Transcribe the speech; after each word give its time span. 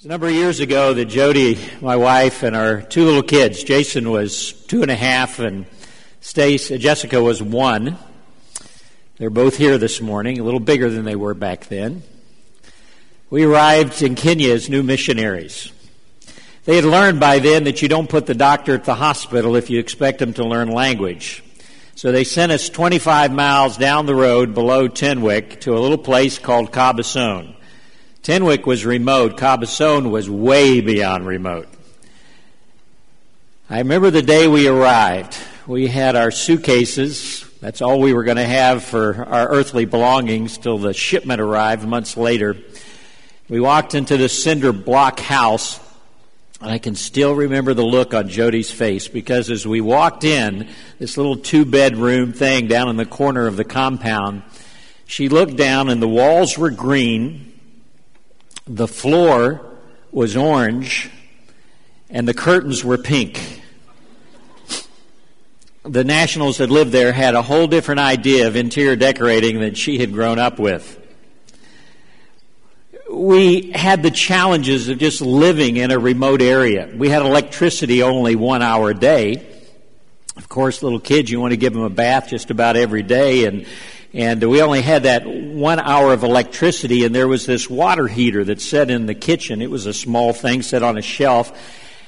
was 0.00 0.06
a 0.06 0.08
number 0.08 0.28
of 0.28 0.32
years 0.32 0.60
ago 0.60 0.94
that 0.94 1.04
Jody, 1.04 1.58
my 1.82 1.94
wife, 1.94 2.42
and 2.42 2.56
our 2.56 2.80
two 2.80 3.04
little 3.04 3.22
kids, 3.22 3.62
Jason 3.62 4.10
was 4.10 4.54
two 4.54 4.80
and 4.80 4.90
a 4.90 4.96
half, 4.96 5.38
and 5.40 5.66
Stace, 6.22 6.70
uh, 6.70 6.78
Jessica 6.78 7.22
was 7.22 7.42
one. 7.42 7.98
They're 9.18 9.28
both 9.28 9.58
here 9.58 9.76
this 9.76 10.00
morning, 10.00 10.40
a 10.40 10.42
little 10.42 10.58
bigger 10.58 10.88
than 10.88 11.04
they 11.04 11.16
were 11.16 11.34
back 11.34 11.66
then. 11.66 12.02
We 13.28 13.44
arrived 13.44 14.00
in 14.00 14.14
Kenya 14.14 14.54
as 14.54 14.70
new 14.70 14.82
missionaries. 14.82 15.70
They 16.64 16.76
had 16.76 16.86
learned 16.86 17.20
by 17.20 17.38
then 17.38 17.64
that 17.64 17.82
you 17.82 17.88
don't 17.88 18.08
put 18.08 18.24
the 18.24 18.32
doctor 18.32 18.72
at 18.72 18.84
the 18.84 18.94
hospital 18.94 19.54
if 19.54 19.68
you 19.68 19.78
expect 19.78 20.22
him 20.22 20.32
to 20.32 20.46
learn 20.46 20.70
language. 20.70 21.44
So 21.94 22.10
they 22.10 22.24
sent 22.24 22.52
us 22.52 22.70
25 22.70 23.32
miles 23.32 23.76
down 23.76 24.06
the 24.06 24.14
road 24.14 24.54
below 24.54 24.88
Tenwek 24.88 25.60
to 25.60 25.76
a 25.76 25.78
little 25.78 25.98
place 25.98 26.38
called 26.38 26.72
Kaboson. 26.72 27.54
Tenwek 28.22 28.66
was 28.66 28.84
remote. 28.84 29.38
Kaboson 29.38 30.10
was 30.10 30.28
way 30.28 30.82
beyond 30.82 31.26
remote. 31.26 31.68
I 33.70 33.78
remember 33.78 34.10
the 34.10 34.20
day 34.20 34.46
we 34.46 34.68
arrived. 34.68 35.38
We 35.66 35.86
had 35.86 36.16
our 36.16 36.30
suitcases. 36.30 37.48
That's 37.60 37.80
all 37.80 37.98
we 37.98 38.12
were 38.12 38.24
going 38.24 38.36
to 38.36 38.44
have 38.44 38.84
for 38.84 39.24
our 39.24 39.48
earthly 39.48 39.86
belongings 39.86 40.58
till 40.58 40.76
the 40.76 40.92
shipment 40.92 41.40
arrived 41.40 41.88
months 41.88 42.14
later. 42.14 42.58
We 43.48 43.58
walked 43.58 43.94
into 43.94 44.18
the 44.18 44.28
cinder 44.28 44.72
block 44.72 45.18
house, 45.18 45.80
and 46.60 46.70
I 46.70 46.76
can 46.76 46.96
still 46.96 47.34
remember 47.34 47.72
the 47.72 47.86
look 47.86 48.12
on 48.12 48.28
Jody's 48.28 48.70
face 48.70 49.08
because 49.08 49.50
as 49.50 49.66
we 49.66 49.80
walked 49.80 50.24
in, 50.24 50.68
this 50.98 51.16
little 51.16 51.36
two 51.36 51.64
bedroom 51.64 52.34
thing 52.34 52.66
down 52.66 52.90
in 52.90 52.96
the 52.96 53.06
corner 53.06 53.46
of 53.46 53.56
the 53.56 53.64
compound, 53.64 54.42
she 55.06 55.30
looked 55.30 55.56
down 55.56 55.88
and 55.88 56.02
the 56.02 56.08
walls 56.08 56.58
were 56.58 56.70
green 56.70 57.49
the 58.70 58.86
floor 58.86 59.60
was 60.12 60.36
orange 60.36 61.10
and 62.08 62.26
the 62.26 62.34
curtains 62.34 62.84
were 62.84 62.96
pink. 62.96 63.62
The 65.82 66.04
Nationals 66.04 66.58
that 66.58 66.70
lived 66.70 66.92
there 66.92 67.12
had 67.12 67.34
a 67.34 67.42
whole 67.42 67.66
different 67.66 68.00
idea 68.00 68.46
of 68.46 68.54
interior 68.54 68.94
decorating 68.94 69.58
than 69.58 69.74
she 69.74 69.98
had 69.98 70.12
grown 70.12 70.38
up 70.38 70.60
with. 70.60 70.98
We 73.10 73.72
had 73.72 74.04
the 74.04 74.10
challenges 74.12 74.88
of 74.88 74.98
just 74.98 75.20
living 75.20 75.76
in 75.76 75.90
a 75.90 75.98
remote 75.98 76.40
area. 76.40 76.88
We 76.94 77.08
had 77.08 77.22
electricity 77.22 78.04
only 78.04 78.36
one 78.36 78.62
hour 78.62 78.90
a 78.90 78.94
day. 78.94 79.48
Of 80.36 80.48
course, 80.48 80.80
little 80.80 81.00
kids, 81.00 81.28
you 81.28 81.40
want 81.40 81.50
to 81.50 81.56
give 81.56 81.72
them 81.72 81.82
a 81.82 81.90
bath 81.90 82.28
just 82.28 82.52
about 82.52 82.76
every 82.76 83.02
day, 83.02 83.46
and 83.46 83.66
and 84.12 84.42
we 84.42 84.60
only 84.60 84.82
had 84.82 85.04
that 85.04 85.24
one 85.24 85.78
hour 85.78 86.12
of 86.12 86.24
electricity, 86.24 87.04
and 87.04 87.14
there 87.14 87.28
was 87.28 87.46
this 87.46 87.70
water 87.70 88.08
heater 88.08 88.44
that 88.44 88.60
set 88.60 88.90
in 88.90 89.06
the 89.06 89.14
kitchen. 89.14 89.62
It 89.62 89.70
was 89.70 89.86
a 89.86 89.94
small 89.94 90.32
thing 90.32 90.62
set 90.62 90.82
on 90.82 90.98
a 90.98 91.02
shelf, 91.02 91.56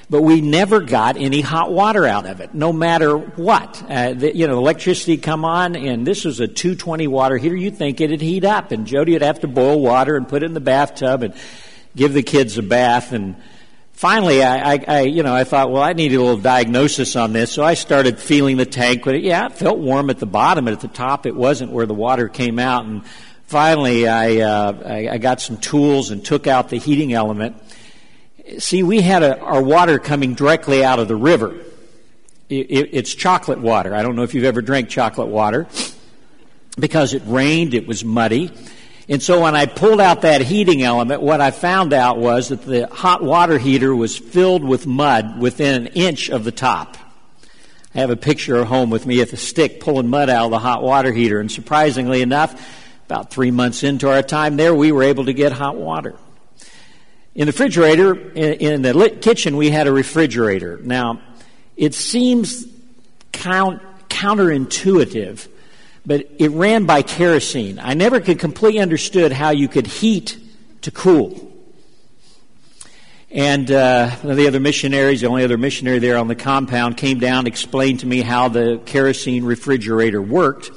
but 0.09 0.21
we 0.21 0.41
never 0.41 0.81
got 0.81 1.15
any 1.15 1.39
hot 1.39 1.71
water 1.71 2.05
out 2.05 2.25
of 2.25 2.41
it, 2.41 2.53
no 2.53 2.73
matter 2.73 3.17
what. 3.17 3.81
Uh, 3.89 4.13
the, 4.13 4.35
you 4.35 4.47
know, 4.47 4.57
electricity 4.57 5.15
come 5.15 5.45
on, 5.45 5.77
and 5.77 6.05
this 6.05 6.25
was 6.25 6.41
a 6.41 6.47
220 6.47 7.07
water 7.07 7.37
heater. 7.37 7.55
You'd 7.55 7.77
think 7.77 8.01
it'd 8.01 8.19
heat 8.19 8.43
up, 8.43 8.71
and 8.71 8.85
Jody 8.85 9.13
would 9.13 9.21
have 9.21 9.39
to 9.39 9.47
boil 9.47 9.79
water 9.79 10.17
and 10.17 10.27
put 10.27 10.43
it 10.43 10.47
in 10.47 10.53
the 10.53 10.59
bathtub 10.59 11.23
and 11.23 11.33
give 11.95 12.13
the 12.13 12.23
kids 12.23 12.57
a 12.57 12.63
bath, 12.63 13.13
and 13.13 13.35
finally, 14.03 14.43
I, 14.43 14.73
I, 14.73 14.85
I, 14.85 15.01
you 15.03 15.23
know, 15.23 15.33
I 15.33 15.45
thought, 15.45 15.71
well, 15.71 15.81
I 15.81 15.93
need 15.93 16.11
a 16.13 16.19
little 16.19 16.35
diagnosis 16.35 17.15
on 17.15 17.31
this, 17.31 17.53
so 17.53 17.63
I 17.63 17.73
started 17.75 18.19
feeling 18.19 18.57
the 18.57 18.65
tank. 18.65 19.05
But 19.05 19.21
yeah, 19.21 19.45
it 19.45 19.53
felt 19.53 19.79
warm 19.79 20.09
at 20.09 20.19
the 20.19 20.25
bottom, 20.25 20.67
at 20.67 20.81
the 20.81 20.89
top, 20.89 21.25
it 21.25 21.33
wasn't 21.33 21.71
where 21.71 21.85
the 21.85 21.93
water 21.93 22.27
came 22.27 22.59
out. 22.59 22.83
And 22.83 23.05
finally, 23.45 24.05
I, 24.05 24.39
uh, 24.41 24.83
I, 24.85 25.09
I 25.13 25.17
got 25.19 25.39
some 25.39 25.55
tools 25.55 26.11
and 26.11 26.23
took 26.23 26.47
out 26.47 26.67
the 26.67 26.75
heating 26.75 27.13
element. 27.13 27.55
See, 28.57 28.83
we 28.83 28.99
had 28.99 29.23
a, 29.23 29.39
our 29.39 29.63
water 29.63 29.99
coming 29.99 30.33
directly 30.33 30.83
out 30.83 30.99
of 30.99 31.07
the 31.07 31.15
river. 31.15 31.55
It, 32.49 32.71
it, 32.71 32.89
it's 32.91 33.15
chocolate 33.15 33.59
water. 33.59 33.95
I 33.95 34.03
don't 34.03 34.17
know 34.17 34.23
if 34.23 34.33
you've 34.33 34.43
ever 34.43 34.61
drank 34.61 34.89
chocolate 34.89 35.29
water. 35.29 35.65
Because 36.77 37.13
it 37.13 37.23
rained, 37.25 37.73
it 37.73 37.87
was 37.87 38.03
muddy. 38.03 38.51
And 39.09 39.21
so 39.21 39.41
when 39.41 39.55
I 39.55 39.65
pulled 39.65 39.99
out 39.99 40.21
that 40.21 40.41
heating 40.41 40.81
element, 40.81 41.21
what 41.21 41.41
I 41.41 41.51
found 41.51 41.91
out 41.91 42.17
was 42.17 42.49
that 42.49 42.61
the 42.61 42.87
hot 42.87 43.21
water 43.21 43.57
heater 43.57 43.93
was 43.93 44.17
filled 44.17 44.63
with 44.63 44.87
mud 44.87 45.39
within 45.39 45.87
an 45.87 45.93
inch 45.93 46.29
of 46.29 46.45
the 46.45 46.53
top. 46.53 46.97
I 47.93 47.99
have 47.99 48.09
a 48.09 48.15
picture 48.15 48.57
at 48.57 48.67
home 48.67 48.89
with 48.89 49.05
me 49.05 49.19
with 49.19 49.33
a 49.33 49.37
stick 49.37 49.81
pulling 49.81 50.07
mud 50.07 50.29
out 50.29 50.45
of 50.45 50.51
the 50.51 50.59
hot 50.59 50.81
water 50.81 51.11
heater. 51.11 51.39
And 51.39 51.51
surprisingly 51.51 52.21
enough, 52.21 52.55
about 53.05 53.29
three 53.29 53.51
months 53.51 53.83
into 53.83 54.09
our 54.09 54.23
time 54.23 54.55
there, 54.55 54.73
we 54.73 54.91
were 54.91 55.03
able 55.03 55.25
to 55.25 55.33
get 55.33 55.51
hot 55.51 55.75
water. 55.75 56.15
In 57.35 57.47
the 57.47 57.51
refrigerator, 57.51 58.15
in, 58.15 58.83
the 58.83 59.17
kitchen, 59.21 59.57
we 59.57 59.69
had 59.69 59.87
a 59.87 59.91
refrigerator. 59.91 60.79
Now, 60.81 61.21
it 61.75 61.93
seems 61.93 62.65
count, 63.31 63.81
counterintuitive 64.07 65.47
but 66.05 66.29
it 66.37 66.51
ran 66.51 66.85
by 66.85 67.01
kerosene. 67.01 67.79
I 67.79 67.93
never 67.93 68.19
could 68.19 68.39
completely 68.39 68.81
understood 68.81 69.31
how 69.31 69.51
you 69.51 69.67
could 69.67 69.87
heat 69.87 70.37
to 70.81 70.91
cool. 70.91 71.51
And 73.31 73.71
uh, 73.71 74.11
one 74.17 74.31
of 74.31 74.37
the 74.37 74.47
other 74.47 74.59
missionaries, 74.59 75.21
the 75.21 75.27
only 75.27 75.43
other 75.43 75.57
missionary 75.57 75.97
there 75.97 76.17
on 76.17 76.27
the 76.27 76.35
compound, 76.35 76.97
came 76.97 77.17
down, 77.17 77.39
and 77.39 77.47
explained 77.47 78.01
to 78.01 78.05
me 78.05 78.21
how 78.21 78.47
the 78.47 78.79
kerosene 78.85 79.43
refrigerator 79.43 80.21
worked. 80.21 80.69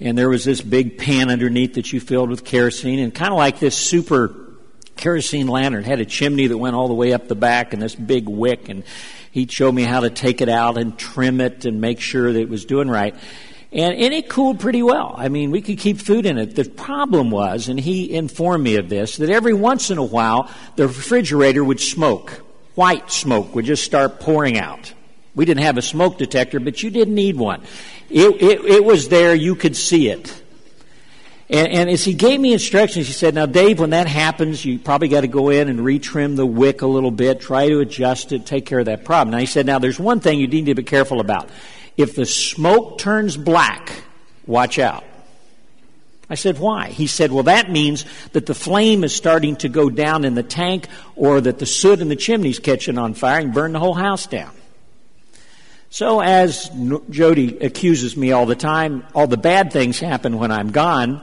And 0.00 0.18
there 0.18 0.28
was 0.28 0.44
this 0.44 0.60
big 0.60 0.98
pan 0.98 1.30
underneath 1.30 1.74
that 1.74 1.92
you 1.92 2.00
filled 2.00 2.28
with 2.28 2.44
kerosene, 2.44 2.98
and 2.98 3.14
kind 3.14 3.30
of 3.30 3.38
like 3.38 3.60
this 3.60 3.76
super 3.76 4.34
kerosene 4.96 5.46
lantern. 5.46 5.84
It 5.84 5.86
had 5.86 6.00
a 6.00 6.04
chimney 6.04 6.48
that 6.48 6.58
went 6.58 6.74
all 6.74 6.88
the 6.88 6.94
way 6.94 7.12
up 7.12 7.28
the 7.28 7.36
back, 7.36 7.72
and 7.72 7.80
this 7.80 7.94
big 7.94 8.28
wick. 8.28 8.68
And 8.68 8.82
he'd 9.30 9.52
show 9.52 9.70
me 9.70 9.84
how 9.84 10.00
to 10.00 10.10
take 10.10 10.40
it 10.40 10.48
out 10.48 10.78
and 10.78 10.98
trim 10.98 11.40
it 11.40 11.66
and 11.66 11.80
make 11.80 12.00
sure 12.00 12.32
that 12.32 12.40
it 12.40 12.48
was 12.48 12.64
doing 12.64 12.88
right. 12.88 13.14
And, 13.72 13.94
and 13.94 14.14
it 14.14 14.28
cooled 14.28 14.60
pretty 14.60 14.82
well. 14.82 15.14
I 15.16 15.28
mean, 15.28 15.50
we 15.50 15.60
could 15.60 15.78
keep 15.78 15.98
food 15.98 16.24
in 16.24 16.38
it. 16.38 16.54
The 16.54 16.64
problem 16.64 17.30
was, 17.30 17.68
and 17.68 17.78
he 17.78 18.12
informed 18.12 18.62
me 18.62 18.76
of 18.76 18.88
this, 18.88 19.16
that 19.16 19.28
every 19.28 19.54
once 19.54 19.90
in 19.90 19.98
a 19.98 20.04
while 20.04 20.50
the 20.76 20.86
refrigerator 20.86 21.64
would 21.64 21.80
smoke. 21.80 22.42
White 22.74 23.10
smoke 23.10 23.54
would 23.54 23.64
just 23.64 23.84
start 23.84 24.20
pouring 24.20 24.58
out. 24.58 24.92
We 25.34 25.44
didn't 25.44 25.64
have 25.64 25.78
a 25.78 25.82
smoke 25.82 26.18
detector, 26.18 26.60
but 26.60 26.82
you 26.82 26.90
didn't 26.90 27.14
need 27.14 27.36
one. 27.36 27.62
It, 28.08 28.40
it, 28.40 28.64
it 28.64 28.84
was 28.84 29.08
there, 29.08 29.34
you 29.34 29.54
could 29.54 29.76
see 29.76 30.08
it. 30.08 30.42
And, 31.48 31.68
and, 31.68 31.90
as 31.90 32.04
he 32.04 32.14
gave 32.14 32.40
me 32.40 32.52
instructions, 32.52 33.06
he 33.06 33.12
said, 33.12 33.34
Now, 33.34 33.46
Dave, 33.46 33.78
when 33.78 33.90
that 33.90 34.08
happens, 34.08 34.64
you 34.64 34.80
probably 34.80 35.06
got 35.06 35.20
to 35.20 35.28
go 35.28 35.50
in 35.50 35.68
and 35.68 35.78
retrim 35.78 36.34
the 36.34 36.46
wick 36.46 36.82
a 36.82 36.88
little 36.88 37.12
bit, 37.12 37.40
try 37.40 37.68
to 37.68 37.78
adjust 37.78 38.32
it, 38.32 38.46
take 38.46 38.66
care 38.66 38.80
of 38.80 38.86
that 38.86 39.04
problem. 39.04 39.30
Now, 39.30 39.38
he 39.38 39.46
said, 39.46 39.64
Now, 39.64 39.78
there's 39.78 40.00
one 40.00 40.18
thing 40.18 40.40
you 40.40 40.48
need 40.48 40.66
to 40.66 40.74
be 40.74 40.82
careful 40.82 41.20
about. 41.20 41.48
If 41.96 42.14
the 42.14 42.26
smoke 42.26 42.98
turns 42.98 43.36
black, 43.36 43.90
watch 44.46 44.78
out. 44.78 45.04
I 46.28 46.34
said, 46.34 46.58
why? 46.58 46.88
He 46.88 47.06
said, 47.06 47.30
well, 47.30 47.44
that 47.44 47.70
means 47.70 48.04
that 48.32 48.46
the 48.46 48.54
flame 48.54 49.04
is 49.04 49.14
starting 49.14 49.56
to 49.56 49.68
go 49.68 49.88
down 49.88 50.24
in 50.24 50.34
the 50.34 50.42
tank 50.42 50.88
or 51.14 51.40
that 51.40 51.60
the 51.60 51.66
soot 51.66 52.00
in 52.00 52.08
the 52.08 52.16
chimney's 52.16 52.58
catching 52.58 52.98
on 52.98 53.14
fire 53.14 53.40
and 53.40 53.54
burn 53.54 53.72
the 53.72 53.78
whole 53.78 53.94
house 53.94 54.26
down. 54.26 54.50
So 55.88 56.20
as 56.20 56.68
Jody 57.10 57.58
accuses 57.58 58.16
me 58.16 58.32
all 58.32 58.44
the 58.44 58.56
time, 58.56 59.06
all 59.14 59.28
the 59.28 59.36
bad 59.36 59.72
things 59.72 60.00
happen 60.00 60.36
when 60.36 60.50
I'm 60.50 60.72
gone. 60.72 61.22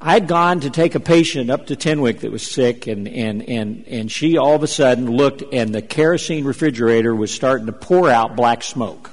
I'd 0.00 0.26
gone 0.26 0.60
to 0.60 0.70
take 0.70 0.96
a 0.96 1.00
patient 1.00 1.48
up 1.48 1.68
to 1.68 1.76
Tenwek 1.76 2.20
that 2.20 2.30
was 2.30 2.46
sick, 2.46 2.86
and, 2.88 3.08
and, 3.08 3.42
and, 3.48 3.84
and 3.86 4.12
she 4.12 4.36
all 4.36 4.56
of 4.56 4.62
a 4.62 4.66
sudden 4.66 5.10
looked, 5.10 5.42
and 5.54 5.74
the 5.74 5.80
kerosene 5.80 6.44
refrigerator 6.44 7.14
was 7.14 7.32
starting 7.32 7.66
to 7.66 7.72
pour 7.72 8.10
out 8.10 8.36
black 8.36 8.62
smoke. 8.62 9.12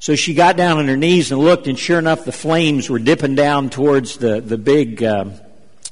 So 0.00 0.16
she 0.16 0.32
got 0.32 0.56
down 0.56 0.78
on 0.78 0.88
her 0.88 0.96
knees 0.96 1.30
and 1.30 1.38
looked, 1.38 1.66
and 1.66 1.78
sure 1.78 1.98
enough, 1.98 2.24
the 2.24 2.32
flames 2.32 2.88
were 2.88 2.98
dipping 2.98 3.34
down 3.34 3.68
towards 3.68 4.16
the, 4.16 4.40
the 4.40 4.56
big 4.56 5.04
uh, 5.04 5.26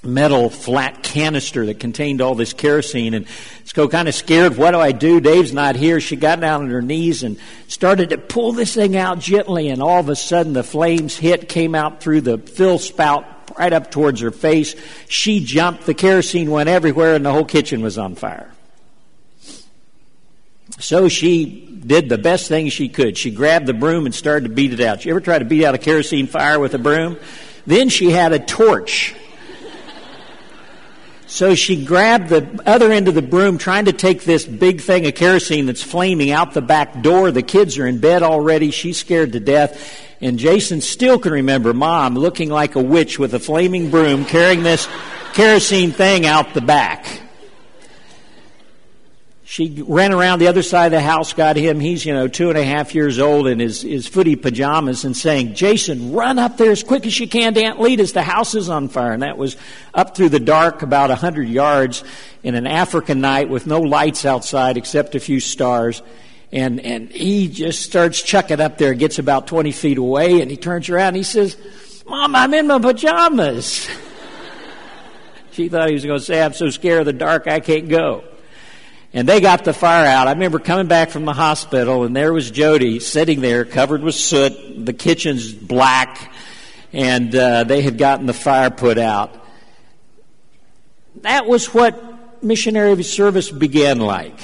metal 0.03 0.49
flat 0.49 1.03
canister 1.03 1.67
that 1.67 1.79
contained 1.79 2.23
all 2.23 2.35
this 2.35 2.55
kerosene. 2.55 3.13
And 3.13 3.27
so 3.65 3.87
kind 3.87 4.09
of 4.09 4.15
scared, 4.15 4.57
what 4.57 4.71
do 4.71 4.79
I 4.79 4.93
do? 4.93 5.21
Dave's 5.21 5.53
not 5.53 5.77
here. 5.77 6.01
She 6.01 6.17
got 6.17 6.41
down 6.41 6.63
on 6.63 6.71
her 6.71 6.81
knees 6.81 7.23
and 7.23 7.39
started 7.67 8.09
to 8.09 8.17
pull 8.19 8.53
this 8.53 8.75
thing 8.75 8.97
out 8.97 9.19
gently, 9.19 9.69
and 9.69 9.83
all 9.83 10.01
of 10.01 10.09
a 10.09 10.17
sudden 10.17 10.55
the 10.55 10.65
flames 10.65 11.15
hit, 11.15 11.47
came 11.47 11.75
out 11.75 12.01
through 12.01 12.23
the 12.23 12.39
fill 12.39 12.79
spout 12.79 13.27
right 13.59 13.75
up 13.75 13.91
towards 13.91 14.21
her 14.23 14.31
face. 14.31 14.75
She 15.11 15.45
jumped, 15.45 15.85
the 15.85 15.93
kerosene 15.93 16.51
went 16.51 16.71
everywhere, 16.71 17.15
and 17.15 17.27
the 17.27 17.33
whole 17.33 17.45
kitchen 17.45 17.83
was 17.83 17.99
on 17.99 18.15
fire. 18.15 18.51
So 20.79 21.09
she 21.09 21.67
did 21.87 22.09
the 22.09 22.19
best 22.19 22.49
thing 22.49 22.69
she 22.69 22.89
could. 22.89 23.17
She 23.17 23.31
grabbed 23.31 23.67
the 23.67 23.75
broom 23.75 24.07
and 24.07 24.15
started 24.15 24.49
to 24.49 24.55
beat 24.55 24.73
it 24.73 24.81
out. 24.81 25.05
You 25.05 25.13
ever 25.13 25.21
try 25.21 25.39
to 25.39 25.45
beat 25.45 25.65
out 25.65 25.75
a 25.75 25.79
kerosene 25.79 26.27
fire 26.27 26.61
with 26.61 26.75
a 26.75 26.79
broom? 26.79 27.19
Then 27.67 27.89
she 27.89 28.11
had 28.11 28.33
a 28.33 28.39
torch. 28.39 29.15
So 31.27 31.55
she 31.55 31.85
grabbed 31.85 32.31
the 32.31 32.63
other 32.65 32.91
end 32.91 33.07
of 33.07 33.15
the 33.15 33.23
broom, 33.23 33.59
trying 33.59 33.85
to 33.85 33.93
take 33.93 34.25
this 34.25 34.47
big 34.47 34.81
thing 34.81 35.07
of 35.07 35.15
kerosene 35.15 35.67
that's 35.67 35.83
flaming 35.83 36.31
out 36.31 36.55
the 36.55 36.63
back 36.63 37.03
door. 37.03 37.31
The 37.31 37.43
kids 37.43 37.77
are 37.77 37.87
in 37.87 37.99
bed 37.99 38.23
already. 38.23 38.71
She's 38.71 38.99
scared 38.99 39.33
to 39.33 39.41
death. 39.41 40.07
And 40.23 40.39
Jason 40.39 40.81
still 40.81 41.19
can 41.19 41.33
remember 41.33 41.75
mom 41.75 42.15
looking 42.15 42.49
like 42.49 42.77
a 42.77 42.83
witch 42.83 43.19
with 43.19 43.35
a 43.35 43.39
flaming 43.39 43.91
broom 43.91 44.25
carrying 44.25 44.63
this 44.63 44.89
kerosene 45.35 45.93
thing 45.93 46.25
out 46.25 46.55
the 46.55 46.63
back. 46.63 47.21
She 49.51 49.83
ran 49.87 50.13
around 50.13 50.41
the 50.41 50.49
other 50.49 50.63
side 50.63 50.93
of 50.93 50.93
the 50.93 51.01
house, 51.01 51.33
got 51.33 51.57
him. 51.57 51.81
He's, 51.81 52.05
you 52.05 52.13
know, 52.13 52.29
two 52.29 52.51
and 52.51 52.59
a 52.59 52.63
half 52.63 52.95
years 52.95 53.19
old 53.19 53.47
in 53.47 53.61
his, 53.61 53.81
his 53.81 54.07
footy 54.07 54.37
pajamas 54.37 55.07
and 55.07 55.17
saying, 55.17 55.55
Jason, 55.55 56.13
run 56.13 56.39
up 56.39 56.59
there 56.59 56.71
as 56.71 56.83
quick 56.83 57.07
as 57.07 57.19
you 57.19 57.27
can 57.27 57.55
to 57.55 57.63
Aunt 57.63 57.81
Lita's. 57.81 58.13
The 58.13 58.23
house 58.23 58.55
is 58.55 58.69
on 58.69 58.91
fire. 58.91 59.13
And 59.13 59.23
that 59.23 59.39
was 59.39 59.57
up 59.95 60.15
through 60.15 60.29
the 60.29 60.39
dark, 60.39 60.83
about 60.83 61.11
a 61.11 61.15
hundred 61.15 61.49
yards 61.49 62.05
in 62.43 62.57
an 62.57 62.67
African 62.67 63.23
night 63.23 63.49
with 63.49 63.67
no 63.67 63.81
lights 63.81 64.27
outside 64.27 64.77
except 64.77 65.15
a 65.15 65.21
few 65.21 65.41
stars. 65.41 66.03
And, 66.53 66.79
and 66.81 67.11
he 67.11 67.49
just 67.49 67.81
starts 67.81 68.21
chucking 68.21 68.61
up 68.61 68.77
there, 68.77 68.93
gets 68.93 69.19
about 69.19 69.47
20 69.47 69.73
feet 69.73 69.97
away, 69.97 70.43
and 70.43 70.51
he 70.51 70.59
turns 70.59 70.91
around 70.91 71.09
and 71.09 71.17
he 71.17 71.23
says, 71.23 71.57
Mom, 72.07 72.37
I'm 72.37 72.53
in 72.53 72.67
my 72.67 72.81
pajamas. 72.81 73.89
she 75.53 75.71
thought 75.71 75.89
he 75.89 75.95
was 75.95 76.05
going 76.05 76.19
to 76.19 76.25
say, 76.25 76.43
I'm 76.43 76.53
so 76.53 76.69
scared 76.69 77.01
of 77.01 77.07
the 77.07 77.15
dark 77.15 77.47
I 77.47 77.61
can't 77.61 77.89
go. 77.89 78.25
And 79.13 79.27
they 79.27 79.41
got 79.41 79.65
the 79.65 79.73
fire 79.73 80.07
out. 80.07 80.29
I 80.29 80.33
remember 80.33 80.59
coming 80.59 80.87
back 80.87 81.11
from 81.11 81.25
the 81.25 81.33
hospital, 81.33 82.05
and 82.05 82.15
there 82.15 82.33
was 82.33 82.51
Jody 82.51 83.01
sitting 83.01 83.41
there, 83.41 83.65
covered 83.65 84.03
with 84.03 84.15
soot. 84.15 84.85
The 84.85 84.93
kitchen's 84.93 85.53
black, 85.53 86.31
and 86.93 87.35
uh, 87.35 87.65
they 87.65 87.81
had 87.81 87.97
gotten 87.97 88.27
the 88.27 88.35
fire 88.35 88.71
put 88.71 88.99
out. 88.99 89.35
That 91.23 91.47
was 91.47 91.73
what 91.73 92.45
missionary 92.45 93.03
service 93.03 93.51
began 93.51 93.99
like. 93.99 94.39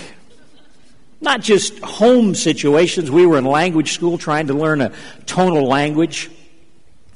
Not 1.21 1.41
just 1.41 1.79
home 1.81 2.35
situations. 2.35 3.11
We 3.11 3.27
were 3.27 3.39
in 3.39 3.45
language 3.45 3.93
school 3.93 4.19
trying 4.19 4.49
to 4.49 4.55
learn 4.55 4.81
a 4.81 4.93
tonal 5.27 5.67
language. 5.67 6.31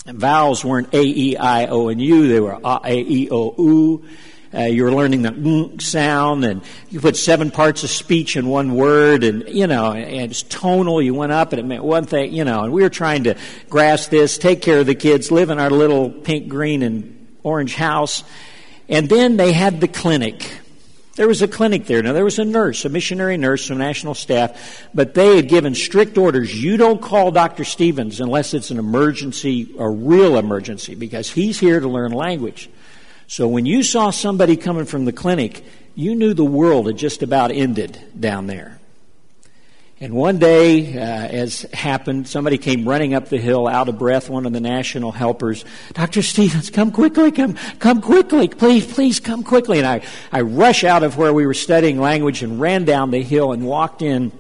And 0.07 0.19
vowels 0.19 0.65
weren't 0.65 0.95
A, 0.95 1.03
E, 1.03 1.37
I, 1.37 1.67
O, 1.67 1.89
and 1.89 2.01
U. 2.01 2.29
They 2.29 2.41
were 2.41 2.59
A, 2.63 2.99
E, 2.99 3.29
O, 3.31 3.55
U. 3.59 4.05
Uh, 4.53 4.63
you 4.63 4.83
were 4.83 4.93
learning 4.93 5.23
the 5.23 5.29
ng 5.29 5.79
sound, 5.79 6.45
and 6.45 6.63
you 6.89 7.01
put 7.01 7.17
seven 7.17 7.51
parts 7.51 7.85
of 7.85 7.91
speech 7.91 8.37
in 8.37 8.47
one 8.47 8.75
word, 8.75 9.23
and 9.23 9.47
you 9.49 9.67
know, 9.67 9.93
and 9.93 10.31
it's 10.31 10.43
tonal. 10.43 11.03
You 11.03 11.15
went 11.15 11.33
up, 11.33 11.53
and 11.53 11.61
it 11.61 11.65
meant 11.65 11.85
one 11.85 12.05
thing, 12.05 12.33
you 12.33 12.45
know. 12.45 12.63
And 12.65 12.73
we 12.73 12.83
were 12.83 12.89
trying 12.89 13.25
to 13.25 13.37
grasp 13.69 14.11
this, 14.11 14.39
take 14.39 14.63
care 14.63 14.79
of 14.79 14.87
the 14.87 14.95
kids, 14.95 15.31
live 15.31 15.51
in 15.51 15.59
our 15.59 15.71
little 15.71 16.09
pink, 16.11 16.49
green, 16.49 16.83
and 16.83 17.37
orange 17.43 17.75
house, 17.75 18.25
and 18.89 19.09
then 19.09 19.37
they 19.37 19.53
had 19.53 19.81
the 19.81 19.89
clinic. 19.89 20.51
There 21.17 21.29
was 21.29 21.43
a 21.43 21.49
clinic 21.49 21.87
there. 21.87 22.01
Now, 22.01 22.13
there 22.13 22.25
was 22.25 22.39
a 22.39 22.45
nurse, 22.45 22.85
a 22.85 22.89
missionary 22.89 23.37
nurse 23.37 23.67
from 23.67 23.79
national 23.79 24.15
staff, 24.15 24.87
but 24.95 25.15
they 25.15 25.35
had 25.35 25.49
given 25.49 25.75
strict 25.75 26.17
orders. 26.17 26.63
You 26.63 26.77
don't 26.77 27.03
call 27.03 27.33
Dr. 27.33 27.65
Stevens 27.65 28.21
unless 28.21 28.55
it's 28.55 28.71
an 28.71 28.79
emergency, 28.79 29.75
a 29.79 29.91
real 29.91 30.39
emergency, 30.39 30.95
because 30.95 31.29
he's 31.29 31.59
here 31.59 31.81
to 31.81 31.89
learn 31.89 32.13
language. 32.13 32.71
So 33.29 33.47
when 33.47 33.67
you 33.67 33.83
saw 33.83 34.09
somebody 34.11 34.57
coming 34.57 34.87
from 34.87 35.05
the 35.05 35.13
clinic, 35.13 35.63
you 35.95 36.15
knew 36.15 36.33
the 36.33 36.45
world 36.45 36.87
had 36.87 36.97
just 36.97 37.23
about 37.23 37.53
ended 37.53 38.01
down 38.19 38.47
there. 38.47 38.79
And 40.01 40.15
one 40.15 40.39
day, 40.39 40.97
uh, 40.97 41.01
as 41.01 41.63
happened, 41.75 42.27
somebody 42.27 42.57
came 42.57 42.89
running 42.89 43.13
up 43.13 43.29
the 43.29 43.37
hill 43.37 43.69
out 43.69 43.91
of 43.91 43.99
breath, 43.99 44.31
one 44.31 44.47
of 44.47 44.55
the 44.55 44.61
national 44.61 45.13
helpers. 45.13 45.67
Dr. 45.93 46.23
Stevens, 46.23 46.71
come 46.71 46.91
quickly, 46.91 47.31
come, 47.31 47.55
come 47.81 48.01
quickly, 48.01 48.49
please, 48.49 48.87
please 48.87 49.21
come 49.21 49.43
quickly. 49.43 49.79
And 49.79 49.87
I, 49.87 50.01
I 50.33 50.41
rush 50.41 50.83
out 50.83 51.03
of 51.03 51.19
where 51.19 51.35
we 51.35 51.47
were 51.47 51.53
studying 51.53 52.01
language 52.01 52.43
and 52.43 52.59
ran 52.59 52.87
down 52.87 53.11
the 53.11 53.23
hill 53.23 53.53
and 53.53 53.67
walked 53.67 54.01
in. 54.01 54.33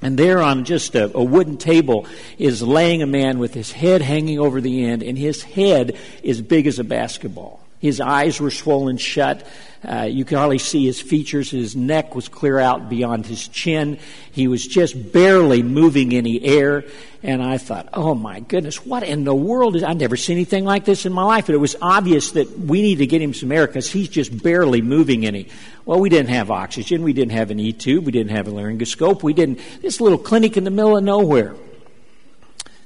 And 0.00 0.18
there 0.18 0.42
on 0.42 0.64
just 0.64 0.96
a, 0.96 1.16
a 1.16 1.22
wooden 1.22 1.58
table 1.58 2.06
is 2.38 2.60
laying 2.60 3.02
a 3.02 3.06
man 3.06 3.38
with 3.38 3.54
his 3.54 3.70
head 3.70 4.02
hanging 4.02 4.40
over 4.40 4.60
the 4.60 4.84
end, 4.84 5.04
and 5.04 5.16
his 5.16 5.44
head 5.44 5.96
is 6.24 6.42
big 6.42 6.66
as 6.66 6.80
a 6.80 6.84
basketball. 6.84 7.61
His 7.82 8.00
eyes 8.00 8.40
were 8.40 8.52
swollen 8.52 8.96
shut. 8.96 9.44
Uh, 9.84 10.02
you 10.02 10.24
could 10.24 10.38
hardly 10.38 10.58
see 10.58 10.86
his 10.86 11.00
features. 11.00 11.50
His 11.50 11.74
neck 11.74 12.14
was 12.14 12.28
clear 12.28 12.60
out 12.60 12.88
beyond 12.88 13.26
his 13.26 13.48
chin. 13.48 13.98
He 14.30 14.46
was 14.46 14.64
just 14.64 15.12
barely 15.12 15.64
moving 15.64 16.14
any 16.14 16.40
air. 16.44 16.84
And 17.24 17.42
I 17.42 17.58
thought, 17.58 17.88
oh 17.92 18.14
my 18.14 18.38
goodness, 18.38 18.86
what 18.86 19.02
in 19.02 19.24
the 19.24 19.34
world 19.34 19.74
is, 19.74 19.82
I've 19.82 19.96
never 19.96 20.16
seen 20.16 20.36
anything 20.36 20.64
like 20.64 20.84
this 20.84 21.06
in 21.06 21.12
my 21.12 21.24
life. 21.24 21.46
But 21.46 21.56
it 21.56 21.58
was 21.58 21.74
obvious 21.82 22.30
that 22.32 22.56
we 22.56 22.82
need 22.82 22.98
to 22.98 23.06
get 23.08 23.20
him 23.20 23.34
some 23.34 23.50
air 23.50 23.66
because 23.66 23.90
he's 23.90 24.08
just 24.08 24.44
barely 24.44 24.80
moving 24.80 25.26
any. 25.26 25.48
Well, 25.84 25.98
we 25.98 26.08
didn't 26.08 26.30
have 26.30 26.52
oxygen. 26.52 27.02
We 27.02 27.12
didn't 27.12 27.32
have 27.32 27.50
an 27.50 27.58
E 27.58 27.72
tube. 27.72 28.06
We 28.06 28.12
didn't 28.12 28.30
have 28.30 28.46
a 28.46 28.52
laryngoscope. 28.52 29.24
We 29.24 29.32
didn't, 29.32 29.58
this 29.82 30.00
little 30.00 30.18
clinic 30.18 30.56
in 30.56 30.62
the 30.62 30.70
middle 30.70 30.96
of 30.96 31.02
nowhere. 31.02 31.56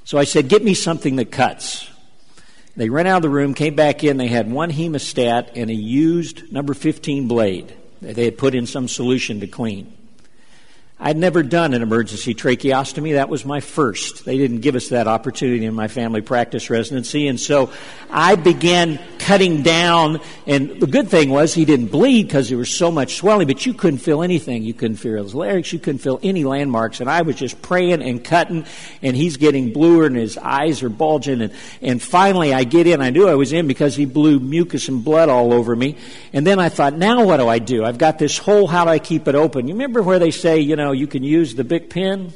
So 0.05 0.17
I 0.17 0.23
said, 0.23 0.49
get 0.49 0.63
me 0.63 0.73
something 0.73 1.17
that 1.17 1.31
cuts. 1.31 1.87
They 2.77 2.89
ran 2.89 3.07
out 3.07 3.17
of 3.17 3.21
the 3.23 3.29
room, 3.29 3.55
came 3.55 3.73
back 3.73 4.03
in. 4.03 4.17
They 4.17 4.27
had 4.27 4.49
one 4.51 4.71
hemostat 4.71 5.49
and 5.55 5.71
a 5.71 5.73
used 5.73 6.51
number 6.51 6.75
15 6.75 7.27
blade 7.27 7.75
that 8.03 8.15
they 8.15 8.25
had 8.25 8.37
put 8.37 8.53
in 8.53 8.67
some 8.67 8.87
solution 8.87 9.39
to 9.39 9.47
clean. 9.47 9.91
I'd 10.99 11.17
never 11.17 11.41
done 11.41 11.73
an 11.73 11.81
emergency 11.81 12.35
tracheostomy. 12.35 13.13
That 13.13 13.29
was 13.29 13.45
my 13.45 13.61
first. 13.61 14.25
They 14.25 14.37
didn't 14.37 14.61
give 14.61 14.75
us 14.75 14.89
that 14.89 15.07
opportunity 15.07 15.65
in 15.65 15.73
my 15.73 15.87
family 15.87 16.21
practice 16.21 16.69
residency. 16.69 17.27
And 17.27 17.39
so 17.39 17.71
I 18.11 18.35
began 18.35 18.99
cutting 19.27 19.61
down. 19.61 20.21
And 20.45 20.79
the 20.79 20.87
good 20.87 21.09
thing 21.09 21.29
was 21.29 21.53
he 21.53 21.65
didn't 21.65 21.87
bleed 21.87 22.27
because 22.27 22.47
there 22.47 22.57
was 22.57 22.73
so 22.73 22.89
much 22.89 23.15
swelling, 23.15 23.45
but 23.45 23.65
you 23.65 23.73
couldn't 23.73 23.99
feel 23.99 24.23
anything. 24.23 24.63
You 24.63 24.73
couldn't 24.73 24.95
feel 24.97 25.21
his 25.21 25.35
larynx. 25.35 25.73
You 25.73 25.79
couldn't 25.79 25.99
feel 25.99 26.17
any 26.23 26.45
landmarks. 26.45 27.01
And 27.01 27.09
I 27.09 27.23
was 27.23 27.35
just 27.35 27.61
praying 27.61 28.01
and 28.01 28.23
cutting. 28.23 28.65
And 29.01 29.17
he's 29.17 29.35
getting 29.35 29.73
bluer 29.73 30.05
and 30.05 30.15
his 30.15 30.37
eyes 30.37 30.81
are 30.81 30.87
bulging. 30.87 31.41
And, 31.41 31.53
and 31.81 32.01
finally 32.01 32.53
I 32.53 32.63
get 32.63 32.87
in. 32.87 33.01
I 33.01 33.09
knew 33.09 33.27
I 33.27 33.35
was 33.35 33.51
in 33.51 33.67
because 33.67 33.97
he 33.97 34.05
blew 34.05 34.39
mucus 34.39 34.87
and 34.87 35.03
blood 35.03 35.27
all 35.27 35.51
over 35.51 35.75
me. 35.75 35.97
And 36.31 36.47
then 36.47 36.57
I 36.57 36.69
thought, 36.69 36.93
now 36.93 37.25
what 37.25 37.37
do 37.37 37.49
I 37.49 37.59
do? 37.59 37.83
I've 37.83 37.97
got 37.97 38.19
this 38.19 38.37
hole. 38.37 38.65
How 38.65 38.85
do 38.85 38.91
I 38.91 38.99
keep 38.99 39.27
it 39.27 39.35
open? 39.35 39.67
You 39.67 39.73
remember 39.73 40.01
where 40.01 40.19
they 40.19 40.31
say, 40.31 40.61
you 40.61 40.77
know, 40.77 40.93
you 40.93 41.05
can 41.05 41.23
use 41.23 41.53
the 41.53 41.65
big 41.65 41.89
pen? 41.89 42.31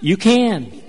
You 0.00 0.16
can. 0.16 0.87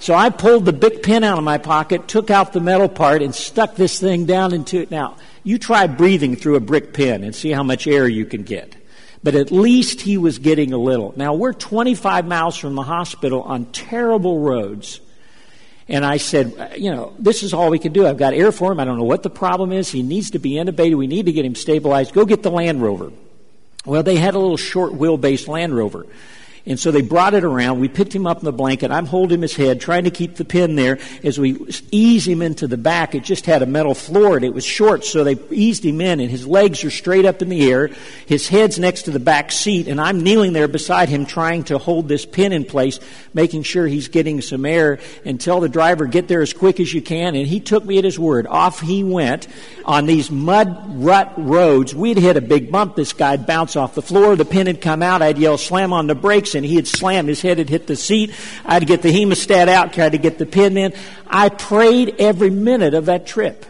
So 0.00 0.14
I 0.14 0.30
pulled 0.30 0.64
the 0.64 0.72
Bic 0.72 1.02
pin 1.02 1.24
out 1.24 1.36
of 1.36 1.44
my 1.44 1.58
pocket, 1.58 2.08
took 2.08 2.30
out 2.30 2.54
the 2.54 2.60
metal 2.60 2.88
part, 2.88 3.20
and 3.20 3.34
stuck 3.34 3.76
this 3.76 4.00
thing 4.00 4.24
down 4.24 4.54
into 4.54 4.80
it. 4.80 4.90
Now, 4.90 5.16
you 5.44 5.58
try 5.58 5.86
breathing 5.86 6.36
through 6.36 6.56
a 6.56 6.60
brick 6.60 6.94
pin 6.94 7.22
and 7.22 7.34
see 7.34 7.50
how 7.50 7.62
much 7.62 7.86
air 7.86 8.08
you 8.08 8.24
can 8.24 8.42
get. 8.42 8.74
But 9.22 9.34
at 9.34 9.52
least 9.52 10.00
he 10.00 10.16
was 10.16 10.38
getting 10.38 10.72
a 10.72 10.78
little. 10.78 11.12
Now, 11.16 11.34
we're 11.34 11.52
25 11.52 12.26
miles 12.26 12.56
from 12.56 12.74
the 12.76 12.82
hospital 12.82 13.42
on 13.42 13.66
terrible 13.66 14.40
roads. 14.40 15.02
And 15.86 16.06
I 16.06 16.16
said, 16.16 16.76
you 16.78 16.90
know, 16.90 17.12
this 17.18 17.42
is 17.42 17.52
all 17.52 17.68
we 17.68 17.78
can 17.78 17.92
do. 17.92 18.06
I've 18.06 18.16
got 18.16 18.32
air 18.32 18.52
for 18.52 18.72
him. 18.72 18.80
I 18.80 18.86
don't 18.86 18.96
know 18.96 19.04
what 19.04 19.22
the 19.22 19.28
problem 19.28 19.70
is. 19.70 19.90
He 19.90 20.02
needs 20.02 20.30
to 20.30 20.38
be 20.38 20.52
intubated. 20.52 20.96
We 20.96 21.08
need 21.08 21.26
to 21.26 21.32
get 21.32 21.44
him 21.44 21.54
stabilized. 21.54 22.14
Go 22.14 22.24
get 22.24 22.42
the 22.42 22.50
Land 22.50 22.80
Rover. 22.80 23.12
Well, 23.84 24.02
they 24.02 24.16
had 24.16 24.34
a 24.34 24.38
little 24.38 24.56
short 24.56 24.92
wheelbase 24.92 25.46
Land 25.46 25.76
Rover. 25.76 26.06
And 26.70 26.78
so 26.78 26.92
they 26.92 27.02
brought 27.02 27.34
it 27.34 27.42
around. 27.42 27.80
We 27.80 27.88
picked 27.88 28.14
him 28.14 28.28
up 28.28 28.38
in 28.38 28.44
the 28.44 28.52
blanket. 28.52 28.92
I'm 28.92 29.06
holding 29.06 29.42
his 29.42 29.56
head, 29.56 29.80
trying 29.80 30.04
to 30.04 30.10
keep 30.12 30.36
the 30.36 30.44
pin 30.44 30.76
there. 30.76 31.00
As 31.24 31.36
we 31.36 31.58
ease 31.90 32.28
him 32.28 32.42
into 32.42 32.68
the 32.68 32.76
back, 32.76 33.16
it 33.16 33.24
just 33.24 33.44
had 33.44 33.62
a 33.62 33.66
metal 33.66 33.92
floor 33.92 34.36
and 34.36 34.44
it 34.44 34.54
was 34.54 34.64
short, 34.64 35.04
so 35.04 35.24
they 35.24 35.36
eased 35.50 35.84
him 35.84 36.00
in, 36.00 36.20
and 36.20 36.30
his 36.30 36.46
legs 36.46 36.84
are 36.84 36.90
straight 36.90 37.24
up 37.24 37.42
in 37.42 37.48
the 37.48 37.68
air. 37.68 37.90
His 38.26 38.46
head's 38.46 38.78
next 38.78 39.02
to 39.02 39.10
the 39.10 39.18
back 39.18 39.50
seat, 39.50 39.88
and 39.88 40.00
I'm 40.00 40.22
kneeling 40.22 40.52
there 40.52 40.68
beside 40.68 41.08
him, 41.08 41.26
trying 41.26 41.64
to 41.64 41.78
hold 41.78 42.06
this 42.06 42.24
pin 42.24 42.52
in 42.52 42.64
place, 42.64 43.00
making 43.34 43.64
sure 43.64 43.88
he's 43.88 44.06
getting 44.06 44.40
some 44.40 44.64
air, 44.64 45.00
and 45.24 45.40
tell 45.40 45.58
the 45.58 45.68
driver, 45.68 46.06
get 46.06 46.28
there 46.28 46.40
as 46.40 46.52
quick 46.52 46.78
as 46.78 46.94
you 46.94 47.02
can. 47.02 47.34
And 47.34 47.48
he 47.48 47.58
took 47.58 47.84
me 47.84 47.98
at 47.98 48.04
his 48.04 48.16
word. 48.16 48.46
Off 48.46 48.78
he 48.78 49.02
went 49.02 49.48
on 49.84 50.06
these 50.06 50.30
mud 50.30 51.02
rut 51.02 51.32
roads. 51.36 51.96
We'd 51.96 52.16
hit 52.16 52.36
a 52.36 52.40
big 52.40 52.70
bump. 52.70 52.94
This 52.94 53.12
guy'd 53.12 53.44
bounce 53.44 53.74
off 53.74 53.96
the 53.96 54.02
floor. 54.02 54.36
The 54.36 54.44
pin 54.44 54.68
had 54.68 54.80
come 54.80 55.02
out. 55.02 55.20
I'd 55.20 55.36
yell, 55.36 55.58
slam 55.58 55.92
on 55.92 56.06
the 56.06 56.14
brakes 56.14 56.54
and 56.60 56.66
he 56.66 56.76
had 56.76 56.86
slammed, 56.86 57.28
his 57.28 57.40
head 57.40 57.56
had 57.56 57.70
hit 57.70 57.86
the 57.86 57.96
seat. 57.96 58.32
I 58.66 58.74
had 58.74 58.80
to 58.80 58.86
get 58.86 59.00
the 59.00 59.08
hemostat 59.08 59.68
out, 59.68 59.94
tried 59.94 60.12
to 60.12 60.18
get 60.18 60.36
the 60.36 60.44
pin 60.44 60.76
in. 60.76 60.92
I 61.26 61.48
prayed 61.48 62.16
every 62.18 62.50
minute 62.50 62.92
of 62.92 63.06
that 63.06 63.26
trip. 63.26 63.64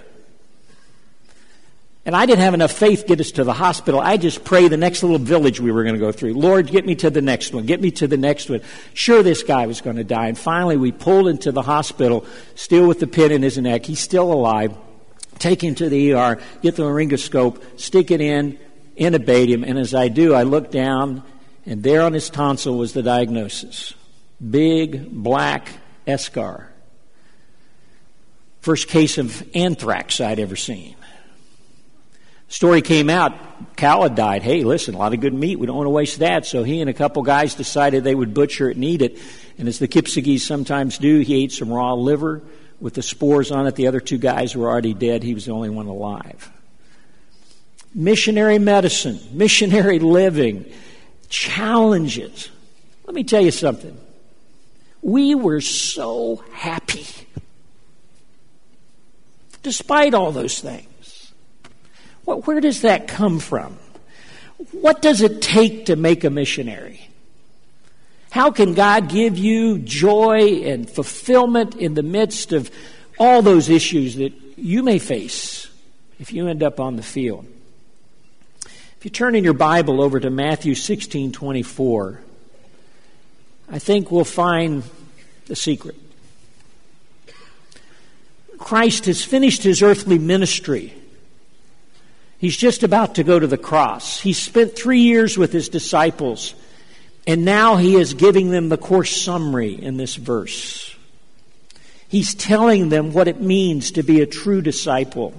And 2.05 2.17
I 2.17 2.27
didn't 2.27 2.41
have 2.41 2.55
enough 2.55 2.73
faith 2.73 3.03
to 3.03 3.07
get 3.07 3.21
us 3.21 3.31
to 3.33 3.45
the 3.45 3.53
hospital. 3.53 4.01
I 4.01 4.17
just 4.17 4.43
prayed 4.43 4.73
the 4.73 4.77
next 4.77 5.05
little 5.05 5.19
village 5.19 5.61
we 5.61 5.71
were 5.71 5.85
going 5.85 5.95
to 5.95 6.01
go 6.01 6.11
through. 6.11 6.35
Lord, 6.35 6.67
get 6.67 6.85
me 6.85 6.97
to 6.97 7.11
the 7.11 7.23
next 7.23 7.55
one. 7.55 7.67
Get 7.67 7.81
me 7.81 7.93
to 7.93 8.09
the 8.09 8.17
next 8.17 8.51
one. 8.51 8.63
Sure, 8.95 9.23
this 9.23 9.45
guy 9.45 9.67
was 9.67 9.81
going 9.81 9.97
to 9.97 10.03
die. 10.03 10.27
And 10.27 10.37
finally, 10.37 10.77
we 10.77 10.91
pulled 10.91 11.29
into 11.29 11.53
the 11.53 11.63
hospital, 11.63 12.27
still 12.57 12.89
with 12.89 12.99
the 12.99 13.07
pin 13.07 13.31
in 13.31 13.43
his 13.43 13.59
neck. 13.59 13.87
He's 13.87 14.01
still 14.01 14.33
alive. 14.33 14.77
Take 15.39 15.63
him 15.63 15.75
to 15.77 15.89
the 15.89 16.15
ER, 16.15 16.41
get 16.63 16.77
the 16.77 16.83
laryngoscope, 16.83 17.81
stick 17.81 18.11
it 18.11 18.21
in, 18.21 18.59
intubate 18.99 19.49
him. 19.49 19.63
And 19.63 19.79
as 19.79 19.95
I 19.95 20.09
do, 20.09 20.35
I 20.35 20.43
look 20.43 20.71
down 20.71 21.23
and 21.67 21.83
there 21.83 22.03
on 22.03 22.13
his 22.13 22.31
tonsil 22.31 22.77
was 22.77 22.93
the 22.93 23.03
diagnosis 23.03 23.95
big 24.41 25.11
black 25.11 25.69
eschar. 26.07 26.67
First 28.61 28.89
case 28.89 29.19
of 29.19 29.47
anthrax 29.55 30.21
I'd 30.21 30.39
ever 30.39 30.57
seen. 30.57 30.97
Story 32.49 32.83
came 32.83 33.09
out, 33.09 33.77
cow 33.77 34.03
had 34.03 34.17
died. 34.17 34.43
Hey, 34.43 34.65
listen, 34.65 34.95
a 34.95 34.99
lot 34.99 35.15
of 35.15 35.21
good 35.21 35.33
meat. 35.33 35.59
We 35.59 35.67
don't 35.67 35.77
want 35.77 35.87
to 35.87 35.91
waste 35.91 36.19
that. 36.19 36.47
So 36.47 36.65
he 36.65 36.81
and 36.81 36.91
a 36.91 36.93
couple 36.93 37.23
guys 37.23 37.55
decided 37.55 38.03
they 38.03 38.15
would 38.15 38.35
butcher 38.35 38.69
it 38.69 38.77
and 38.77 38.85
eat 38.85 39.03
it. 39.03 39.19
And 39.57 39.69
as 39.69 39.79
the 39.79 39.87
Kipsigis 39.87 40.41
sometimes 40.41 40.99
do, 40.99 41.21
he 41.21 41.45
ate 41.45 41.53
some 41.53 41.73
raw 41.73 41.95
liver 41.95 42.43
with 42.81 42.95
the 42.95 43.03
spores 43.03 43.53
on 43.53 43.69
it. 43.69 43.77
The 43.77 43.87
other 43.87 44.01
two 44.01 44.19
guys 44.19 44.57
were 44.57 44.69
already 44.69 44.95
dead. 44.95 45.23
He 45.23 45.33
was 45.33 45.47
the 45.47 45.53
only 45.53 45.71
one 45.71 45.87
alive. 45.87 46.51
missionary 47.95 48.59
medicine, 48.59 49.21
missionary 49.33 49.99
living, 50.01 50.65
challenges. 51.31 52.51
Let 53.07 53.15
me 53.15 53.25
tell 53.25 53.41
you 53.41 53.51
something. 53.51 53.97
We 55.01 55.35
were 55.35 55.63
so 55.63 56.45
happy 56.53 57.07
despite 59.63 60.15
all 60.15 60.33
those 60.33 60.61
things. 60.61 61.33
where 62.25 62.61
does 62.61 62.83
that 62.83 63.09
come 63.09 63.41
from? 63.41 63.77
What 64.73 65.03
does 65.03 65.21
it 65.21 65.43
take 65.43 65.87
to 65.87 65.97
make 65.97 66.23
a 66.23 66.31
missionary? 66.31 67.09
How 68.31 68.51
can 68.51 68.75
God 68.75 69.09
give 69.09 69.37
you 69.37 69.79
joy 69.79 70.63
and 70.65 70.89
fulfillment 70.89 71.75
in 71.75 71.95
the 71.95 72.03
midst 72.03 72.53
of 72.53 72.71
all 73.19 73.43
those 73.43 73.69
issues 73.69 74.17
that 74.17 74.33
you 74.57 74.83
may 74.83 74.99
face 74.99 75.69
if 76.21 76.33
you 76.33 76.47
end 76.47 76.63
up 76.63 76.79
on 76.79 76.97
the 76.97 77.03
field? 77.03 77.47
If 79.01 79.07
you 79.07 79.11
turn 79.11 79.35
in 79.35 79.45
your 79.45 79.55
Bible 79.55 80.03
over 80.03 80.21
to 80.21 80.29
Matthew 80.29 80.75
16 80.75 81.33
24, 81.33 82.21
I 83.71 83.79
think 83.79 84.11
we'll 84.11 84.27
find 84.27 84.83
the 85.47 85.57
secret. 85.57 85.97
Christ 88.59 89.07
has 89.07 89.25
finished 89.25 89.63
his 89.63 89.83
earthly 89.83 90.19
ministry. 90.19 90.93
He's 92.37 92.59
just 92.59 92.83
about 92.83 93.15
to 93.15 93.25
go 93.25 93.39
to 93.39 93.47
the 93.47 93.57
cross. 93.57 94.21
He 94.21 94.35
spent 94.35 94.77
three 94.77 95.01
years 95.01 95.39
with 95.39 95.51
his 95.51 95.71
disciples, 95.71 96.55
and 97.27 97.43
now 97.43 97.77
he 97.77 97.97
is 97.97 98.13
giving 98.13 98.51
them 98.51 98.69
the 98.69 98.77
course 98.77 99.19
summary 99.19 99.83
in 99.83 99.97
this 99.97 100.17
verse. 100.17 100.95
He's 102.07 102.35
telling 102.35 102.91
them 102.91 103.15
what 103.15 103.29
it 103.29 103.41
means 103.41 103.93
to 103.93 104.03
be 104.03 104.21
a 104.21 104.27
true 104.27 104.61
disciple. 104.61 105.33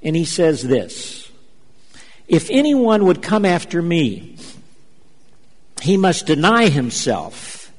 And 0.00 0.14
he 0.14 0.24
says 0.24 0.62
this 0.62 1.23
If 2.26 2.48
anyone 2.50 3.04
would 3.06 3.22
come 3.22 3.44
after 3.44 3.82
me, 3.82 4.36
he 5.82 5.96
must 5.96 6.26
deny 6.26 6.68
himself, 6.68 7.70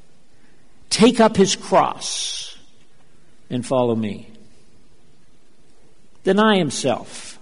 take 0.90 1.20
up 1.20 1.36
his 1.36 1.56
cross, 1.56 2.58
and 3.50 3.66
follow 3.66 3.96
me. 3.96 4.30
Deny 6.24 6.58
himself. 6.58 7.40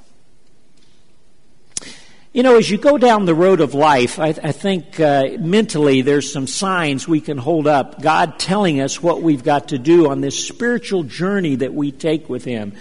You 2.34 2.42
know, 2.42 2.58
as 2.58 2.68
you 2.68 2.80
go 2.80 2.98
down 2.98 3.26
the 3.26 3.36
road 3.36 3.62
of 3.62 3.76
life, 3.76 4.18
I, 4.18 4.30
I 4.30 4.52
think 4.52 5.00
uh, 5.00 5.38
mentally 5.40 6.02
there's 6.02 6.34
some 6.34 6.48
signs 6.48 7.08
we 7.08 7.22
can 7.22 7.38
hold 7.38 7.68
up. 7.68 8.02
God 8.02 8.40
telling 8.40 8.82
us 8.82 9.04
what 9.04 9.22
we've 9.22 9.44
got 9.44 9.68
to 9.68 9.78
do 9.78 10.10
on 10.10 10.22
this 10.22 10.48
spiritual 10.48 11.04
journey 11.04 11.58
that 11.58 11.76
we 11.76 11.92
take 11.92 12.30
with 12.30 12.44
Him. 12.44 12.74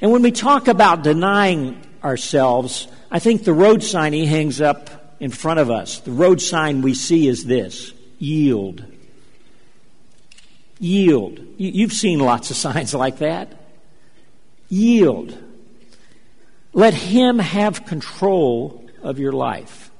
And 0.00 0.12
when 0.12 0.22
we 0.22 0.30
talk 0.30 0.68
about 0.68 1.02
denying 1.02 1.82
ourselves, 2.04 2.86
I 3.14 3.20
think 3.20 3.44
the 3.44 3.52
road 3.52 3.84
sign 3.84 4.12
He 4.12 4.26
hangs 4.26 4.60
up 4.60 4.90
in 5.20 5.30
front 5.30 5.60
of 5.60 5.70
us, 5.70 6.00
the 6.00 6.10
road 6.10 6.42
sign 6.42 6.82
we 6.82 6.94
see 6.94 7.28
is 7.28 7.44
this 7.44 7.92
yield. 8.18 8.84
Yield. 10.80 11.38
You've 11.56 11.92
seen 11.92 12.18
lots 12.18 12.50
of 12.50 12.56
signs 12.66 12.92
like 12.92 13.18
that. 13.18 13.52
Yield. 14.68 15.38
Let 16.72 16.92
Him 16.92 17.38
have 17.38 17.86
control 17.86 18.84
of 19.00 19.20
your 19.20 19.32
life. 19.32 19.92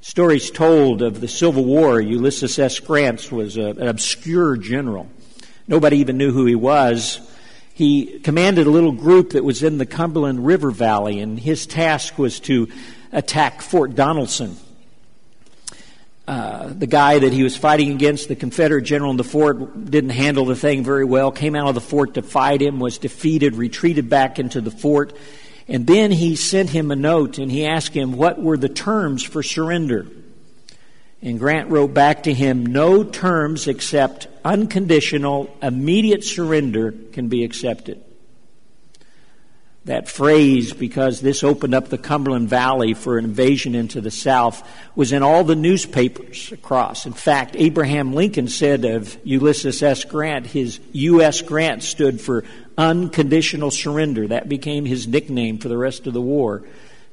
Stories 0.00 0.50
told 0.50 1.02
of 1.02 1.20
the 1.20 1.28
Civil 1.28 1.64
War, 1.64 2.00
Ulysses 2.00 2.58
S. 2.58 2.80
Grant 2.80 3.30
was 3.30 3.56
a, 3.56 3.66
an 3.66 3.86
obscure 3.86 4.56
general. 4.56 5.08
Nobody 5.68 5.98
even 5.98 6.16
knew 6.18 6.32
who 6.32 6.46
he 6.46 6.56
was. 6.56 7.20
He 7.78 8.18
commanded 8.18 8.66
a 8.66 8.70
little 8.70 8.90
group 8.90 9.30
that 9.30 9.44
was 9.44 9.62
in 9.62 9.78
the 9.78 9.86
Cumberland 9.86 10.44
River 10.44 10.72
Valley, 10.72 11.20
and 11.20 11.38
his 11.38 11.64
task 11.64 12.18
was 12.18 12.40
to 12.40 12.66
attack 13.12 13.62
Fort 13.62 13.94
Donelson. 13.94 14.56
Uh, 16.26 16.72
the 16.76 16.88
guy 16.88 17.20
that 17.20 17.32
he 17.32 17.44
was 17.44 17.56
fighting 17.56 17.92
against, 17.92 18.26
the 18.26 18.34
Confederate 18.34 18.82
general 18.82 19.12
in 19.12 19.16
the 19.16 19.22
fort, 19.22 19.88
didn't 19.88 20.10
handle 20.10 20.44
the 20.44 20.56
thing 20.56 20.82
very 20.82 21.04
well, 21.04 21.30
came 21.30 21.54
out 21.54 21.68
of 21.68 21.76
the 21.76 21.80
fort 21.80 22.14
to 22.14 22.22
fight 22.22 22.60
him, 22.60 22.80
was 22.80 22.98
defeated, 22.98 23.54
retreated 23.54 24.10
back 24.10 24.40
into 24.40 24.60
the 24.60 24.72
fort, 24.72 25.16
and 25.68 25.86
then 25.86 26.10
he 26.10 26.34
sent 26.34 26.70
him 26.70 26.90
a 26.90 26.96
note 26.96 27.38
and 27.38 27.48
he 27.48 27.64
asked 27.64 27.94
him 27.94 28.10
what 28.10 28.42
were 28.42 28.56
the 28.56 28.68
terms 28.68 29.22
for 29.22 29.40
surrender. 29.40 30.08
And 31.20 31.38
Grant 31.38 31.70
wrote 31.70 31.94
back 31.94 32.24
to 32.24 32.32
him, 32.32 32.64
No 32.64 33.02
terms 33.02 33.66
except 33.66 34.28
unconditional, 34.44 35.56
immediate 35.62 36.24
surrender 36.24 36.92
can 37.12 37.28
be 37.28 37.44
accepted 37.44 38.02
that 39.88 40.08
phrase 40.08 40.72
because 40.74 41.20
this 41.20 41.42
opened 41.42 41.74
up 41.74 41.88
the 41.88 41.98
Cumberland 41.98 42.48
Valley 42.48 42.92
for 42.92 43.18
an 43.18 43.24
invasion 43.24 43.74
into 43.74 44.00
the 44.00 44.10
South 44.10 44.66
was 44.94 45.12
in 45.12 45.22
all 45.22 45.44
the 45.44 45.56
newspapers 45.56 46.52
across. 46.52 47.06
In 47.06 47.14
fact, 47.14 47.56
Abraham 47.58 48.12
Lincoln 48.12 48.48
said 48.48 48.84
of 48.84 49.18
Ulysses 49.24 49.82
S. 49.82 50.04
Grant, 50.04 50.46
his 50.46 50.78
U.S. 50.92 51.40
Grant 51.40 51.82
stood 51.82 52.20
for 52.20 52.44
unconditional 52.76 53.70
surrender. 53.70 54.28
That 54.28 54.48
became 54.48 54.84
his 54.84 55.08
nickname 55.08 55.58
for 55.58 55.68
the 55.68 55.78
rest 55.78 56.06
of 56.06 56.12
the 56.12 56.20
war, 56.20 56.62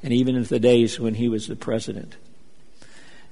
and 0.04 0.14
even 0.14 0.36
in 0.36 0.44
the 0.44 0.60
days 0.60 1.00
when 1.00 1.16
he 1.16 1.30
was 1.30 1.48
the 1.48 1.56
president. 1.56 2.18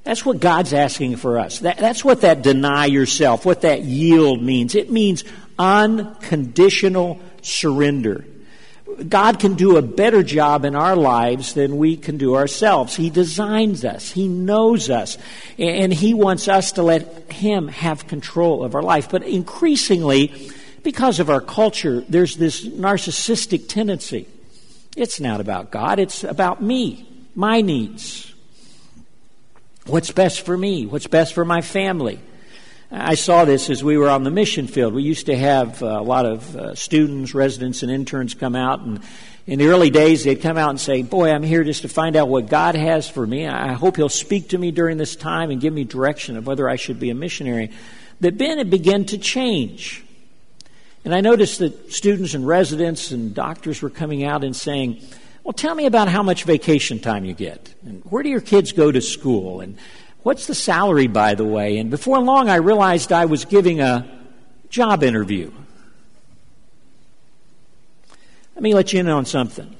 That's 0.03 0.25
what 0.25 0.39
God's 0.39 0.74
asking 0.74 1.15
for 1.15 1.39
us. 1.39 1.60
That, 1.60 1.77
that's 1.77 2.03
what 2.03 2.22
that 2.22 2.41
deny 2.41 2.88
yourself, 2.88 3.45
what 3.45 3.62
that 3.62 3.83
yield 3.83 4.41
means. 4.41 4.75
It 4.75 4.91
means 4.91 5.24
unconditional 5.57 7.19
surrender. 7.41 8.25
God 9.07 9.39
can 9.39 9.55
do 9.55 9.77
a 9.77 9.81
better 9.81 10.22
job 10.22 10.65
in 10.65 10.75
our 10.75 10.95
lives 10.95 11.53
than 11.53 11.77
we 11.77 11.98
can 11.98 12.17
do 12.17 12.36
ourselves. 12.36 12.95
He 12.95 13.10
designs 13.10 13.86
us, 13.86 14.12
He 14.12 14.27
knows 14.27 14.89
us, 14.89 15.17
and 15.57 15.93
He 15.93 16.13
wants 16.13 16.48
us 16.48 16.74
to 16.74 16.83
let 16.83 17.31
Him 17.31 17.69
have 17.69 18.07
control 18.07 18.63
of 18.63 18.75
our 18.75 18.83
life. 18.83 19.10
But 19.10 19.24
increasingly, 19.24 20.51
because 20.83 21.19
of 21.19 21.29
our 21.29 21.41
culture, 21.41 22.01
there's 22.01 22.36
this 22.36 22.67
narcissistic 22.67 23.67
tendency. 23.67 24.27
It's 24.95 25.19
not 25.19 25.41
about 25.41 25.72
God, 25.72 26.00
it's 26.00 26.24
about 26.24 26.62
me, 26.62 27.07
my 27.36 27.62
needs. 27.62 28.32
What's 29.93 30.09
best 30.09 30.41
for 30.41 30.57
me? 30.57 30.88
What's 30.88 31.05
best 31.05 31.35
for 31.35 31.45
my 31.45 31.62
family? 31.62 32.19
I 32.89 33.13
saw 33.13 33.45
this 33.45 33.69
as 33.69 33.83
we 33.83 33.95
were 33.95 34.09
on 34.09 34.23
the 34.23 34.31
mission 34.31 34.65
field. 34.65 34.95
We 34.95 35.03
used 35.03 35.27
to 35.27 35.38
have 35.38 35.83
uh, 35.83 35.85
a 35.85 36.01
lot 36.01 36.25
of 36.25 36.55
uh, 36.55 36.73
students, 36.73 37.35
residents, 37.35 37.83
and 37.83 37.91
interns 37.91 38.33
come 38.33 38.55
out, 38.55 38.79
and 38.79 39.01
in 39.45 39.59
the 39.59 39.67
early 39.67 39.91
days, 39.91 40.23
they'd 40.23 40.41
come 40.41 40.57
out 40.57 40.71
and 40.71 40.79
say, 40.79 41.03
Boy, 41.03 41.29
I'm 41.29 41.43
here 41.43 41.63
just 41.63 41.83
to 41.83 41.89
find 41.89 42.15
out 42.15 42.27
what 42.27 42.50
God 42.50 42.73
has 42.73 43.07
for 43.07 43.27
me. 43.27 43.45
I 43.45 43.73
hope 43.73 43.97
He'll 43.97 44.09
speak 44.09 44.50
to 44.50 44.57
me 44.57 44.71
during 44.71 44.97
this 44.97 45.15
time 45.15 45.51
and 45.51 45.62
give 45.62 45.75
me 45.75 45.83
direction 45.83 46.38
of 46.38 46.47
whether 46.47 46.67
I 46.67 46.75
should 46.75 47.00
be 47.00 47.12
a 47.12 47.15
missionary. 47.15 47.69
But 48.19 48.39
then 48.39 48.57
it 48.57 48.71
began 48.71 49.05
to 49.05 49.19
change. 49.19 50.03
And 51.05 51.13
I 51.13 51.21
noticed 51.21 51.59
that 51.59 51.93
students 51.93 52.33
and 52.33 52.47
residents 52.47 53.12
and 53.12 53.35
doctors 53.35 53.83
were 53.83 53.91
coming 53.91 54.23
out 54.23 54.43
and 54.43 54.55
saying, 54.55 55.03
Well, 55.43 55.53
tell 55.53 55.75
me 55.75 55.85
about 55.85 56.07
how 56.07 56.23
much 56.23 56.45
vacation 56.45 57.00
time 57.00 57.25
you 57.25 57.33
get. 57.33 57.73
And 57.85 58.01
where 58.05 58.23
do 58.23 58.29
your 58.29 58.41
kids 58.41 58.71
go 58.71 58.91
to 58.91 59.01
school? 59.01 59.59
And 59.59 59.77
What's 60.23 60.47
the 60.47 60.55
salary, 60.55 61.07
by 61.07 61.35
the 61.35 61.43
way? 61.43 61.77
And 61.77 61.89
before 61.89 62.17
long, 62.19 62.50
I 62.50 62.55
realized 62.55 63.12
I 63.12 63.25
was 63.25 63.43
giving 63.43 63.81
a 63.81 64.09
job 64.69 65.03
interview. 65.03 65.51
Let 68.55 68.63
me 68.63 68.73
let 68.73 68.93
you 68.93 69.01
in 69.01 69.09
on 69.09 69.25
something. 69.25 69.75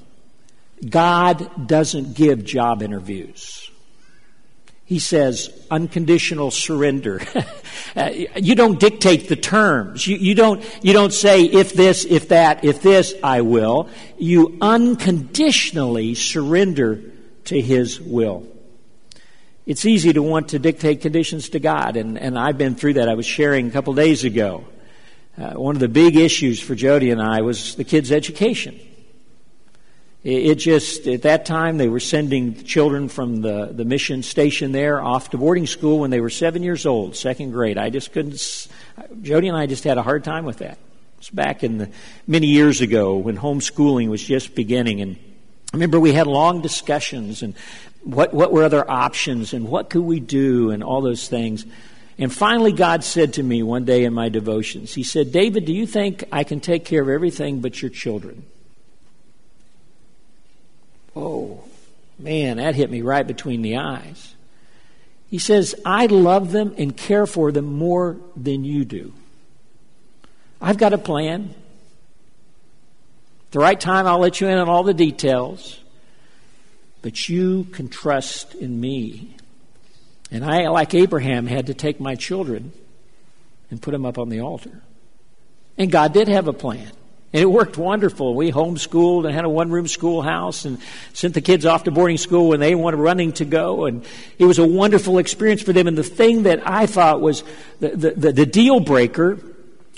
God 0.86 1.66
doesn't 1.66 2.14
give 2.14 2.44
job 2.44 2.82
interviews. 2.82 3.63
He 4.84 4.98
says 4.98 5.50
unconditional 5.70 6.50
surrender. 6.50 7.20
Uh, 7.96 8.10
you 8.34 8.56
don't 8.56 8.80
dictate 8.80 9.28
the 9.28 9.36
terms. 9.36 10.04
You, 10.04 10.16
you, 10.16 10.34
don't, 10.34 10.64
you 10.82 10.92
don't 10.92 11.12
say, 11.12 11.44
if 11.44 11.74
this, 11.74 12.04
if 12.04 12.30
that, 12.30 12.64
if 12.64 12.82
this, 12.82 13.14
I 13.22 13.42
will. 13.42 13.88
You 14.18 14.58
unconditionally 14.60 16.16
surrender 16.16 17.00
to 17.44 17.60
His 17.60 18.00
will 18.00 18.48
it's 19.66 19.86
easy 19.86 20.12
to 20.12 20.22
want 20.22 20.48
to 20.48 20.58
dictate 20.58 21.00
conditions 21.00 21.48
to 21.50 21.58
God, 21.58 21.96
and, 21.96 22.18
and 22.18 22.38
I've 22.38 22.58
been 22.58 22.74
through 22.74 22.94
that. 22.94 23.08
I 23.08 23.14
was 23.14 23.24
sharing 23.24 23.68
a 23.68 23.70
couple 23.70 23.94
days 23.94 24.24
ago. 24.24 24.64
Uh, 25.38 25.52
one 25.52 25.74
of 25.74 25.80
the 25.80 25.88
big 25.88 26.16
issues 26.16 26.60
for 26.60 26.74
Jody 26.74 27.10
and 27.10 27.20
I 27.20 27.40
was 27.40 27.74
the 27.74 27.84
kids' 27.84 28.12
education. 28.12 28.78
It, 30.24 30.54
just, 30.54 31.06
at 31.06 31.22
that 31.22 31.44
time, 31.44 31.76
they 31.76 31.88
were 31.88 32.00
sending 32.00 32.64
children 32.64 33.10
from 33.10 33.42
the, 33.42 33.66
the 33.66 33.84
mission 33.84 34.22
station 34.22 34.72
there 34.72 34.98
off 35.02 35.30
to 35.30 35.38
boarding 35.38 35.66
school 35.66 35.98
when 35.98 36.10
they 36.10 36.20
were 36.20 36.30
seven 36.30 36.62
years 36.62 36.86
old, 36.86 37.14
second 37.14 37.50
grade. 37.50 37.76
I 37.76 37.90
just 37.90 38.10
couldn't, 38.10 38.68
Jody 39.20 39.48
and 39.48 39.56
I 39.56 39.66
just 39.66 39.84
had 39.84 39.98
a 39.98 40.02
hard 40.02 40.24
time 40.24 40.46
with 40.46 40.58
that. 40.58 40.78
It's 41.18 41.28
back 41.28 41.62
in 41.62 41.76
the 41.76 41.90
many 42.26 42.46
years 42.46 42.80
ago 42.80 43.18
when 43.18 43.36
homeschooling 43.36 44.08
was 44.08 44.24
just 44.24 44.54
beginning, 44.54 45.02
and 45.02 45.16
I 45.16 45.76
remember 45.76 46.00
we 46.00 46.14
had 46.14 46.26
long 46.26 46.62
discussions 46.62 47.42
and 47.42 47.54
what, 48.02 48.32
what 48.32 48.50
were 48.50 48.64
other 48.64 48.90
options 48.90 49.52
and 49.52 49.68
what 49.68 49.90
could 49.90 50.04
we 50.04 50.20
do 50.20 50.70
and 50.70 50.82
all 50.82 51.02
those 51.02 51.28
things. 51.28 51.66
And 52.16 52.32
finally, 52.32 52.72
God 52.72 53.04
said 53.04 53.34
to 53.34 53.42
me 53.42 53.62
one 53.62 53.84
day 53.84 54.04
in 54.04 54.14
my 54.14 54.30
devotions, 54.30 54.94
He 54.94 55.02
said, 55.02 55.32
David, 55.32 55.66
do 55.66 55.74
you 55.74 55.86
think 55.86 56.24
I 56.32 56.44
can 56.44 56.60
take 56.60 56.86
care 56.86 57.02
of 57.02 57.10
everything 57.10 57.60
but 57.60 57.82
your 57.82 57.90
children? 57.90 58.46
Oh, 61.16 61.64
Man, 62.18 62.58
that 62.58 62.74
hit 62.74 62.90
me 62.90 63.02
right 63.02 63.26
between 63.26 63.62
the 63.62 63.78
eyes. 63.78 64.34
He 65.28 65.38
says, 65.38 65.74
I 65.84 66.06
love 66.06 66.52
them 66.52 66.74
and 66.78 66.96
care 66.96 67.26
for 67.26 67.50
them 67.50 67.64
more 67.64 68.16
than 68.36 68.64
you 68.64 68.84
do. 68.84 69.12
I've 70.60 70.78
got 70.78 70.92
a 70.92 70.98
plan. 70.98 71.54
At 73.46 73.50
the 73.50 73.58
right 73.58 73.80
time, 73.80 74.06
I'll 74.06 74.20
let 74.20 74.40
you 74.40 74.46
in 74.46 74.58
on 74.58 74.68
all 74.68 74.84
the 74.84 74.94
details. 74.94 75.78
But 77.02 77.28
you 77.28 77.64
can 77.64 77.88
trust 77.88 78.54
in 78.54 78.80
me. 78.80 79.36
And 80.30 80.44
I, 80.44 80.68
like 80.68 80.94
Abraham, 80.94 81.46
had 81.46 81.66
to 81.66 81.74
take 81.74 82.00
my 82.00 82.14
children 82.14 82.72
and 83.70 83.82
put 83.82 83.90
them 83.90 84.06
up 84.06 84.18
on 84.18 84.28
the 84.28 84.40
altar. 84.40 84.82
And 85.76 85.90
God 85.90 86.12
did 86.12 86.28
have 86.28 86.46
a 86.46 86.52
plan. 86.52 86.92
And 87.34 87.42
it 87.42 87.46
worked 87.46 87.76
wonderful. 87.76 88.32
We 88.36 88.52
homeschooled 88.52 89.26
and 89.26 89.34
had 89.34 89.44
a 89.44 89.48
one 89.48 89.68
room 89.68 89.88
schoolhouse 89.88 90.64
and 90.64 90.78
sent 91.14 91.34
the 91.34 91.40
kids 91.40 91.66
off 91.66 91.82
to 91.82 91.90
boarding 91.90 92.16
school 92.16 92.50
when 92.50 92.60
they 92.60 92.76
wanted 92.76 92.98
running 92.98 93.32
to 93.32 93.44
go. 93.44 93.86
And 93.86 94.04
it 94.38 94.44
was 94.44 94.60
a 94.60 94.66
wonderful 94.66 95.18
experience 95.18 95.60
for 95.60 95.72
them. 95.72 95.88
And 95.88 95.98
the 95.98 96.04
thing 96.04 96.44
that 96.44 96.62
I 96.64 96.86
thought 96.86 97.20
was 97.20 97.42
the, 97.80 97.88
the, 97.88 98.10
the, 98.12 98.32
the 98.32 98.46
deal 98.46 98.78
breaker 98.78 99.40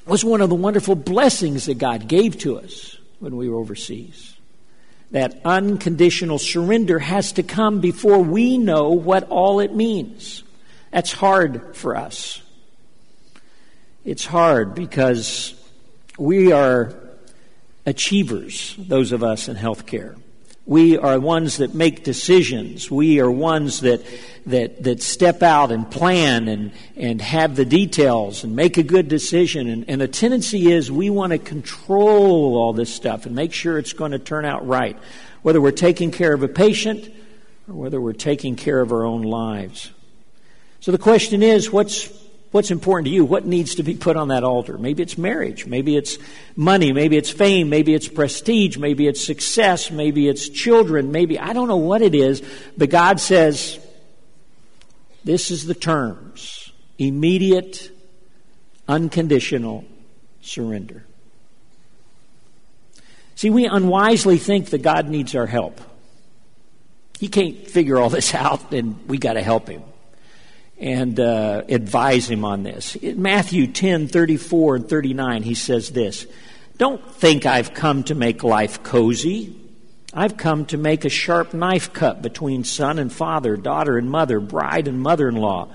was 0.07 0.25
one 0.25 0.41
of 0.41 0.49
the 0.49 0.55
wonderful 0.55 0.95
blessings 0.95 1.67
that 1.67 1.77
God 1.77 2.09
gave 2.09 2.39
to 2.39 2.59
us 2.59 2.97
when 3.19 3.37
we 3.37 3.51
were 3.51 3.59
overseas. 3.59 4.35
That 5.11 5.39
unconditional 5.45 6.39
surrender 6.39 6.99
has 6.99 7.33
to 7.33 7.43
come 7.43 7.81
before 7.81 8.19
we 8.19 8.57
know 8.57 8.93
what 8.93 9.29
all 9.29 9.61
it 9.61 9.75
means. 9.75 10.43
That's 10.91 11.13
hard 11.13 11.77
for 11.77 11.97
us. 11.97 12.41
It's 14.07 14.25
hard 14.25 14.75
because 14.75 15.53
we 16.19 16.53
are 16.53 16.95
achievers, 17.87 18.75
those 18.79 19.13
of 19.13 19.23
us 19.23 19.49
in 19.49 19.57
healthcare. 19.57 20.17
We 20.67 20.99
are 20.99 21.21
ones 21.21 21.59
that 21.59 21.75
make 21.75 22.03
decisions. 22.03 22.91
We 22.91 23.21
are 23.21 23.31
ones 23.31 23.83
that, 23.83 24.05
that, 24.47 24.83
that 24.83 25.01
step 25.01 25.45
out 25.45 25.71
and 25.71 25.89
plan 25.89 26.49
and, 26.49 26.73
and 26.97 27.23
have 27.23 27.55
the 27.55 27.65
details 27.65 28.43
and 28.43 28.57
make 28.57 28.77
a 28.77 28.83
good 28.83 29.07
decision. 29.07 29.69
And, 29.69 29.89
and 29.89 30.01
the 30.01 30.09
tendency 30.09 30.73
is 30.73 30.91
we 30.91 31.09
want 31.09 31.31
to 31.31 31.39
control 31.39 32.57
all 32.57 32.73
this 32.73 32.93
stuff 32.93 33.27
and 33.27 33.37
make 33.37 33.53
sure 33.53 33.79
it's 33.79 33.93
going 33.93 34.11
to 34.11 34.19
turn 34.19 34.45
out 34.45 34.67
right, 34.67 34.99
whether 35.43 35.61
we're 35.61 35.71
taking 35.71 36.11
care 36.11 36.35
of 36.35 36.43
a 36.43 36.49
patient 36.49 37.15
or 37.69 37.75
whether 37.75 38.01
we're 38.01 38.13
taking 38.13 38.57
care 38.57 38.81
of 38.81 38.91
our 38.91 39.05
own 39.05 39.23
lives. 39.23 39.93
So 40.81 40.91
the 40.91 40.99
question 40.99 41.45
is, 41.45 41.71
what's 41.71 42.07
What's 42.57 42.71
important 42.71 43.05
to 43.09 43.11
you? 43.13 43.27
What 43.27 43.45
needs 43.45 43.75
to 43.75 43.83
be 43.83 43.97
put 43.97 44.17
on 44.17 44.29
that 44.29 44.43
altar? 44.43 44.79
Maybe 44.79 45.03
it's 45.03 45.19
marriage. 45.19 45.67
Maybe 45.67 45.95
it's 45.95 46.17
money. 46.57 46.91
Maybe 46.91 47.19
it's 47.19 47.29
fame. 47.29 47.69
Maybe 47.69 47.93
it's 47.93 48.09
prestige. 48.09 48.79
Maybe 48.79 49.07
it's 49.07 49.23
success. 49.23 49.91
Maybe 49.91 50.27
it's 50.27 50.49
children. 50.49 51.13
Maybe, 51.13 51.39
I 51.39 51.53
don't 51.53 51.69
know 51.69 51.77
what 51.77 52.01
it 52.01 52.15
is, 52.15 52.43
but 52.75 52.89
God 52.89 53.21
says, 53.21 53.79
this 55.23 55.51
is 55.51 55.67
the 55.67 55.75
terms. 55.75 56.73
Immediate, 56.97 57.91
unconditional 58.89 59.85
surrender. 60.41 61.05
See, 63.35 63.51
we 63.51 63.67
unwisely 63.67 64.39
think 64.39 64.71
that 64.71 64.81
God 64.81 65.11
needs 65.11 65.35
our 65.35 65.45
help. 65.45 65.79
He 67.21 67.29
can't 67.29 67.69
figure 67.69 67.99
all 67.99 68.09
this 68.09 68.35
out, 68.35 68.73
and 68.73 69.07
we 69.09 69.19
got 69.19 69.35
to 69.35 69.43
help 69.43 69.69
him 69.69 69.83
and 70.79 71.19
uh, 71.19 71.63
advise 71.69 72.29
him 72.31 72.45
on 72.45 72.63
this. 72.63 72.97
In 72.97 73.23
Matthew 73.23 73.67
10 73.67 74.09
34 74.09 74.77
and 74.77 74.89
39, 74.89 75.43
he 75.43 75.55
says 75.55 75.91
this 75.91 76.27
Don't 76.77 77.05
think 77.15 77.47
I've 77.47 77.75
come 77.75 78.05
to 78.05 78.15
make 78.15 78.45
life 78.45 78.83
cozy. 78.83 79.61
I've 80.13 80.37
come 80.37 80.65
to 80.67 80.79
make 80.79 81.05
a 81.05 81.11
sharp 81.11 81.53
knife 81.53 81.93
cut 81.93 82.23
between 82.23 82.65
son 82.65 82.99
and 82.99 83.13
father, 83.13 83.57
daughter 83.57 83.99
and 83.99 84.11
mother, 84.11 84.41
bride 84.41 84.89
and 84.89 85.01
mother 85.01 85.29
in 85.29 85.37
law. 85.37 85.69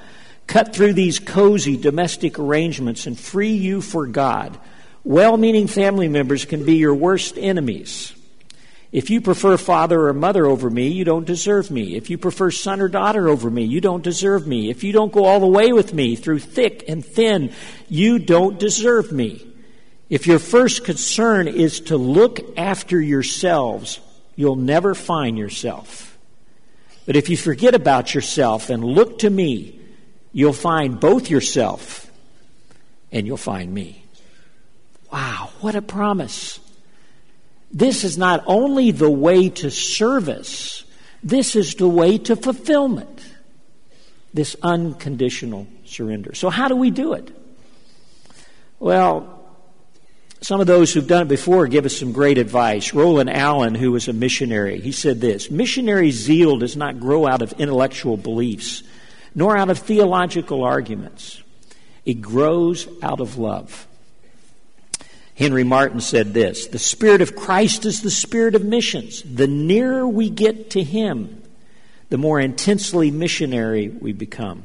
Cut 0.48 0.74
through 0.74 0.94
these 0.94 1.20
cozy 1.20 1.78
domestic 1.78 2.40
arrangements 2.40 3.06
and 3.06 3.20
free 3.20 3.54
you 3.54 3.82
for 3.82 4.08
God. 4.08 4.60
Well 5.04 5.38
meaning 5.38 5.68
family 5.68 6.08
members 6.08 6.46
can 6.46 6.66
be 6.66 6.76
your 6.76 6.96
worst 6.96 7.38
enemies. 7.38 8.14
If 8.92 9.10
you 9.10 9.22
prefer 9.22 9.56
father 9.56 10.08
or 10.08 10.14
mother 10.14 10.46
over 10.46 10.70
me, 10.70 10.90
you 10.90 11.06
don't 11.06 11.26
deserve 11.26 11.72
me. 11.72 11.96
If 11.96 12.10
you 12.10 12.18
prefer 12.18 12.52
son 12.52 12.82
or 12.82 12.90
daughter 12.90 13.30
over 13.30 13.50
me, 13.50 13.64
you 13.64 13.80
don't 13.80 14.04
deserve 14.04 14.46
me. 14.46 14.70
If 14.70 14.84
you 14.84 14.92
don't 14.92 15.14
go 15.14 15.24
all 15.24 15.40
the 15.40 15.48
way 15.48 15.72
with 15.72 15.94
me 15.94 16.18
through 16.18 16.40
thick 16.40 16.84
and 16.90 17.06
thin, 17.06 17.54
you 17.88 18.20
don't 18.20 18.60
deserve 18.60 19.12
me. 19.14 19.48
If 20.10 20.28
your 20.28 20.40
first 20.40 20.84
concern 20.84 21.48
is 21.48 21.80
to 21.82 21.96
look 21.96 22.58
after 22.58 23.00
yourselves, 23.00 24.02
you'll 24.36 24.58
never 24.58 24.94
find 24.94 25.38
yourself. 25.38 26.18
But 27.06 27.16
if 27.16 27.30
you 27.30 27.38
forget 27.38 27.76
about 27.76 28.14
yourself 28.14 28.70
and 28.70 28.84
look 28.84 29.20
to 29.20 29.30
me, 29.30 29.80
you'll 30.34 30.52
find 30.52 31.00
both 31.00 31.30
yourself 31.30 32.12
and 33.12 33.26
you'll 33.26 33.38
find 33.38 33.74
me. 33.74 34.04
Wow, 35.12 35.50
what 35.62 35.76
a 35.76 35.82
promise. 35.82 36.61
This 37.74 38.04
is 38.04 38.18
not 38.18 38.44
only 38.46 38.92
the 38.92 39.10
way 39.10 39.50
to 39.50 39.72
service, 39.72 40.84
this 41.24 41.56
is 41.56 41.76
the 41.76 41.88
way 41.88 42.18
to 42.20 42.36
fulfillment. 42.36 43.24
This 44.34 44.56
unconditional 44.62 45.68
surrender. 45.86 46.34
So, 46.36 46.50
how 46.50 46.68
do 46.68 46.76
we 46.76 46.90
do 46.90 47.14
it? 47.14 47.36
Well, 48.80 49.42
some 50.44 50.60
of 50.60 50.68
those 50.68 50.92
who've 50.92 51.06
done 51.06 51.24
it 51.24 51.28
before 51.28 51.68
give 51.68 51.86
us 51.86 51.96
some 51.96 52.14
great 52.14 52.40
advice. 52.40 52.94
Roland 52.94 53.30
Allen, 53.30 53.76
who 53.76 53.92
was 53.92 54.08
a 54.08 54.14
missionary, 54.14 54.82
he 54.82 54.92
said 54.92 55.22
this 55.22 55.52
Missionary 55.52 56.12
zeal 56.12 56.58
does 56.58 56.76
not 56.76 57.00
grow 57.00 57.28
out 57.28 57.42
of 57.42 57.54
intellectual 57.54 58.18
beliefs, 58.18 58.84
nor 59.36 59.56
out 59.56 59.70
of 59.70 59.80
theological 59.80 60.64
arguments. 60.64 61.44
It 62.06 62.22
grows 62.22 62.88
out 63.04 63.20
of 63.20 63.38
love. 63.38 63.88
Henry 65.36 65.64
Martyn 65.64 66.02
said 66.02 66.34
this 66.34 66.68
The 66.68 66.80
Spirit 66.80 67.22
of 67.22 67.36
Christ 67.36 67.86
is 67.86 68.02
the 68.02 68.12
spirit 68.12 68.56
of 68.56 68.64
missions. 68.64 69.24
The 69.24 69.48
nearer 69.48 70.08
we 70.08 70.30
get 70.30 70.72
to 70.72 70.84
Him, 70.84 71.42
the 72.10 72.18
more 72.18 72.40
intensely 72.40 73.12
missionary 73.12 73.90
we 73.90 74.14
become. 74.14 74.64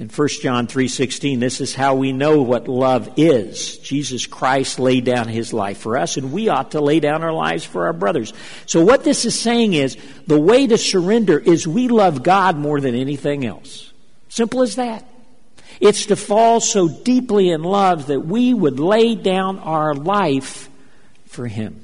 In 0.00 0.08
1 0.08 0.28
John 0.40 0.66
3:16 0.66 1.40
this 1.40 1.60
is 1.60 1.74
how 1.74 1.94
we 1.94 2.12
know 2.12 2.40
what 2.40 2.68
love 2.68 3.10
is. 3.18 3.76
Jesus 3.76 4.24
Christ 4.24 4.78
laid 4.78 5.04
down 5.04 5.28
his 5.28 5.52
life 5.52 5.76
for 5.76 5.98
us 5.98 6.16
and 6.16 6.32
we 6.32 6.48
ought 6.48 6.70
to 6.70 6.80
lay 6.80 7.00
down 7.00 7.22
our 7.22 7.34
lives 7.34 7.64
for 7.66 7.84
our 7.84 7.92
brothers. 7.92 8.32
So 8.64 8.82
what 8.82 9.04
this 9.04 9.26
is 9.26 9.38
saying 9.38 9.74
is 9.74 9.98
the 10.26 10.40
way 10.40 10.66
to 10.66 10.78
surrender 10.78 11.38
is 11.38 11.68
we 11.68 11.88
love 11.88 12.22
God 12.22 12.56
more 12.56 12.80
than 12.80 12.94
anything 12.94 13.44
else. 13.44 13.92
Simple 14.30 14.62
as 14.62 14.76
that. 14.76 15.04
It's 15.80 16.06
to 16.06 16.16
fall 16.16 16.60
so 16.60 16.88
deeply 16.88 17.50
in 17.50 17.62
love 17.62 18.06
that 18.08 18.20
we 18.20 18.52
would 18.52 18.78
lay 18.78 19.14
down 19.14 19.58
our 19.58 19.94
life 19.94 20.68
for 21.26 21.46
Him. 21.46 21.82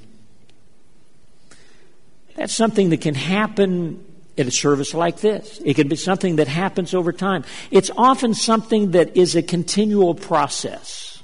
That's 2.37 2.55
something 2.55 2.91
that 2.91 3.01
can 3.01 3.15
happen 3.15 4.05
at 4.37 4.47
a 4.47 4.51
service 4.51 4.93
like 4.93 5.21
this. 5.21 5.61
It 5.65 5.75
can 5.75 5.89
be 5.89 5.97
something 5.97 6.37
that 6.37 6.49
happens 6.49 6.93
over 6.93 7.13
time. 7.13 7.45
It's 7.71 7.91
often 7.97 8.35
something 8.35 8.91
that 8.91 9.17
is 9.17 9.35
a 9.35 9.43
continual 9.43 10.15
process. 10.15 11.23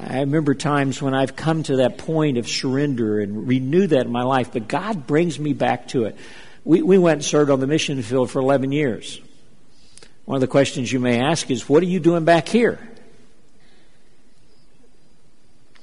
I 0.00 0.20
remember 0.20 0.54
times 0.54 1.00
when 1.00 1.14
I've 1.14 1.36
come 1.36 1.62
to 1.64 1.76
that 1.76 1.98
point 1.98 2.38
of 2.38 2.48
surrender 2.48 3.20
and 3.20 3.46
renew 3.46 3.86
that 3.86 4.06
in 4.06 4.10
my 4.10 4.24
life, 4.24 4.52
but 4.52 4.66
God 4.66 5.06
brings 5.06 5.38
me 5.38 5.52
back 5.52 5.88
to 5.88 6.04
it. 6.04 6.16
We, 6.64 6.82
we 6.82 6.98
went 6.98 7.18
and 7.18 7.24
served 7.24 7.50
on 7.50 7.60
the 7.60 7.68
mission 7.68 8.02
field 8.02 8.32
for 8.32 8.40
11 8.40 8.72
years. 8.72 9.20
One 10.24 10.36
of 10.36 10.40
the 10.40 10.46
questions 10.46 10.90
you 10.92 11.00
may 11.00 11.20
ask 11.20 11.50
is, 11.50 11.68
What 11.68 11.82
are 11.82 11.86
you 11.86 12.00
doing 12.00 12.24
back 12.24 12.48
here? 12.48 12.78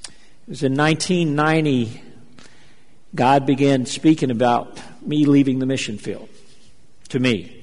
It 0.04 0.50
was 0.50 0.64
in 0.64 0.76
1990, 0.76 2.02
God 3.14 3.46
began 3.46 3.86
speaking 3.86 4.32
about 4.32 4.80
me 5.02 5.26
leaving 5.26 5.60
the 5.60 5.66
mission 5.66 5.98
field 5.98 6.28
to 7.10 7.20
me. 7.20 7.58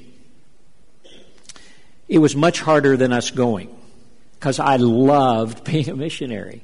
It 2.09 2.19
was 2.19 2.35
much 2.35 2.61
harder 2.61 2.97
than 2.97 3.12
us 3.12 3.31
going 3.31 3.75
because 4.35 4.59
I 4.59 4.77
loved 4.77 5.64
being 5.64 5.88
a 5.91 5.97
missionary. 5.97 6.62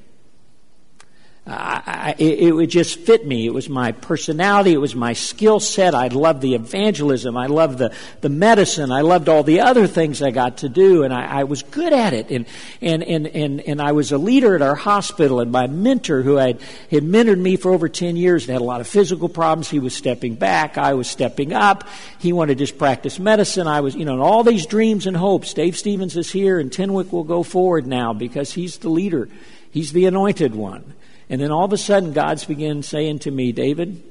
I, 1.47 2.15
it, 2.17 2.55
would 2.55 2.71
just 2.71 2.97
fit 3.01 3.27
me. 3.27 3.45
It 3.45 3.53
was 3.53 3.69
my 3.69 3.91
personality. 3.91 4.73
It 4.73 4.79
was 4.81 4.95
my 4.95 5.13
skill 5.13 5.59
set. 5.59 5.93
I 5.93 6.07
loved 6.07 6.41
the 6.41 6.55
evangelism. 6.55 7.37
I 7.37 7.45
loved 7.45 7.77
the, 7.77 7.93
the 8.21 8.29
medicine. 8.29 8.91
I 8.91 9.01
loved 9.01 9.29
all 9.29 9.43
the 9.43 9.61
other 9.61 9.85
things 9.85 10.23
I 10.23 10.31
got 10.31 10.57
to 10.59 10.69
do, 10.69 11.03
and 11.03 11.13
I, 11.13 11.41
I 11.41 11.43
was 11.43 11.61
good 11.61 11.93
at 11.93 12.13
it. 12.13 12.31
And, 12.31 12.47
and, 12.81 13.03
and, 13.03 13.27
and, 13.27 13.61
and 13.61 13.79
I 13.79 13.91
was 13.91 14.11
a 14.11 14.17
leader 14.17 14.55
at 14.55 14.63
our 14.63 14.73
hospital, 14.73 15.39
and 15.39 15.51
my 15.51 15.67
mentor, 15.67 16.23
who 16.23 16.37
had, 16.37 16.59
had 16.89 17.03
mentored 17.03 17.39
me 17.39 17.57
for 17.57 17.71
over 17.71 17.89
10 17.89 18.15
years, 18.15 18.45
and 18.45 18.53
had 18.53 18.61
a 18.61 18.65
lot 18.65 18.81
of 18.81 18.87
physical 18.87 19.29
problems, 19.29 19.69
he 19.69 19.77
was 19.77 19.93
stepping 19.93 20.33
back. 20.33 20.79
I 20.79 20.95
was 20.95 21.07
stepping 21.07 21.53
up. 21.53 21.87
He 22.17 22.33
wanted 22.33 22.57
to 22.57 22.65
just 22.65 22.79
practice 22.79 23.19
medicine. 23.19 23.67
I 23.67 23.81
was, 23.81 23.93
you 23.93 24.05
know, 24.05 24.13
and 24.13 24.21
all 24.21 24.43
these 24.43 24.65
dreams 24.65 25.05
and 25.05 25.15
hopes. 25.15 25.53
Dave 25.53 25.77
Stevens 25.77 26.17
is 26.17 26.31
here, 26.31 26.59
and 26.59 26.71
Tenwek 26.71 27.11
will 27.11 27.23
go 27.23 27.43
forward 27.43 27.85
now 27.85 28.13
because 28.13 28.51
he's 28.51 28.79
the 28.79 28.89
leader. 28.89 29.29
He's 29.69 29.91
the 29.91 30.07
anointed 30.07 30.55
one. 30.55 30.95
And 31.29 31.41
then 31.41 31.51
all 31.51 31.65
of 31.65 31.73
a 31.73 31.77
sudden, 31.77 32.13
God's 32.13 32.45
began 32.45 32.83
saying 32.83 33.19
to 33.19 33.31
me, 33.31 33.51
David, 33.51 34.03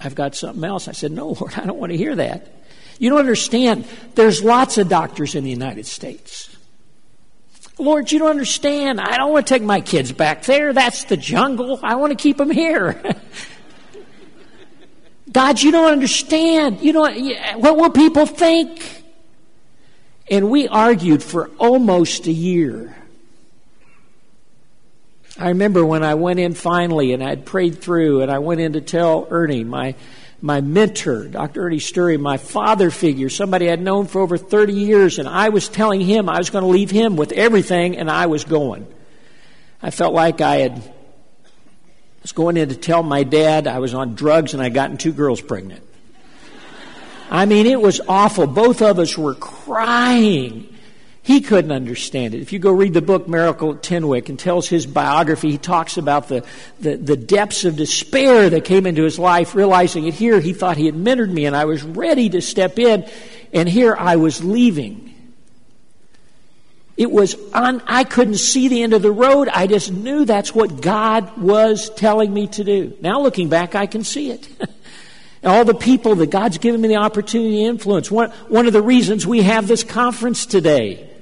I've 0.00 0.14
got 0.14 0.34
something 0.34 0.64
else. 0.64 0.88
I 0.88 0.92
said, 0.92 1.12
No, 1.12 1.28
Lord, 1.40 1.54
I 1.56 1.64
don't 1.64 1.78
want 1.78 1.92
to 1.92 1.98
hear 1.98 2.14
that. 2.16 2.48
You 2.98 3.10
don't 3.10 3.18
understand. 3.18 3.86
There's 4.14 4.42
lots 4.42 4.78
of 4.78 4.88
doctors 4.88 5.34
in 5.34 5.44
the 5.44 5.50
United 5.50 5.86
States. 5.86 6.54
Lord, 7.78 8.12
you 8.12 8.20
don't 8.20 8.30
understand. 8.30 9.00
I 9.00 9.16
don't 9.16 9.32
want 9.32 9.46
to 9.46 9.54
take 9.54 9.62
my 9.62 9.80
kids 9.80 10.12
back 10.12 10.44
there. 10.44 10.72
That's 10.72 11.04
the 11.04 11.16
jungle. 11.16 11.80
I 11.82 11.96
want 11.96 12.16
to 12.16 12.22
keep 12.22 12.36
them 12.36 12.50
here. 12.50 13.02
God, 15.32 15.60
you 15.60 15.72
don't 15.72 15.90
understand. 15.90 16.80
You 16.80 16.92
don't, 16.92 17.60
what 17.60 17.76
will 17.76 17.90
people 17.90 18.26
think? 18.26 19.02
And 20.30 20.50
we 20.50 20.68
argued 20.68 21.22
for 21.22 21.48
almost 21.58 22.28
a 22.28 22.32
year. 22.32 22.96
I 25.38 25.48
remember 25.48 25.84
when 25.84 26.04
I 26.04 26.14
went 26.14 26.38
in 26.38 26.54
finally 26.54 27.12
and 27.12 27.22
I'd 27.22 27.44
prayed 27.44 27.80
through 27.80 28.22
and 28.22 28.30
I 28.30 28.38
went 28.38 28.60
in 28.60 28.74
to 28.74 28.80
tell 28.80 29.26
Ernie, 29.30 29.64
my, 29.64 29.96
my 30.40 30.60
mentor, 30.60 31.26
Dr. 31.26 31.66
Ernie 31.66 31.78
Steury, 31.78 32.20
my 32.20 32.36
father 32.36 32.90
figure, 32.90 33.28
somebody 33.28 33.68
I'd 33.68 33.80
known 33.80 34.06
for 34.06 34.20
over 34.20 34.36
30 34.36 34.72
years, 34.74 35.18
and 35.18 35.28
I 35.28 35.48
was 35.48 35.68
telling 35.68 36.00
him 36.00 36.28
I 36.28 36.38
was 36.38 36.50
going 36.50 36.62
to 36.62 36.68
leave 36.68 36.90
him 36.90 37.16
with 37.16 37.32
everything 37.32 37.96
and 37.96 38.08
I 38.08 38.26
was 38.26 38.44
going. 38.44 38.86
I 39.82 39.90
felt 39.90 40.14
like 40.14 40.40
I 40.40 40.56
had 40.56 40.94
was 42.22 42.32
going 42.32 42.56
in 42.56 42.70
to 42.70 42.76
tell 42.76 43.02
my 43.02 43.22
dad 43.22 43.66
I 43.66 43.80
was 43.80 43.92
on 43.92 44.14
drugs 44.14 44.54
and 44.54 44.62
I'd 44.62 44.72
gotten 44.72 44.96
two 44.96 45.12
girls 45.12 45.42
pregnant. 45.42 45.82
I 47.28 47.44
mean, 47.44 47.66
it 47.66 47.80
was 47.80 48.00
awful. 48.06 48.46
Both 48.46 48.80
of 48.82 48.98
us 48.98 49.18
were 49.18 49.34
crying. 49.34 50.73
He 51.24 51.40
couldn't 51.40 51.72
understand 51.72 52.34
it. 52.34 52.42
If 52.42 52.52
you 52.52 52.58
go 52.58 52.70
read 52.70 52.92
the 52.92 53.00
book 53.00 53.26
Miracle 53.26 53.70
at 53.70 53.82
Tenwek 53.82 54.28
and 54.28 54.38
tells 54.38 54.68
his 54.68 54.84
biography, 54.84 55.52
he 55.52 55.56
talks 55.56 55.96
about 55.96 56.28
the, 56.28 56.44
the, 56.80 56.98
the, 56.98 57.16
depths 57.16 57.64
of 57.64 57.76
despair 57.76 58.50
that 58.50 58.66
came 58.66 58.84
into 58.84 59.04
his 59.04 59.18
life, 59.18 59.54
realizing 59.54 60.06
it 60.06 60.12
here 60.12 60.38
he 60.38 60.52
thought 60.52 60.76
he 60.76 60.84
had 60.84 60.94
mentored 60.94 61.32
me 61.32 61.46
and 61.46 61.56
I 61.56 61.64
was 61.64 61.82
ready 61.82 62.28
to 62.28 62.42
step 62.42 62.78
in, 62.78 63.08
and 63.54 63.66
here 63.66 63.96
I 63.98 64.16
was 64.16 64.44
leaving. 64.44 65.14
It 66.98 67.10
was 67.10 67.36
on, 67.54 67.82
I 67.86 68.04
couldn't 68.04 68.36
see 68.36 68.68
the 68.68 68.82
end 68.82 68.92
of 68.92 69.00
the 69.00 69.10
road. 69.10 69.48
I 69.48 69.66
just 69.66 69.90
knew 69.90 70.26
that's 70.26 70.54
what 70.54 70.82
God 70.82 71.38
was 71.38 71.88
telling 71.88 72.34
me 72.34 72.48
to 72.48 72.64
do. 72.64 72.98
Now 73.00 73.22
looking 73.22 73.48
back, 73.48 73.74
I 73.74 73.86
can 73.86 74.04
see 74.04 74.30
it. 74.30 74.46
all 75.42 75.64
the 75.64 75.72
people 75.72 76.16
that 76.16 76.28
God's 76.28 76.58
given 76.58 76.82
me 76.82 76.88
the 76.88 76.96
opportunity 76.96 77.62
to 77.62 77.62
influence. 77.62 78.10
One, 78.10 78.28
one 78.48 78.66
of 78.66 78.74
the 78.74 78.82
reasons 78.82 79.26
we 79.26 79.40
have 79.40 79.66
this 79.66 79.82
conference 79.84 80.44
today 80.44 81.12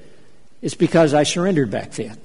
is 0.63 0.75
because 0.75 1.13
I 1.13 1.25
surrendered 1.25 1.71
back 1.71 1.91
then. 1.91 2.17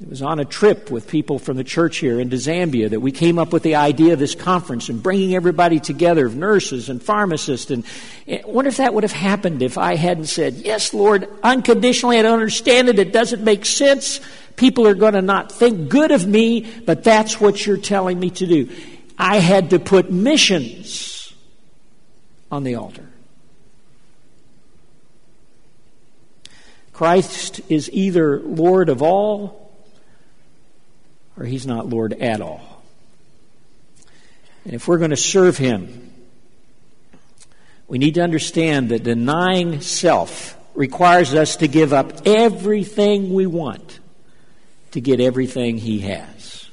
It 0.00 0.10
was 0.10 0.20
on 0.20 0.38
a 0.40 0.44
trip 0.44 0.90
with 0.90 1.08
people 1.08 1.38
from 1.38 1.56
the 1.56 1.64
church 1.64 1.96
here 1.96 2.20
into 2.20 2.36
Zambia 2.36 2.90
that 2.90 3.00
we 3.00 3.12
came 3.12 3.38
up 3.38 3.50
with 3.50 3.62
the 3.62 3.76
idea 3.76 4.12
of 4.12 4.18
this 4.18 4.34
conference 4.34 4.90
and 4.90 5.02
bringing 5.02 5.34
everybody 5.34 5.80
together 5.80 6.26
of 6.26 6.36
nurses 6.36 6.90
and 6.90 7.02
pharmacists. 7.02 7.70
And 7.70 7.82
I 8.28 8.42
wonder 8.44 8.68
if 8.68 8.76
that 8.76 8.92
would 8.92 9.04
have 9.04 9.12
happened 9.12 9.62
if 9.62 9.78
I 9.78 9.96
hadn't 9.96 10.26
said, 10.26 10.56
Yes, 10.56 10.92
Lord, 10.92 11.26
unconditionally, 11.42 12.18
I 12.18 12.22
don't 12.22 12.34
understand 12.34 12.90
it. 12.90 12.98
It 12.98 13.10
doesn't 13.10 13.42
make 13.42 13.64
sense. 13.64 14.20
People 14.56 14.86
are 14.86 14.94
going 14.94 15.14
to 15.14 15.22
not 15.22 15.50
think 15.50 15.88
good 15.88 16.10
of 16.10 16.26
me, 16.26 16.70
but 16.84 17.02
that's 17.02 17.40
what 17.40 17.64
you're 17.64 17.78
telling 17.78 18.20
me 18.20 18.28
to 18.30 18.46
do. 18.46 18.68
I 19.16 19.38
had 19.38 19.70
to 19.70 19.78
put 19.78 20.10
missions 20.10 21.32
on 22.52 22.64
the 22.64 22.74
altar. 22.74 23.08
Christ 26.96 27.60
is 27.68 27.90
either 27.92 28.40
Lord 28.40 28.88
of 28.88 29.02
all 29.02 29.70
or 31.36 31.44
he's 31.44 31.66
not 31.66 31.86
Lord 31.86 32.14
at 32.14 32.40
all. 32.40 32.82
And 34.64 34.72
if 34.72 34.88
we're 34.88 34.96
going 34.96 35.10
to 35.10 35.16
serve 35.18 35.58
him, 35.58 36.10
we 37.86 37.98
need 37.98 38.14
to 38.14 38.22
understand 38.22 38.88
that 38.88 39.02
denying 39.02 39.82
self 39.82 40.56
requires 40.74 41.34
us 41.34 41.56
to 41.56 41.68
give 41.68 41.92
up 41.92 42.26
everything 42.26 43.34
we 43.34 43.44
want 43.44 44.00
to 44.92 45.02
get 45.02 45.20
everything 45.20 45.76
he 45.76 45.98
has. 45.98 46.66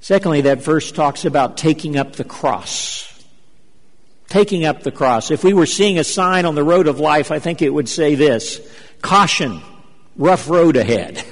Secondly, 0.00 0.40
that 0.40 0.58
verse 0.58 0.90
talks 0.90 1.24
about 1.24 1.56
taking 1.56 1.96
up 1.96 2.14
the 2.14 2.24
cross 2.24 3.07
taking 4.28 4.64
up 4.64 4.82
the 4.82 4.92
cross. 4.92 5.30
If 5.30 5.42
we 5.42 5.52
were 5.52 5.66
seeing 5.66 5.98
a 5.98 6.04
sign 6.04 6.44
on 6.44 6.54
the 6.54 6.64
road 6.64 6.86
of 6.86 7.00
life, 7.00 7.30
I 7.30 7.38
think 7.38 7.62
it 7.62 7.70
would 7.70 7.88
say 7.88 8.14
this 8.14 8.60
caution, 9.02 9.60
rough 10.16 10.48
road 10.48 10.76
ahead. 10.76 11.24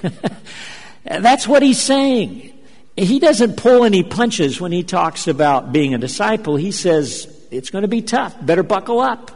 That's 1.04 1.46
what 1.46 1.62
he's 1.62 1.80
saying. 1.80 2.52
He 2.96 3.18
doesn't 3.18 3.56
pull 3.56 3.84
any 3.84 4.02
punches 4.02 4.60
when 4.60 4.72
he 4.72 4.82
talks 4.82 5.28
about 5.28 5.72
being 5.72 5.94
a 5.94 5.98
disciple. 5.98 6.56
He 6.56 6.72
says 6.72 7.32
it's 7.50 7.70
going 7.70 7.82
to 7.82 7.88
be 7.88 8.02
tough. 8.02 8.34
Better 8.44 8.62
buckle 8.62 9.00
up. 9.00 9.30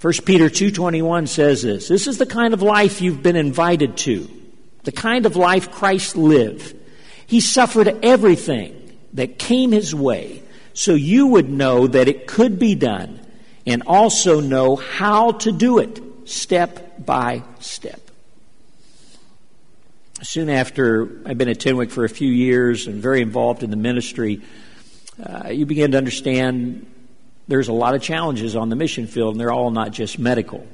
1 0.00 0.12
Peter 0.24 0.50
2:21 0.50 1.28
says 1.28 1.62
this. 1.62 1.88
This 1.88 2.06
is 2.06 2.18
the 2.18 2.26
kind 2.26 2.52
of 2.52 2.62
life 2.62 3.00
you've 3.00 3.22
been 3.22 3.36
invited 3.36 3.96
to. 3.98 4.28
The 4.82 4.92
kind 4.92 5.24
of 5.24 5.36
life 5.36 5.70
Christ 5.70 6.16
lived. 6.16 6.76
He 7.26 7.40
suffered 7.40 7.88
everything 8.02 8.96
that 9.14 9.38
came 9.38 9.72
his 9.72 9.94
way 9.94 10.42
so 10.76 10.92
you 10.92 11.28
would 11.28 11.48
know 11.48 11.86
that 11.86 12.06
it 12.06 12.26
could 12.26 12.58
be 12.58 12.74
done 12.74 13.18
and 13.64 13.82
also 13.86 14.40
know 14.40 14.76
how 14.76 15.32
to 15.32 15.50
do 15.50 15.78
it 15.78 15.98
step 16.26 17.02
by 17.04 17.42
step. 17.60 17.98
Soon 20.22 20.50
after 20.50 21.22
I've 21.24 21.38
been 21.38 21.48
at 21.48 21.60
Tenwek 21.60 21.90
for 21.90 22.04
a 22.04 22.10
few 22.10 22.30
years 22.30 22.86
and 22.86 23.00
very 23.00 23.22
involved 23.22 23.62
in 23.62 23.70
the 23.70 23.76
ministry, 23.76 24.42
uh, 25.22 25.48
you 25.48 25.64
begin 25.64 25.92
to 25.92 25.98
understand 25.98 26.86
there's 27.48 27.68
a 27.68 27.72
lot 27.72 27.94
of 27.94 28.02
challenges 28.02 28.54
on 28.54 28.68
the 28.68 28.76
mission 28.76 29.06
field, 29.06 29.32
and 29.32 29.40
they're 29.40 29.52
all 29.52 29.70
not 29.70 29.92
just 29.92 30.18
medical. 30.18 30.66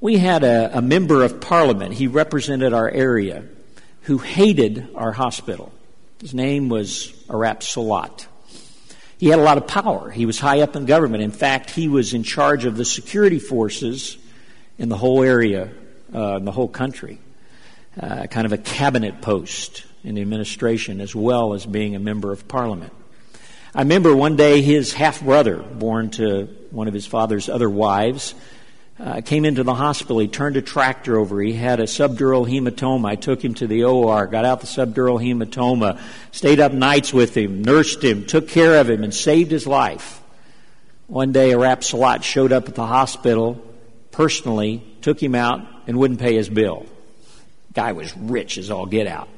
We 0.00 0.18
had 0.18 0.42
a, 0.42 0.78
a 0.78 0.82
member 0.82 1.22
of 1.22 1.40
parliament, 1.40 1.94
he 1.94 2.08
represented 2.08 2.72
our 2.72 2.90
area, 2.90 3.44
who 4.02 4.18
hated 4.18 4.88
our 4.96 5.12
hospital. 5.12 5.72
His 6.20 6.34
name 6.34 6.68
was 6.68 7.12
Arap 7.28 7.62
Salat. 7.62 8.26
He 9.18 9.28
had 9.28 9.38
a 9.38 9.42
lot 9.42 9.56
of 9.56 9.66
power. 9.66 10.10
He 10.10 10.26
was 10.26 10.38
high 10.38 10.60
up 10.60 10.76
in 10.76 10.84
government. 10.84 11.22
In 11.22 11.30
fact, 11.30 11.70
he 11.70 11.88
was 11.88 12.12
in 12.12 12.22
charge 12.22 12.64
of 12.64 12.76
the 12.76 12.84
security 12.84 13.38
forces 13.38 14.18
in 14.78 14.88
the 14.88 14.96
whole 14.96 15.22
area, 15.22 15.70
uh, 16.14 16.36
in 16.36 16.44
the 16.44 16.52
whole 16.52 16.68
country. 16.68 17.18
Uh, 17.98 18.26
kind 18.26 18.44
of 18.44 18.52
a 18.52 18.58
cabinet 18.58 19.22
post 19.22 19.84
in 20.04 20.14
the 20.14 20.20
administration, 20.20 21.00
as 21.00 21.14
well 21.14 21.54
as 21.54 21.64
being 21.64 21.96
a 21.96 21.98
member 21.98 22.30
of 22.30 22.46
parliament. 22.46 22.92
I 23.74 23.80
remember 23.80 24.14
one 24.14 24.36
day 24.36 24.60
his 24.60 24.92
half 24.92 25.22
brother, 25.22 25.56
born 25.56 26.10
to 26.12 26.44
one 26.70 26.88
of 26.88 26.94
his 26.94 27.06
father's 27.06 27.48
other 27.48 27.70
wives, 27.70 28.34
uh, 28.98 29.20
came 29.20 29.44
into 29.44 29.62
the 29.62 29.74
hospital. 29.74 30.18
He 30.18 30.28
turned 30.28 30.56
a 30.56 30.62
tractor 30.62 31.18
over. 31.18 31.40
He 31.40 31.52
had 31.52 31.80
a 31.80 31.84
subdural 31.84 32.48
hematoma. 32.48 33.08
I 33.08 33.14
took 33.16 33.44
him 33.44 33.54
to 33.54 33.66
the 33.66 33.84
OR, 33.84 34.26
got 34.26 34.44
out 34.44 34.60
the 34.60 34.66
subdural 34.66 35.20
hematoma, 35.20 36.00
stayed 36.32 36.60
up 36.60 36.72
nights 36.72 37.12
with 37.12 37.36
him, 37.36 37.62
nursed 37.62 38.02
him, 38.02 38.24
took 38.24 38.48
care 38.48 38.80
of 38.80 38.88
him, 38.88 39.04
and 39.04 39.14
saved 39.14 39.50
his 39.50 39.66
life. 39.66 40.22
One 41.08 41.32
day, 41.32 41.50
Arap 41.50 41.84
Salat 41.84 42.24
showed 42.24 42.52
up 42.52 42.68
at 42.68 42.74
the 42.74 42.86
hospital 42.86 43.62
personally, 44.16 44.82
took 45.02 45.22
him 45.22 45.34
out, 45.34 45.60
and 45.86 45.98
wouldn't 45.98 46.20
pay 46.20 46.34
his 46.34 46.48
bill. 46.48 46.86
Guy 47.74 47.92
was 47.92 48.16
rich 48.16 48.56
as 48.56 48.70
all 48.70 48.86
get 48.86 49.06
out. 49.06 49.28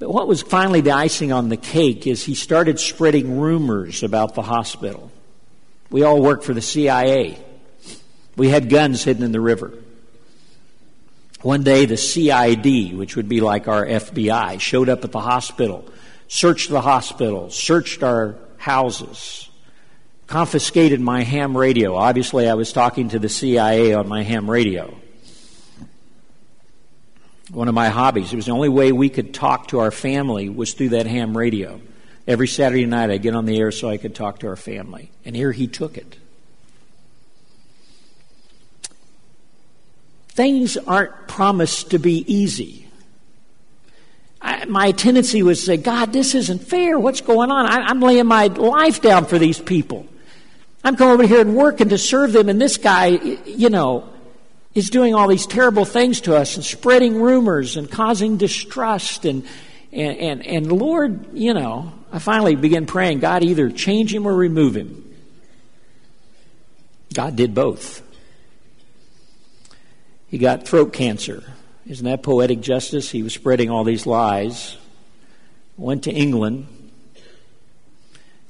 But 0.00 0.12
what 0.12 0.26
was 0.26 0.42
finally 0.42 0.80
the 0.80 0.90
icing 0.90 1.30
on 1.30 1.48
the 1.48 1.56
cake 1.56 2.08
is 2.08 2.24
he 2.24 2.34
started 2.34 2.80
spreading 2.80 3.38
rumors 3.38 4.02
about 4.02 4.34
the 4.34 4.42
hospital. 4.42 5.12
We 5.90 6.02
all 6.02 6.20
work 6.20 6.42
for 6.42 6.52
the 6.52 6.60
CIA. 6.60 7.38
We 8.36 8.48
had 8.48 8.68
guns 8.68 9.04
hidden 9.04 9.22
in 9.22 9.32
the 9.32 9.40
river. 9.40 9.72
One 11.42 11.62
day, 11.62 11.84
the 11.84 11.96
CID, 11.96 12.96
which 12.96 13.16
would 13.16 13.28
be 13.28 13.40
like 13.40 13.68
our 13.68 13.84
FBI, 13.84 14.58
showed 14.60 14.88
up 14.88 15.04
at 15.04 15.12
the 15.12 15.20
hospital, 15.20 15.84
searched 16.26 16.70
the 16.70 16.80
hospital, 16.80 17.50
searched 17.50 18.02
our 18.02 18.36
houses, 18.56 19.50
confiscated 20.26 21.00
my 21.00 21.22
ham 21.22 21.54
radio. 21.54 21.96
Obviously, 21.96 22.48
I 22.48 22.54
was 22.54 22.72
talking 22.72 23.10
to 23.10 23.18
the 23.18 23.28
CIA 23.28 23.92
on 23.92 24.08
my 24.08 24.22
ham 24.22 24.50
radio. 24.50 24.96
One 27.50 27.68
of 27.68 27.74
my 27.74 27.90
hobbies. 27.90 28.32
It 28.32 28.36
was 28.36 28.46
the 28.46 28.52
only 28.52 28.70
way 28.70 28.90
we 28.90 29.10
could 29.10 29.34
talk 29.34 29.68
to 29.68 29.80
our 29.80 29.90
family 29.90 30.48
was 30.48 30.72
through 30.72 30.88
that 30.90 31.06
ham 31.06 31.36
radio. 31.36 31.78
Every 32.26 32.48
Saturday 32.48 32.86
night, 32.86 33.10
I'd 33.10 33.20
get 33.20 33.34
on 33.34 33.44
the 33.44 33.58
air 33.58 33.70
so 33.70 33.90
I 33.90 33.98
could 33.98 34.14
talk 34.14 34.38
to 34.38 34.48
our 34.48 34.56
family. 34.56 35.12
And 35.26 35.36
here 35.36 35.52
he 35.52 35.66
took 35.66 35.98
it. 35.98 36.16
Things 40.34 40.76
aren't 40.76 41.26
promised 41.26 41.90
to 41.90 41.98
be 41.98 42.24
easy. 42.32 42.86
I, 44.40 44.66
my 44.66 44.92
tendency 44.92 45.42
was 45.42 45.60
to 45.60 45.66
say, 45.66 45.76
God, 45.78 46.12
this 46.12 46.34
isn't 46.34 46.62
fair. 46.62 46.98
What's 46.98 47.22
going 47.22 47.50
on? 47.50 47.66
I, 47.66 47.86
I'm 47.86 48.00
laying 48.00 48.26
my 48.26 48.46
life 48.48 49.00
down 49.00 49.24
for 49.24 49.38
these 49.38 49.58
people. 49.58 50.06
I'm 50.84 50.96
coming 50.96 51.14
over 51.14 51.26
here 51.26 51.40
and 51.40 51.56
working 51.56 51.88
to 51.88 51.98
serve 51.98 52.32
them, 52.32 52.48
and 52.48 52.60
this 52.60 52.76
guy, 52.76 53.06
you 53.46 53.70
know, 53.70 54.08
is 54.74 54.90
doing 54.90 55.14
all 55.14 55.28
these 55.28 55.46
terrible 55.46 55.84
things 55.84 56.20
to 56.22 56.36
us 56.36 56.56
and 56.56 56.64
spreading 56.64 57.20
rumors 57.20 57.76
and 57.76 57.90
causing 57.90 58.36
distrust. 58.36 59.24
And, 59.24 59.46
And, 59.92 60.18
and, 60.18 60.46
and 60.46 60.72
Lord, 60.72 61.38
you 61.38 61.54
know, 61.54 61.92
I 62.12 62.18
finally 62.18 62.56
began 62.56 62.84
praying, 62.84 63.20
God, 63.20 63.44
either 63.44 63.70
change 63.70 64.12
him 64.12 64.26
or 64.26 64.34
remove 64.34 64.74
him. 64.76 65.04
God 67.14 67.36
did 67.36 67.54
both. 67.54 68.02
He 70.34 70.38
got 70.38 70.66
throat 70.66 70.92
cancer. 70.92 71.44
Isn't 71.86 72.06
that 72.06 72.24
poetic 72.24 72.60
justice? 72.60 73.08
He 73.08 73.22
was 73.22 73.32
spreading 73.32 73.70
all 73.70 73.84
these 73.84 74.04
lies. 74.04 74.76
Went 75.76 76.02
to 76.04 76.10
England, 76.10 76.66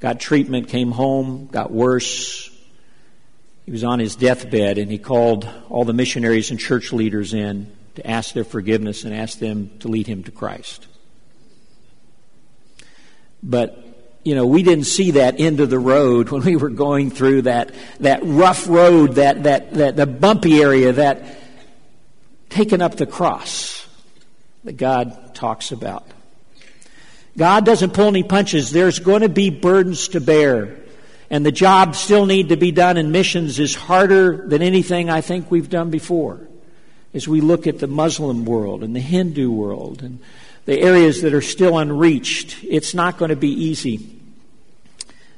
got 0.01 0.19
treatment, 0.19 0.69
came 0.69 0.93
home, 0.93 1.47
got 1.53 1.71
worse. 1.71 2.49
He 3.67 3.71
was 3.71 3.85
on 3.85 3.99
his 3.99 4.17
deathbed, 4.17 4.79
and 4.79 4.91
he 4.91 4.97
called 4.97 5.47
all 5.69 5.85
the 5.85 5.93
missionaries 5.93 6.51
and 6.51 6.59
church 6.59 6.91
leaders 6.91 7.35
in 7.35 7.71
to 7.97 8.11
ask 8.11 8.33
their 8.33 8.45
forgiveness 8.45 9.05
and 9.05 9.15
ask 9.15 9.39
them 9.39 9.71
to 9.81 9.89
lead 9.89 10.07
him 10.07 10.23
to 10.23 10.31
Christ. 10.31 10.87
But 13.43 13.79
you 14.25 14.35
know, 14.35 14.47
we 14.47 14.63
didn't 14.63 14.85
see 14.85 15.11
that 15.11 15.39
end 15.39 15.61
of 15.61 15.69
the 15.69 15.79
road 15.79 16.31
when 16.31 16.45
we 16.45 16.57
were 16.57 16.71
going 16.71 17.11
through 17.11 17.43
that, 17.43 17.75
that 18.01 18.21
rough 18.23 18.69
road, 18.69 19.17
that, 19.17 19.43
that, 19.43 19.75
that, 19.75 19.97
the 19.97 20.07
bumpy 20.07 20.63
area, 20.63 20.91
that 20.91 21.44
taking 22.55 22.81
up 22.81 22.95
the 22.95 23.07
cross 23.07 23.85
that 24.63 24.77
God 24.77 25.35
talks 25.35 25.73
about. 25.73 26.07
God 27.37 27.67
doesn't 27.67 27.95
pull 27.95 28.07
any 28.07 28.23
punches. 28.23 28.71
There's 28.71 29.01
going 29.01 29.23
to 29.23 29.29
be 29.29 29.51
burdens 29.51 30.07
to 30.09 30.21
bear. 30.21 30.77
And 31.31 31.45
the 31.45 31.51
job 31.51 31.97
still 31.97 32.27
need 32.27 32.51
to 32.51 32.57
be 32.57 32.71
done 32.71 32.97
in 32.97 33.11
missions 33.11 33.59
is 33.59 33.75
harder 33.75 34.47
than 34.47 34.63
anything 34.63 35.11
I 35.11 35.21
think 35.21 35.51
we've 35.51 35.69
done 35.69 35.91
before. 35.91 36.47
As 37.13 37.27
we 37.27 37.41
look 37.41 37.67
at 37.67 37.81
the 37.81 37.89
Muslim 37.89 38.45
world 38.45 38.85
and 38.85 38.95
the 38.95 39.01
Hindu 39.01 39.51
world 39.51 40.01
and 40.03 40.21
the 40.65 40.79
areas 40.79 41.23
that 41.23 41.35
are 41.35 41.43
still 41.43 41.77
unreached, 41.77 42.63
it's 42.63 42.95
not 42.95 43.19
going 43.19 43.31
to 43.31 43.37
be 43.37 43.51
easy. 43.51 44.09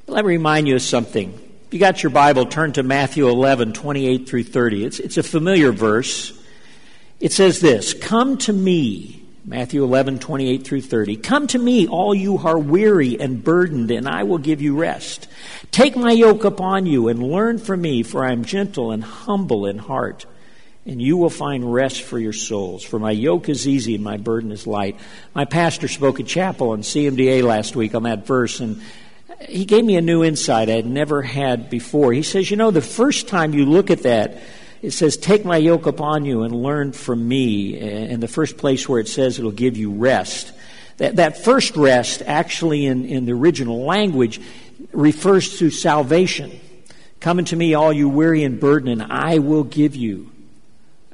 Let 0.07 0.26
me 0.26 0.33
remind 0.33 0.68
you 0.68 0.74
of 0.74 0.83
something. 0.83 1.33
If 1.68 1.72
you 1.72 1.81
got 1.81 2.02
your 2.02 2.11
Bible, 2.11 2.44
turn 2.44 2.74
to 2.74 2.83
Matthew 2.83 3.26
11, 3.26 3.72
28 3.72 4.29
through 4.29 4.44
30. 4.44 4.85
It's, 4.85 4.98
it's 5.00 5.16
a 5.16 5.22
familiar 5.22 5.72
verse. 5.72 6.42
It 7.20 7.33
says 7.33 7.61
this 7.61 7.94
Come 7.94 8.38
to 8.38 8.52
me, 8.52 9.24
Matthew 9.44 9.83
11, 9.83 10.18
28 10.18 10.64
through 10.64 10.83
30. 10.83 11.16
Come 11.16 11.46
to 11.48 11.59
me, 11.59 11.88
all 11.88 12.14
you 12.14 12.37
who 12.37 12.48
are 12.48 12.59
weary 12.59 13.18
and 13.20 13.42
burdened, 13.42 13.90
and 13.90 14.09
I 14.09 14.24
will 14.24 14.38
give 14.38 14.61
you 14.61 14.76
rest. 14.76 15.29
Take 15.70 15.96
my 15.96 16.12
yoke 16.12 16.44
upon 16.44 16.87
you 16.87 17.09
and 17.09 17.22
learn 17.22 17.59
from 17.59 17.81
me, 17.81 18.02
for 18.02 18.24
I 18.24 18.33
am 18.33 18.44
gentle 18.44 18.90
and 18.92 19.02
humble 19.02 19.66
in 19.66 19.79
heart 19.79 20.26
and 20.87 21.02
you 21.02 21.16
will 21.16 21.31
find 21.31 21.74
rest 21.74 22.02
for 22.02 22.18
your 22.18 22.33
souls. 22.33 22.85
For 22.85 22.98
my 22.98 23.11
yoke 23.11 23.48
is 23.48 23.66
easy 23.66 23.96
and 23.96 24.05
my 24.05 24.16
burden 24.16 24.52
is 24.52 24.66
light. 24.66 24.96
My 25.35 25.44
pastor 25.44 25.88
spoke 25.88 26.20
at 26.20 26.26
chapel 26.26 26.70
on 26.70 26.83
CMDA 26.83 27.42
last 27.42 27.74
week 27.74 27.94
on 27.94 28.05
that 28.05 28.24
verse, 28.24 28.61
and 28.61 28.81
he 29.40 29.64
gave 29.64 29.85
me 29.85 29.96
a 29.96 30.00
new 30.00 30.22
insight 30.22 30.70
I 30.70 30.74
had 30.74 30.87
never 30.87 31.22
had 31.22 31.68
before. 31.68 32.12
He 32.12 32.22
says, 32.22 32.50
You 32.50 32.57
know, 32.57 32.70
the 32.70 32.81
first 32.81 33.26
time 33.26 33.52
you 33.52 33.66
look 33.66 33.90
at 33.90 34.05
that, 34.05 34.38
it 34.87 34.92
says, 34.92 35.16
Take 35.16 35.44
my 35.44 35.57
yoke 35.57 35.87
upon 35.87 36.25
you 36.25 36.44
and 36.44 36.55
learn 36.55 36.92
from 36.92 37.27
me. 37.27 37.77
And 37.77 38.22
the 38.22 38.29
first 38.29 38.57
place 38.57 38.88
where 38.88 39.01
it 39.01 39.09
says 39.09 39.37
it'll 39.37 39.51
give 39.51 39.77
you 39.77 39.90
rest. 39.90 40.53
That, 40.99 41.16
that 41.16 41.42
first 41.42 41.77
rest, 41.77 42.22
actually, 42.25 42.87
in, 42.87 43.05
in 43.05 43.27
the 43.27 43.33
original 43.33 43.85
language, 43.85 44.40
refers 44.92 45.59
to 45.59 45.70
salvation. 45.70 46.61
Come 47.18 47.38
unto 47.38 47.57
me, 47.57 47.75
all 47.75 47.92
you 47.92 48.09
weary 48.09 48.44
and 48.44 48.61
burdened, 48.61 49.03
and 49.03 49.12
I 49.12 49.40
will 49.40 49.64
give 49.64 49.96
you 49.96 50.31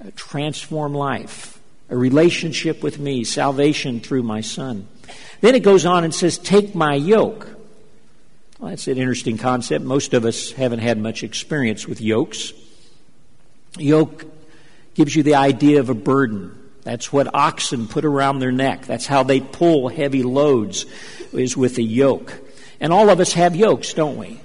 a 0.07 0.11
transformed 0.11 0.95
life, 0.95 1.59
a 1.89 1.97
relationship 1.97 2.83
with 2.83 2.99
me, 2.99 3.25
salvation 3.25 4.01
through 4.01 4.23
my 4.23 4.43
Son. 4.43 4.87
Then 5.41 5.55
it 5.55 5.63
goes 5.63 5.87
on 5.87 6.05
and 6.05 6.15
says, 6.15 6.37
Take 6.37 6.75
my 6.75 6.95
yoke. 6.95 7.49
Well, 8.59 8.69
that's 8.69 8.87
an 8.87 8.99
interesting 8.99 9.39
concept. 9.39 9.83
Most 9.83 10.13
of 10.13 10.27
us 10.27 10.53
haven't 10.53 10.81
had 10.81 10.99
much 10.99 11.23
experience 11.23 11.89
with 11.89 12.03
yokes. 12.03 12.53
Yoke 13.79 14.27
gives 14.95 15.17
you 15.17 15.23
the 15.23 15.37
idea 15.37 15.81
of 15.81 15.89
a 15.89 15.95
burden. 15.95 16.59
That's 16.83 17.13
what 17.13 17.35
oxen 17.35 17.87
put 17.87 18.05
around 18.05 18.41
their 18.41 18.53
neck. 18.53 18.87
That's 18.87 19.07
how 19.07 19.23
they 19.23 19.41
pull 19.41 19.89
heavy 19.89 20.23
loads, 20.23 20.87
is 21.33 21.57
with 21.57 21.79
a 21.79 21.83
yoke. 21.83 22.41
And 22.81 22.93
all 22.93 23.09
of 23.09 23.21
us 23.21 23.33
have 23.35 23.55
yokes, 23.55 23.95
don't 23.95 24.17
we? 24.17 24.41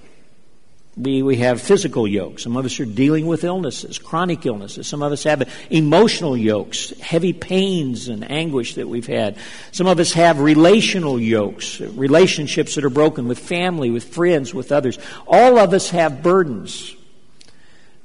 We, 0.95 1.21
we 1.21 1.37
have 1.37 1.61
physical 1.61 2.07
yokes. 2.07 2.43
Some 2.43 2.57
of 2.57 2.65
us 2.65 2.79
are 2.79 2.85
dealing 2.85 3.27
with 3.27 3.43
illnesses, 3.43 3.99
chronic 3.99 4.47
illnesses. 4.47 4.87
Some 4.87 5.03
of 5.03 5.11
us 5.11 5.23
have 5.25 5.47
emotional 5.69 6.35
yokes, 6.35 6.91
heavy 6.99 7.33
pains 7.33 8.07
and 8.07 8.29
anguish 8.31 8.75
that 8.75 8.87
we've 8.87 9.05
had. 9.05 9.37
Some 9.71 9.85
of 9.85 9.99
us 9.99 10.13
have 10.13 10.39
relational 10.39 11.19
yokes, 11.19 11.79
relationships 11.79 12.75
that 12.75 12.83
are 12.83 12.89
broken 12.89 13.27
with 13.27 13.37
family, 13.37 13.91
with 13.91 14.05
friends, 14.05 14.55
with 14.55 14.71
others. 14.71 14.97
All 15.27 15.59
of 15.59 15.73
us 15.73 15.91
have 15.91 16.23
burdens. 16.23 16.95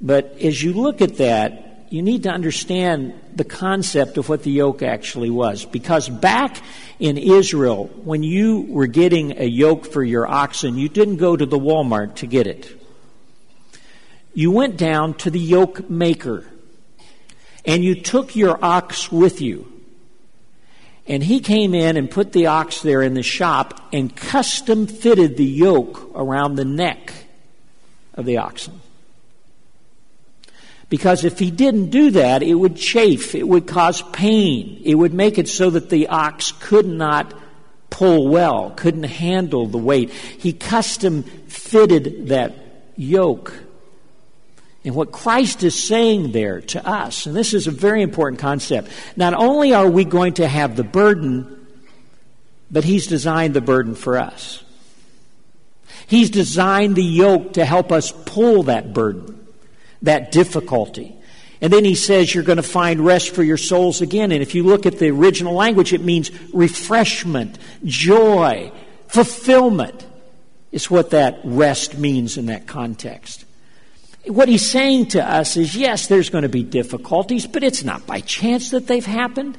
But 0.02 0.36
as 0.42 0.62
you 0.62 0.72
look 0.72 1.00
at 1.00 1.16
that, 1.18 1.86
you 1.90 2.02
need 2.02 2.24
to 2.24 2.30
understand 2.30 3.14
the 3.34 3.44
concept 3.44 4.18
of 4.18 4.28
what 4.28 4.42
the 4.42 4.50
yoke 4.50 4.82
actually 4.82 5.30
was. 5.30 5.64
Because 5.64 6.08
back 6.08 6.60
in 6.98 7.16
Israel, 7.16 7.86
when 8.02 8.22
you 8.22 8.62
were 8.62 8.86
getting 8.86 9.38
a 9.38 9.44
yoke 9.44 9.86
for 9.86 10.02
your 10.02 10.26
oxen, 10.26 10.76
you 10.76 10.88
didn't 10.88 11.16
go 11.16 11.36
to 11.36 11.46
the 11.46 11.58
Walmart 11.58 12.16
to 12.16 12.26
get 12.26 12.46
it 12.46 12.82
you 14.34 14.50
went 14.50 14.76
down 14.76 15.14
to 15.14 15.30
the 15.30 15.40
yoke 15.40 15.88
maker 15.90 16.44
and 17.64 17.84
you 17.84 17.94
took 17.94 18.34
your 18.34 18.62
ox 18.64 19.12
with 19.12 19.40
you. 19.40 19.68
And 21.06 21.22
he 21.22 21.40
came 21.40 21.74
in 21.74 21.96
and 21.96 22.10
put 22.10 22.32
the 22.32 22.46
ox 22.46 22.80
there 22.80 23.02
in 23.02 23.14
the 23.14 23.22
shop 23.22 23.88
and 23.92 24.14
custom 24.14 24.86
fitted 24.86 25.36
the 25.36 25.44
yoke 25.44 26.10
around 26.14 26.54
the 26.54 26.64
neck 26.64 27.12
of 28.14 28.24
the 28.24 28.38
oxen. 28.38 28.80
Because 30.92 31.24
if 31.24 31.38
he 31.38 31.50
didn't 31.50 31.88
do 31.88 32.10
that, 32.10 32.42
it 32.42 32.52
would 32.52 32.76
chafe, 32.76 33.34
it 33.34 33.48
would 33.48 33.66
cause 33.66 34.02
pain, 34.12 34.78
it 34.84 34.94
would 34.94 35.14
make 35.14 35.38
it 35.38 35.48
so 35.48 35.70
that 35.70 35.88
the 35.88 36.08
ox 36.08 36.52
could 36.60 36.86
not 36.86 37.32
pull 37.88 38.28
well, 38.28 38.74
couldn't 38.76 39.04
handle 39.04 39.66
the 39.66 39.78
weight. 39.78 40.10
He 40.10 40.52
custom 40.52 41.22
fitted 41.22 42.28
that 42.28 42.52
yoke 42.94 43.54
and 44.84 44.94
what 44.94 45.12
Christ 45.12 45.62
is 45.62 45.82
saying 45.82 46.32
there 46.32 46.60
to 46.60 46.86
us, 46.86 47.24
and 47.24 47.34
this 47.34 47.54
is 47.54 47.66
a 47.66 47.70
very 47.70 48.02
important 48.02 48.38
concept, 48.38 48.90
not 49.16 49.32
only 49.32 49.72
are 49.72 49.88
we 49.88 50.04
going 50.04 50.34
to 50.34 50.46
have 50.46 50.76
the 50.76 50.84
burden, 50.84 51.66
but 52.70 52.84
He's 52.84 53.06
designed 53.06 53.54
the 53.54 53.62
burden 53.62 53.94
for 53.94 54.18
us. 54.18 54.62
He's 56.06 56.28
designed 56.28 56.96
the 56.96 57.02
yoke 57.02 57.54
to 57.54 57.64
help 57.64 57.92
us 57.92 58.12
pull 58.26 58.64
that 58.64 58.92
burden, 58.92 59.41
that 60.02 60.32
difficulty. 60.32 61.16
And 61.60 61.72
then 61.72 61.84
he 61.84 61.94
says 61.94 62.34
you're 62.34 62.42
going 62.42 62.56
to 62.56 62.62
find 62.62 63.00
rest 63.00 63.34
for 63.34 63.42
your 63.44 63.56
souls 63.56 64.00
again. 64.00 64.32
And 64.32 64.42
if 64.42 64.54
you 64.54 64.64
look 64.64 64.84
at 64.84 64.98
the 64.98 65.10
original 65.10 65.54
language, 65.54 65.92
it 65.92 66.00
means 66.00 66.30
refreshment, 66.52 67.58
joy, 67.84 68.72
fulfillment. 69.08 70.06
Is 70.72 70.90
what 70.90 71.10
that 71.10 71.40
rest 71.44 71.98
means 71.98 72.38
in 72.38 72.46
that 72.46 72.66
context. 72.66 73.44
What 74.26 74.48
he's 74.48 74.68
saying 74.68 75.08
to 75.08 75.22
us 75.22 75.58
is 75.58 75.76
yes, 75.76 76.06
there's 76.06 76.30
going 76.30 76.42
to 76.42 76.48
be 76.48 76.62
difficulties, 76.62 77.46
but 77.46 77.62
it's 77.62 77.84
not 77.84 78.06
by 78.06 78.20
chance 78.20 78.70
that 78.70 78.86
they've 78.86 79.04
happened. 79.04 79.58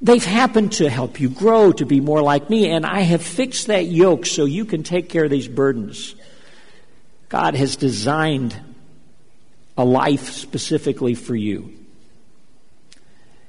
They've 0.00 0.24
happened 0.24 0.74
to 0.74 0.88
help 0.88 1.18
you 1.18 1.28
grow, 1.28 1.72
to 1.72 1.84
be 1.84 2.00
more 2.00 2.22
like 2.22 2.48
me, 2.48 2.70
and 2.70 2.86
I 2.86 3.00
have 3.00 3.20
fixed 3.20 3.66
that 3.66 3.86
yoke 3.86 4.26
so 4.26 4.44
you 4.44 4.64
can 4.64 4.84
take 4.84 5.08
care 5.08 5.24
of 5.24 5.30
these 5.30 5.48
burdens. 5.48 6.14
God 7.28 7.56
has 7.56 7.74
designed 7.74 8.54
a 9.78 9.84
life 9.84 10.32
specifically 10.32 11.14
for 11.14 11.36
you. 11.36 11.72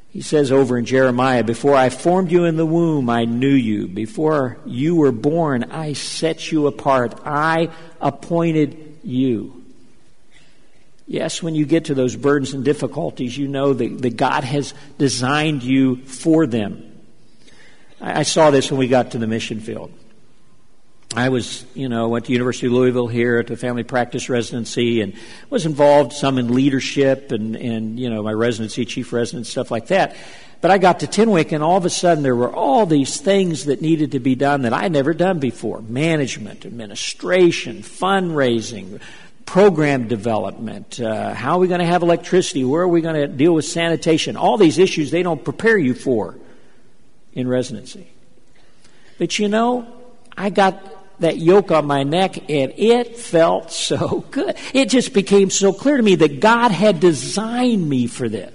He 0.09 0.21
says 0.21 0.51
over 0.51 0.77
in 0.77 0.85
Jeremiah, 0.85 1.43
Before 1.43 1.75
I 1.75 1.89
formed 1.89 2.31
you 2.31 2.45
in 2.45 2.55
the 2.55 2.65
womb, 2.65 3.09
I 3.09 3.25
knew 3.25 3.47
you. 3.47 3.87
Before 3.87 4.57
you 4.65 4.95
were 4.95 5.11
born, 5.11 5.65
I 5.65 5.93
set 5.93 6.51
you 6.51 6.67
apart. 6.67 7.19
I 7.25 7.69
appointed 7.99 8.99
you. 9.03 9.65
Yes, 11.05 11.41
when 11.41 11.55
you 11.55 11.65
get 11.65 11.85
to 11.85 11.95
those 11.95 12.15
burdens 12.15 12.53
and 12.53 12.63
difficulties, 12.63 13.35
you 13.35 13.47
know 13.47 13.73
that, 13.73 14.01
that 14.03 14.15
God 14.15 14.43
has 14.43 14.75
designed 14.99 15.63
you 15.63 15.97
for 16.05 16.45
them. 16.45 17.01
I, 17.99 18.19
I 18.19 18.23
saw 18.23 18.51
this 18.51 18.69
when 18.69 18.79
we 18.79 18.87
got 18.87 19.11
to 19.11 19.17
the 19.17 19.27
mission 19.27 19.59
field. 19.59 19.91
I 21.15 21.29
was, 21.29 21.65
you 21.73 21.89
know, 21.89 22.07
went 22.07 22.25
to 22.25 22.33
University 22.33 22.67
of 22.67 22.73
Louisville 22.73 23.07
here 23.07 23.39
at 23.39 23.47
the 23.47 23.57
family 23.57 23.83
practice 23.83 24.29
residency 24.29 25.01
and 25.01 25.15
was 25.49 25.65
involved 25.65 26.13
some 26.13 26.37
in 26.37 26.53
leadership 26.53 27.31
and, 27.31 27.55
and, 27.55 27.99
you 27.99 28.11
know, 28.11 28.21
my 28.21 28.31
residency, 28.31 28.85
chief 28.85 29.11
resident, 29.11 29.47
stuff 29.47 29.71
like 29.71 29.87
that. 29.87 30.15
But 30.61 30.69
I 30.69 30.77
got 30.77 30.99
to 30.99 31.07
Tenwek 31.07 31.51
and 31.51 31.63
all 31.63 31.77
of 31.77 31.85
a 31.85 31.89
sudden 31.89 32.21
there 32.21 32.35
were 32.35 32.53
all 32.53 32.85
these 32.85 33.19
things 33.19 33.65
that 33.65 33.81
needed 33.81 34.11
to 34.11 34.19
be 34.19 34.35
done 34.35 34.63
that 34.63 34.73
I'd 34.73 34.91
never 34.91 35.15
done 35.15 35.39
before. 35.39 35.81
Management, 35.81 36.63
administration, 36.65 37.77
fundraising, 37.77 39.01
program 39.47 40.07
development. 40.07 40.99
Uh, 40.99 41.33
how 41.33 41.53
are 41.53 41.59
we 41.59 41.67
going 41.67 41.79
to 41.79 41.87
have 41.87 42.03
electricity? 42.03 42.63
Where 42.63 42.83
are 42.83 42.87
we 42.87 43.01
going 43.01 43.15
to 43.15 43.27
deal 43.27 43.55
with 43.55 43.65
sanitation? 43.65 44.37
All 44.37 44.57
these 44.57 44.77
issues 44.77 45.09
they 45.09 45.23
don't 45.23 45.43
prepare 45.43 45.77
you 45.77 45.95
for 45.95 46.37
in 47.33 47.47
residency. 47.47 48.07
But 49.17 49.39
you 49.39 49.47
know, 49.47 49.87
I 50.37 50.51
got 50.51 50.98
that 51.19 51.37
yoke 51.37 51.71
on 51.71 51.85
my 51.85 52.03
neck 52.03 52.49
and 52.49 52.73
it 52.77 53.17
felt 53.17 53.71
so 53.71 54.25
good. 54.31 54.55
It 54.73 54.89
just 54.89 55.13
became 55.13 55.49
so 55.49 55.73
clear 55.73 55.97
to 55.97 56.03
me 56.03 56.15
that 56.15 56.39
God 56.39 56.71
had 56.71 56.99
designed 56.99 57.87
me 57.87 58.07
for 58.07 58.29
this. 58.29 58.53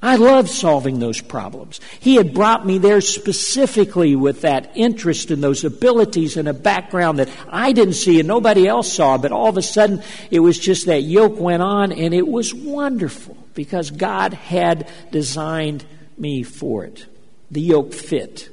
I 0.00 0.14
love 0.14 0.48
solving 0.48 1.00
those 1.00 1.20
problems. 1.20 1.80
He 1.98 2.14
had 2.14 2.32
brought 2.32 2.64
me 2.64 2.78
there 2.78 3.00
specifically 3.00 4.14
with 4.14 4.42
that 4.42 4.70
interest 4.76 5.32
and 5.32 5.42
those 5.42 5.64
abilities 5.64 6.36
and 6.36 6.46
a 6.46 6.54
background 6.54 7.18
that 7.18 7.28
I 7.48 7.72
didn't 7.72 7.94
see 7.94 8.20
and 8.20 8.28
nobody 8.28 8.68
else 8.68 8.92
saw, 8.92 9.18
but 9.18 9.32
all 9.32 9.48
of 9.48 9.56
a 9.56 9.62
sudden 9.62 10.02
it 10.30 10.38
was 10.38 10.56
just 10.56 10.86
that 10.86 11.02
yoke 11.02 11.40
went 11.40 11.62
on 11.62 11.90
and 11.90 12.14
it 12.14 12.28
was 12.28 12.54
wonderful 12.54 13.36
because 13.54 13.90
God 13.90 14.34
had 14.34 14.88
designed 15.10 15.84
me 16.16 16.44
for 16.44 16.84
it. 16.84 17.06
The 17.50 17.60
yoke 17.60 17.92
fit. 17.92 18.50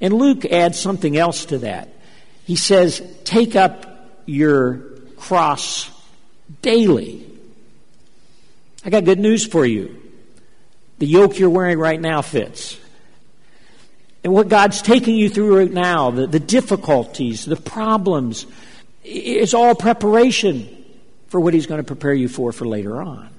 And 0.00 0.14
Luke 0.14 0.44
adds 0.44 0.78
something 0.78 1.16
else 1.16 1.46
to 1.46 1.58
that. 1.58 1.88
He 2.44 2.56
says, 2.56 3.02
Take 3.24 3.54
up 3.54 3.86
your 4.26 4.78
cross 5.16 5.90
daily. 6.62 7.26
I 8.84 8.90
got 8.90 9.04
good 9.04 9.18
news 9.18 9.46
for 9.46 9.66
you. 9.66 9.96
The 10.98 11.06
yoke 11.06 11.38
you're 11.38 11.50
wearing 11.50 11.78
right 11.78 12.00
now 12.00 12.22
fits. 12.22 12.78
And 14.22 14.32
what 14.32 14.48
God's 14.48 14.82
taking 14.82 15.16
you 15.16 15.30
through 15.30 15.58
right 15.58 15.72
now, 15.72 16.10
the, 16.10 16.26
the 16.26 16.40
difficulties, 16.40 17.44
the 17.44 17.56
problems, 17.56 18.46
is 19.02 19.54
all 19.54 19.74
preparation 19.74 20.68
for 21.28 21.40
what 21.40 21.54
He's 21.54 21.66
going 21.66 21.80
to 21.80 21.86
prepare 21.86 22.12
you 22.12 22.28
for 22.28 22.52
for 22.52 22.66
later 22.66 23.00
on 23.00 23.29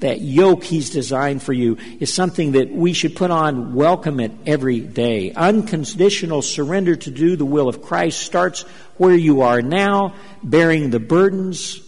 that 0.00 0.20
yoke 0.20 0.64
He's 0.64 0.90
designed 0.90 1.42
for 1.42 1.52
you 1.52 1.78
is 2.00 2.12
something 2.12 2.52
that 2.52 2.70
we 2.70 2.92
should 2.92 3.16
put 3.16 3.30
on, 3.30 3.74
welcome 3.74 4.20
it 4.20 4.32
every 4.44 4.80
day. 4.80 5.32
Unconditional 5.32 6.42
surrender 6.42 6.96
to 6.96 7.10
do 7.10 7.36
the 7.36 7.46
will 7.46 7.68
of 7.68 7.82
Christ 7.82 8.20
starts 8.20 8.62
where 8.98 9.14
you 9.14 9.42
are 9.42 9.62
now, 9.62 10.14
bearing 10.42 10.90
the 10.90 11.00
burdens 11.00 11.80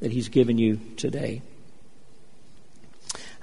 that 0.00 0.10
He's 0.10 0.28
given 0.28 0.58
you 0.58 0.80
today. 0.96 1.42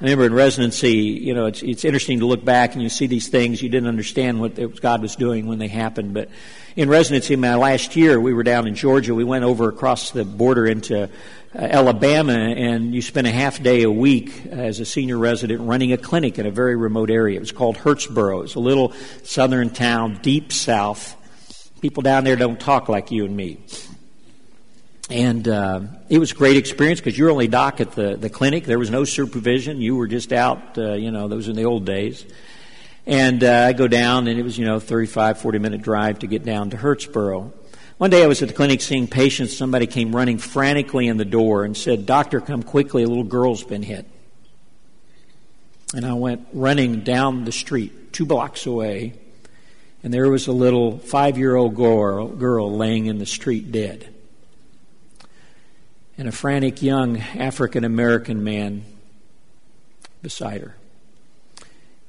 I 0.01 0.05
remember 0.05 0.25
in 0.25 0.33
residency, 0.33 0.93
you 0.93 1.35
know, 1.35 1.45
it's, 1.45 1.61
it's 1.61 1.85
interesting 1.85 2.21
to 2.21 2.25
look 2.25 2.43
back 2.43 2.73
and 2.73 2.81
you 2.81 2.89
see 2.89 3.05
these 3.05 3.27
things. 3.27 3.61
You 3.61 3.69
didn't 3.69 3.87
understand 3.87 4.39
what 4.39 4.81
God 4.81 4.99
was 4.99 5.15
doing 5.15 5.45
when 5.45 5.59
they 5.59 5.67
happened. 5.67 6.15
But 6.15 6.29
in 6.75 6.89
residency, 6.89 7.35
my 7.35 7.53
last 7.53 7.95
year, 7.95 8.19
we 8.19 8.33
were 8.33 8.41
down 8.41 8.65
in 8.65 8.73
Georgia. 8.73 9.13
We 9.13 9.23
went 9.23 9.43
over 9.43 9.69
across 9.69 10.09
the 10.09 10.25
border 10.25 10.65
into 10.65 11.07
Alabama, 11.53 12.33
and 12.33 12.95
you 12.95 13.01
spent 13.01 13.27
a 13.27 13.31
half 13.31 13.61
day 13.61 13.83
a 13.83 13.91
week 13.91 14.45
as 14.45 14.79
a 14.79 14.85
senior 14.85 15.17
resident 15.17 15.61
running 15.61 15.91
a 15.91 15.97
clinic 15.97 16.39
in 16.39 16.45
a 16.45 16.51
very 16.51 16.77
remote 16.77 17.09
area. 17.09 17.35
It 17.35 17.41
was 17.41 17.51
called 17.51 17.77
Hurtsboro. 17.77 18.45
It's 18.45 18.55
a 18.55 18.59
little 18.59 18.93
southern 19.23 19.69
town, 19.69 20.19
deep 20.21 20.53
south. 20.53 21.17
People 21.81 22.03
down 22.03 22.23
there 22.23 22.37
don't 22.37 22.59
talk 22.59 22.87
like 22.87 23.11
you 23.11 23.25
and 23.25 23.35
me. 23.35 23.59
And 25.09 25.45
uh, 25.45 25.81
it 26.07 26.19
was 26.19 26.31
a 26.31 26.35
great 26.35 26.55
experience 26.55 27.01
because 27.01 27.17
you 27.17 27.25
were 27.25 27.31
only 27.31 27.49
doc 27.49 27.81
at 27.81 27.91
the, 27.91 28.15
the 28.15 28.29
clinic. 28.29 28.63
There 28.63 28.79
was 28.79 28.89
no 28.89 29.03
supervision. 29.03 29.81
You 29.81 29.97
were 29.97 30.07
just 30.07 30.31
out, 30.31 30.77
uh, 30.77 30.93
you 30.93 31.11
know, 31.11 31.27
those 31.27 31.49
in 31.49 31.57
the 31.57 31.65
old 31.65 31.85
days. 31.85 32.25
And 33.05 33.43
uh, 33.43 33.65
I 33.67 33.73
go 33.73 33.89
down, 33.89 34.27
and 34.27 34.39
it 34.39 34.43
was, 34.43 34.57
you 34.57 34.63
know, 34.63 34.79
35, 34.79 35.41
40 35.41 35.59
minute 35.59 35.81
drive 35.81 36.19
to 36.19 36.27
get 36.27 36.45
down 36.45 36.69
to 36.69 36.77
Hurtsboro. 36.77 37.51
One 38.01 38.09
day 38.09 38.23
I 38.23 38.25
was 38.25 38.41
at 38.41 38.47
the 38.47 38.55
clinic 38.55 38.81
seeing 38.81 39.05
patients. 39.05 39.55
Somebody 39.55 39.85
came 39.85 40.15
running 40.15 40.39
frantically 40.39 41.05
in 41.05 41.17
the 41.17 41.23
door 41.23 41.63
and 41.63 41.77
said, 41.77 42.07
Doctor, 42.07 42.41
come 42.41 42.63
quickly. 42.63 43.03
A 43.03 43.07
little 43.07 43.23
girl's 43.23 43.63
been 43.63 43.83
hit. 43.83 44.07
And 45.93 46.03
I 46.03 46.13
went 46.13 46.47
running 46.51 47.01
down 47.01 47.45
the 47.45 47.51
street, 47.51 48.11
two 48.11 48.25
blocks 48.25 48.65
away, 48.65 49.13
and 50.01 50.11
there 50.11 50.31
was 50.31 50.47
a 50.47 50.51
little 50.51 50.97
five 50.97 51.37
year 51.37 51.55
old 51.55 51.75
girl, 51.75 52.75
laying 52.75 53.05
in 53.05 53.19
the 53.19 53.27
street 53.27 53.71
dead. 53.71 54.11
And 56.17 56.27
a 56.27 56.31
frantic 56.31 56.81
young 56.81 57.19
African 57.19 57.83
American 57.83 58.43
man 58.43 58.83
beside 60.23 60.61
her. 60.61 60.75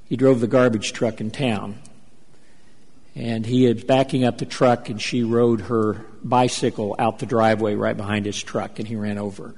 He 0.06 0.16
drove 0.16 0.40
the 0.40 0.46
garbage 0.46 0.94
truck 0.94 1.20
in 1.20 1.30
town 1.30 1.82
and 3.14 3.44
he 3.44 3.66
is 3.66 3.84
backing 3.84 4.24
up 4.24 4.38
the 4.38 4.46
truck, 4.46 4.88
and 4.88 5.00
she 5.00 5.22
rode 5.22 5.62
her 5.62 6.04
bicycle 6.24 6.96
out 6.98 7.18
the 7.18 7.26
driveway 7.26 7.74
right 7.74 7.96
behind 7.96 8.24
his 8.24 8.42
truck, 8.42 8.78
and 8.78 8.88
he 8.88 8.96
ran 8.96 9.18
over, 9.18 9.54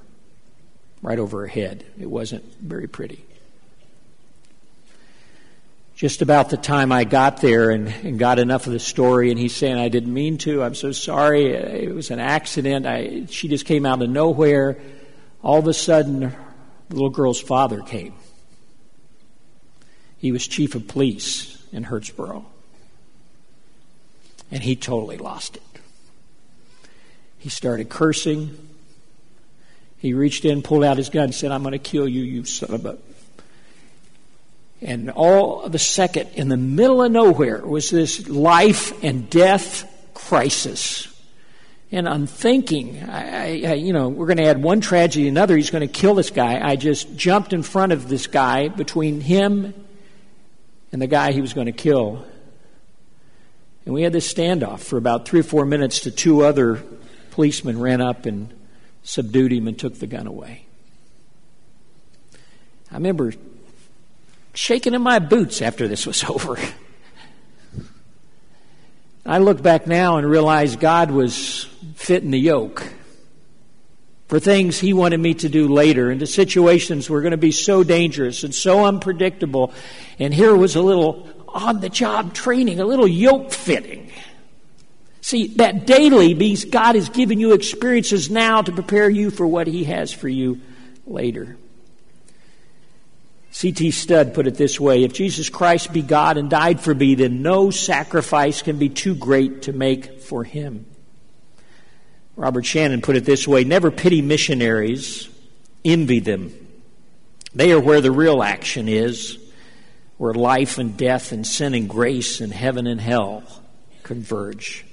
right 1.03 1.19
over 1.19 1.41
her 1.41 1.47
head. 1.47 1.85
It 1.99 2.11
wasn't 2.11 2.45
very 2.61 2.89
pretty. 2.89 3.25
Just 5.95 6.23
about 6.23 6.51
the 6.51 6.57
time 6.57 6.91
I 6.91 7.05
got 7.05 7.41
there 7.41 7.71
and, 7.71 7.87
and 7.87 8.19
got 8.19 8.41
enough 8.41 8.67
of 8.67 8.73
the 8.73 8.81
story, 8.81 9.31
and 9.31 9.39
he's 9.39 9.55
saying, 9.55 9.77
I 9.77 9.89
didn't 9.89 10.13
mean 10.13 10.39
to, 10.39 10.65
I'm 10.65 10.75
so 10.75 10.91
sorry, 10.91 11.53
it 11.53 11.95
was 11.95 12.11
an 12.11 12.19
accident, 12.19 12.87
I, 12.87 13.27
she 13.31 13.47
just 13.47 13.65
came 13.65 13.87
out 13.87 14.03
of 14.03 14.11
nowhere. 14.11 14.79
All 15.43 15.61
of 15.61 15.69
a 15.69 15.75
sudden, 15.75 16.21
the 16.89 16.95
little 16.95 17.11
girl's 17.11 17.41
father 17.41 17.81
came. 17.83 18.15
He 20.17 20.33
was 20.33 20.49
chief 20.49 20.75
of 20.75 20.89
police 20.89 21.63
in 21.71 21.85
Hurtsboro. 21.85 22.47
And 24.55 24.63
he 24.63 24.77
totally 24.77 25.17
lost 25.17 25.57
it. 25.57 25.63
He 27.39 27.49
started 27.49 27.89
cursing. 27.89 28.57
He 29.99 30.15
reached 30.15 30.45
in, 30.45 30.63
pulled 30.63 30.85
out 30.85 30.97
his 30.97 31.11
gun, 31.11 31.33
said, 31.33 31.51
I'm 31.51 31.63
going 31.63 31.73
to 31.73 31.79
kill 31.79 32.07
you, 32.07 32.23
you 32.23 32.45
son 32.45 32.73
of 32.73 32.87
a. 32.87 32.97
And 34.81 35.11
all 35.11 35.63
of 35.63 35.75
a 35.75 35.79
second, 35.79 36.31
in 36.35 36.49
the 36.49 36.57
middle 36.57 37.03
of 37.03 37.11
nowhere, 37.11 37.67
was 37.67 37.91
this 37.91 38.29
life 38.29 39.03
and 39.03 39.29
death 39.29 39.91
crisis. 40.15 41.09
And 41.91 42.09
I'm 42.09 42.29
thinking, 42.29 43.03
I, 43.03 43.63
I, 43.65 43.75
you 43.75 43.93
know, 43.93 44.09
we're 44.09 44.27
going 44.27 44.37
to 44.37 44.45
add 44.45 44.63
one 44.63 44.81
tragedy 44.81 45.25
to 45.25 45.31
another. 45.31 45.57
He's 45.57 45.71
going 45.71 45.87
to 45.87 45.93
kill 45.93 46.15
this 46.15 46.31
guy. 46.31 46.61
I 46.65 46.77
just 46.77 47.17
jumped 47.17 47.53
in 47.53 47.65
front 47.65 47.91
of 47.91 48.09
this 48.09 48.29
guy 48.29 48.69
between 48.69 49.21
him 49.21 49.75
and 50.93 51.03
the 51.03 51.09
guy 51.09 51.33
he 51.33 51.41
was 51.41 51.55
going 51.55 51.67
to 51.67 51.73
kill. 51.73 52.25
And 53.85 53.95
we 53.95 54.03
had 54.03 54.13
this 54.13 54.33
standoff 54.33 54.81
for 54.81 54.97
about 54.97 55.29
three 55.29 55.41
or 55.41 55.45
four 55.45 55.67
minutes 55.67 56.01
to 56.01 56.11
two 56.11 56.43
other 56.43 56.83
policemen 57.33 57.81
ran 57.81 58.01
up 58.01 58.27
and 58.27 58.53
subdued 59.03 59.53
him 59.53 59.69
and 59.69 59.79
took 59.79 59.99
the 59.99 60.07
gun 60.07 60.27
away. 60.27 60.65
I 62.91 62.95
remember 62.95 63.33
shaking 64.55 64.95
in 64.95 65.03
my 65.03 65.19
boots 65.19 65.61
after 65.61 65.89
this 65.89 66.07
was 66.07 66.25
over. 66.29 66.57
I 69.27 69.39
look 69.39 69.63
back 69.63 69.87
now 69.87 70.19
and 70.19 70.29
realize 70.29 70.77
God 70.77 71.11
was 71.11 71.65
fitting 71.97 72.31
the 72.31 72.39
yoke 72.39 72.87
for 74.29 74.41
things 74.41 74.79
He 74.79 74.93
wanted 74.93 75.21
me 75.21 75.35
to 75.35 75.49
do 75.49 75.69
later, 75.69 76.11
into 76.11 76.27
situations 76.27 77.11
were 77.11 77.21
going 77.21 77.33
to 77.33 77.37
be 77.37 77.53
so 77.53 77.85
dangerous 77.85 78.43
and 78.43 78.55
so 78.55 78.85
unpredictable. 78.85 79.73
And 80.19 80.33
here 80.33 80.55
was 80.57 80.77
a 80.77 80.83
little 80.83 81.29
on 81.55 81.81
the 81.81 81.89
job 81.89 82.35
training, 82.35 82.81
a 82.81 82.85
little 82.85 83.07
yoke 83.07 83.53
fitting. 83.53 84.11
See, 85.21 85.47
that 85.57 85.87
daily 85.87 86.35
means 86.35 86.67
God 86.67 86.97
has 86.97 87.09
given 87.09 87.41
you 87.41 87.55
experiences 87.55 88.29
now 88.29 88.61
to 88.61 88.73
prepare 88.73 89.09
you 89.09 89.31
for 89.31 89.47
what 89.47 89.67
He 89.67 89.85
has 89.85 90.13
for 90.13 90.29
you 90.29 90.61
later. 91.07 91.57
C.T. 93.53 93.93
Studd 93.93 94.35
put 94.35 94.49
it 94.49 94.57
this 94.57 94.81
way 94.81 95.05
If 95.05 95.15
Jesus 95.15 95.49
Christ 95.49 95.93
be 95.93 96.03
God 96.03 96.37
and 96.37 96.51
died 96.51 96.81
for 96.81 96.93
me, 96.93 97.15
then 97.15 97.41
no 97.41 97.71
sacrifice 97.71 98.61
can 98.61 98.79
be 98.79 98.89
too 98.89 99.15
great 99.15 99.63
to 99.63 99.73
make 99.73 100.21
for 100.21 100.45
Him. 100.45 100.87
Robert 102.37 102.67
Shannon 102.67 103.01
put 103.01 103.17
it 103.17 103.25
this 103.25 103.47
way 103.47 103.63
Never 103.63 103.93
pity 103.93 104.21
missionaries, 104.21 105.29
envy 105.85 106.19
them. 106.19 106.53
They 107.55 107.71
are 107.71 107.81
where 107.81 108.01
the 108.01 108.11
real 108.11 108.43
action 108.43 108.89
is 108.89 109.39
where 110.17 110.35
life 110.35 110.79
and 110.79 110.97
death 110.97 111.33
and 111.33 111.47
sin 111.47 111.75
and 111.75 111.89
grace 111.89 112.41
and 112.41 112.53
heaven 112.53 112.87
and 112.87 113.01
hell 113.01 113.43
converge. 114.03 114.85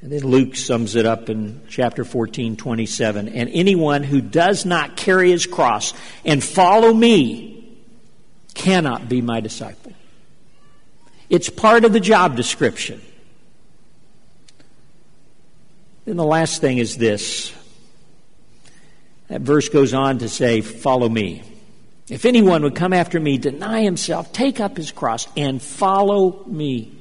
And 0.00 0.12
then 0.12 0.20
Luke 0.20 0.54
sums 0.54 0.94
it 0.94 1.06
up 1.06 1.28
in 1.28 1.62
chapter 1.68 2.04
14, 2.04 2.56
27. 2.56 3.28
And 3.28 3.50
anyone 3.52 4.04
who 4.04 4.20
does 4.20 4.64
not 4.64 4.96
carry 4.96 5.30
his 5.30 5.46
cross 5.46 5.92
and 6.24 6.42
follow 6.42 6.92
me 6.92 7.76
cannot 8.54 9.08
be 9.08 9.22
my 9.22 9.40
disciple. 9.40 9.92
It's 11.28 11.48
part 11.48 11.84
of 11.84 11.92
the 11.92 12.00
job 12.00 12.36
description. 12.36 13.02
Then 16.04 16.16
the 16.16 16.24
last 16.24 16.60
thing 16.60 16.78
is 16.78 16.96
this. 16.96 17.52
That 19.28 19.42
verse 19.42 19.68
goes 19.68 19.92
on 19.92 20.18
to 20.18 20.28
say, 20.28 20.60
Follow 20.62 21.08
me. 21.08 21.42
If 22.10 22.24
anyone 22.24 22.62
would 22.62 22.74
come 22.74 22.94
after 22.94 23.20
me, 23.20 23.36
deny 23.36 23.82
himself, 23.82 24.32
take 24.32 24.60
up 24.60 24.78
his 24.78 24.90
cross, 24.90 25.28
and 25.36 25.60
follow 25.60 26.42
me. 26.46 26.94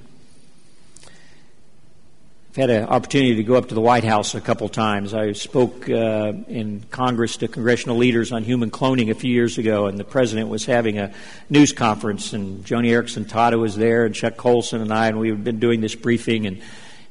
I've 2.49 2.55
had 2.57 2.69
an 2.71 2.85
opportunity 2.89 3.35
to 3.35 3.43
go 3.43 3.55
up 3.55 3.69
to 3.69 3.75
the 3.75 3.81
White 3.81 4.03
House 4.03 4.35
a 4.35 4.41
couple 4.41 4.67
times. 4.67 5.13
I 5.13 5.31
spoke 5.31 5.89
uh, 5.89 6.33
in 6.49 6.83
Congress 6.89 7.37
to 7.37 7.47
congressional 7.47 7.95
leaders 7.95 8.33
on 8.33 8.43
human 8.43 8.69
cloning 8.69 9.09
a 9.09 9.13
few 9.13 9.31
years 9.31 9.57
ago, 9.57 9.85
and 9.85 9.97
the 9.97 10.03
president 10.03 10.49
was 10.49 10.65
having 10.65 10.97
a 10.97 11.13
news 11.49 11.71
conference, 11.71 12.33
and 12.33 12.65
Joni 12.65 12.89
Eareckson 12.89 13.23
Tada 13.25 13.57
was 13.57 13.77
there, 13.77 14.05
and 14.05 14.13
Chuck 14.13 14.35
Colson 14.35 14.81
and 14.81 14.91
I, 14.91 15.07
and 15.07 15.19
we 15.19 15.29
had 15.29 15.41
been 15.41 15.59
doing 15.59 15.79
this 15.79 15.95
briefing, 15.95 16.47
and, 16.47 16.61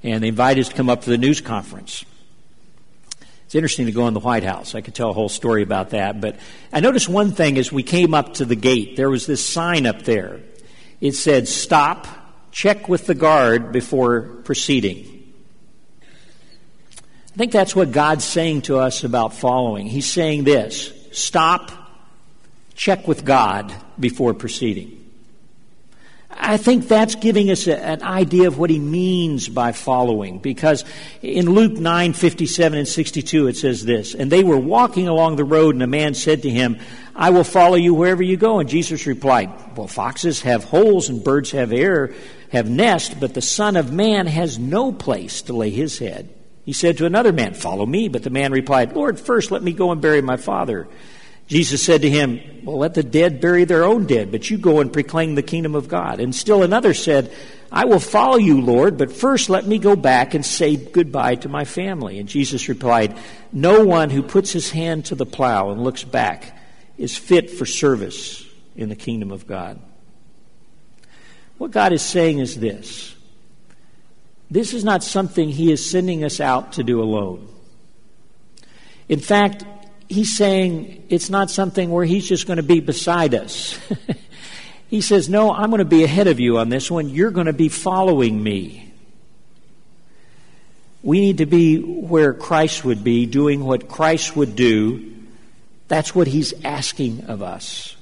and 0.03 0.23
they 0.23 0.29
invited 0.29 0.61
us 0.61 0.69
to 0.69 0.75
come 0.75 0.91
up 0.91 1.03
to 1.03 1.11
the 1.11 1.19
news 1.19 1.41
conference. 1.41 2.05
It's 3.47 3.55
interesting 3.55 3.87
to 3.87 3.93
go 3.93 4.09
in 4.09 4.15
the 4.15 4.21
White 4.21 4.43
House. 4.43 4.75
I 4.75 4.81
could 4.81 4.95
tell 4.95 5.11
a 5.11 5.13
whole 5.13 5.29
story 5.29 5.63
about 5.63 5.91
that. 5.91 6.21
But 6.21 6.37
I 6.73 6.81
noticed 6.81 7.09
one 7.09 7.31
thing 7.31 7.59
as 7.59 7.71
we 7.71 7.85
came 7.85 8.13
up 8.13 8.35
to 8.35 8.45
the 8.45 8.57
gate. 8.57 8.97
There 8.97 9.09
was 9.09 9.27
this 9.27 9.45
sign 9.45 9.87
up 9.87 10.03
there. 10.03 10.41
It 11.01 11.13
said, 11.13 11.47
Stop, 11.47 12.09
check 12.51 12.89
with 12.89 13.07
the 13.07 13.15
guard 13.15 13.71
before 13.71 14.23
proceeding. 14.43 15.13
I 17.37 17.39
think 17.39 17.53
that's 17.53 17.77
what 17.77 17.93
God's 17.93 18.25
saying 18.25 18.63
to 18.63 18.79
us 18.79 19.05
about 19.05 19.35
following. 19.35 19.87
He's 19.87 20.11
saying 20.11 20.45
this 20.45 20.93
stop, 21.13 21.71
check 22.75 23.07
with 23.07 23.25
God 23.25 23.73
before 24.01 24.35
proceeding. 24.35 24.96
I 26.31 26.57
think 26.59 26.89
that's 26.89 27.15
giving 27.15 27.51
us 27.51 27.67
a, 27.67 27.79
an 27.79 28.03
idea 28.03 28.49
of 28.49 28.59
what 28.59 28.71
he 28.71 28.79
means 28.79 29.49
by 29.49 29.73
following 29.73 30.39
because 30.39 30.85
in 31.23 31.51
Luke 31.51 31.73
9 31.73 32.13
57 32.13 32.79
and 32.79 32.89
62 32.89 33.47
it 33.49 33.57
says 33.57 33.85
this 33.85 34.15
and 34.15 34.31
they 34.31 34.45
were 34.45 34.59
walking 34.59 35.09
along 35.09 35.37
the 35.37 35.45
road 35.45 35.75
and 35.75 35.83
a 35.83 35.87
man 35.87 36.15
said 36.15 36.43
to 36.43 36.51
him 36.51 36.79
I 37.15 37.31
will 37.31 37.45
follow 37.45 37.77
you 37.77 37.95
wherever 37.95 38.23
you 38.23 38.37
go 38.37 38.61
and 38.61 38.69
Jesus 38.69 39.07
replied 39.07 39.77
well 39.77 39.89
foxes 39.89 40.43
have 40.43 40.65
holes 40.65 41.09
and 41.09 41.25
birds 41.25 41.53
have 41.53 41.73
air 41.73 42.13
have 42.51 42.69
nest 42.69 43.19
but 43.19 43.35
the 43.35 43.43
son 43.43 43.77
of 43.77 43.93
man 43.93 44.27
has 44.27 44.59
no 44.59 44.93
place 44.93 45.43
to 45.43 45.53
lay 45.53 45.71
his 45.71 45.99
head 45.99 46.33
he 46.67 46.73
said 46.73 46.99
to 46.99 47.07
another 47.07 47.33
man, 47.33 47.55
Follow 47.55 47.87
me. 47.87 48.09
But 48.09 48.25
the 48.25 48.31
man 48.31 48.51
replied, 48.51 48.93
Lord, 48.93 49.21
first 49.21 49.53
let 49.53 49.63
me 49.63 49.73
go 49.73 49.93
and 49.93 50.03
bury 50.03 50.21
my 50.21 50.37
father. 50.37 50.89
Jesus 51.47 51.83
said 51.83 52.03
to 52.03 52.11
him, 52.11 52.41
Well, 52.65 52.79
let 52.79 52.95
the 52.95 53.03
dead 53.03 53.41
bury 53.41 53.65
their 53.65 53.85
own 53.85 54.07
dead, 54.07 54.33
but 54.33 54.51
you 54.51 54.59
go 54.59 54.81
and 54.81 54.93
proclaim 54.93 55.35
the 55.35 55.43
kingdom 55.43 55.75
of 55.75 55.89
God. 55.89 56.21
And 56.21 56.35
still 56.35 56.63
another 56.63 56.95
said, 56.95 57.33
I 57.71 57.85
will 57.85 58.01
follow 58.01 58.37
you, 58.37 58.61
Lord, 58.61 58.99
but 58.99 59.13
first 59.13 59.49
let 59.49 59.67
me 59.67 59.79
go 59.79 59.97
back 59.97 60.35
and 60.35 60.45
say 60.45 60.77
goodbye 60.77 61.37
to 61.37 61.49
my 61.49 61.65
family. 61.65 62.19
And 62.19 62.29
Jesus 62.29 62.69
replied, 62.69 63.17
No 63.53 63.85
one 63.85 64.11
who 64.11 64.23
puts 64.23 64.51
his 64.53 64.71
hand 64.71 65.07
to 65.07 65.15
the 65.15 65.27
plow 65.27 65.71
and 65.71 65.83
looks 65.83 66.03
back 66.03 66.59
is 66.99 67.17
fit 67.17 67.51
for 67.51 67.67
service 67.67 68.45
in 68.75 68.89
the 68.89 68.97
kingdom 68.97 69.31
of 69.31 69.47
God. 69.47 69.79
What 71.59 71.71
God 71.71 71.93
is 71.93 72.03
saying 72.03 72.39
is 72.39 72.59
this 72.59 73.15
this 74.51 74.75
is 74.75 74.85
not 74.85 75.03
something 75.03 75.49
He 75.49 75.73
is 75.73 75.89
sending 75.89 76.25
us 76.25 76.41
out 76.41 76.75
to 76.75 76.85
do 76.85 77.03
alone. 77.03 77.49
In 79.09 79.21
fact, 79.21 79.65
He's 80.09 80.37
saying 80.37 81.07
it's 81.09 81.31
not 81.31 81.51
something 81.51 81.91
where 81.91 82.05
He's 82.05 82.29
just 82.29 82.47
going 82.47 82.59
to 82.59 82.63
be 82.63 82.81
beside 82.81 83.35
us. 83.35 83.79
he 84.89 85.01
says, 85.01 85.29
No, 85.29 85.53
I'm 85.53 85.71
going 85.71 85.79
to 85.79 85.85
be 85.85 86.05
ahead 86.05 86.27
of 86.27 86.41
you 86.41 86.59
on 86.59 86.69
this 86.69 86.91
one. 86.91 87.09
You're 87.09 87.31
going 87.31 87.47
to 87.47 87.53
be 87.53 87.69
following 87.69 88.43
me. 88.43 88.93
We 91.03 91.21
need 91.21 91.39
to 91.39 91.47
be 91.47 91.79
where 91.79 92.35
Christ 92.35 92.85
would 92.85 93.05
be, 93.05 93.27
doing 93.27 93.65
what 93.65 93.89
Christ 93.89 94.35
would 94.37 94.57
do. 94.57 95.15
That's 95.89 96.15
what 96.15 96.27
He's 96.27 96.53
asking 96.65 97.25
of 97.25 97.43
us. 97.43 97.97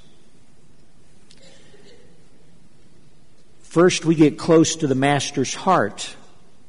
First, 3.62 4.04
we 4.04 4.14
get 4.14 4.38
close 4.38 4.76
to 4.76 4.86
the 4.86 4.94
Master's 4.94 5.54
heart 5.54 6.14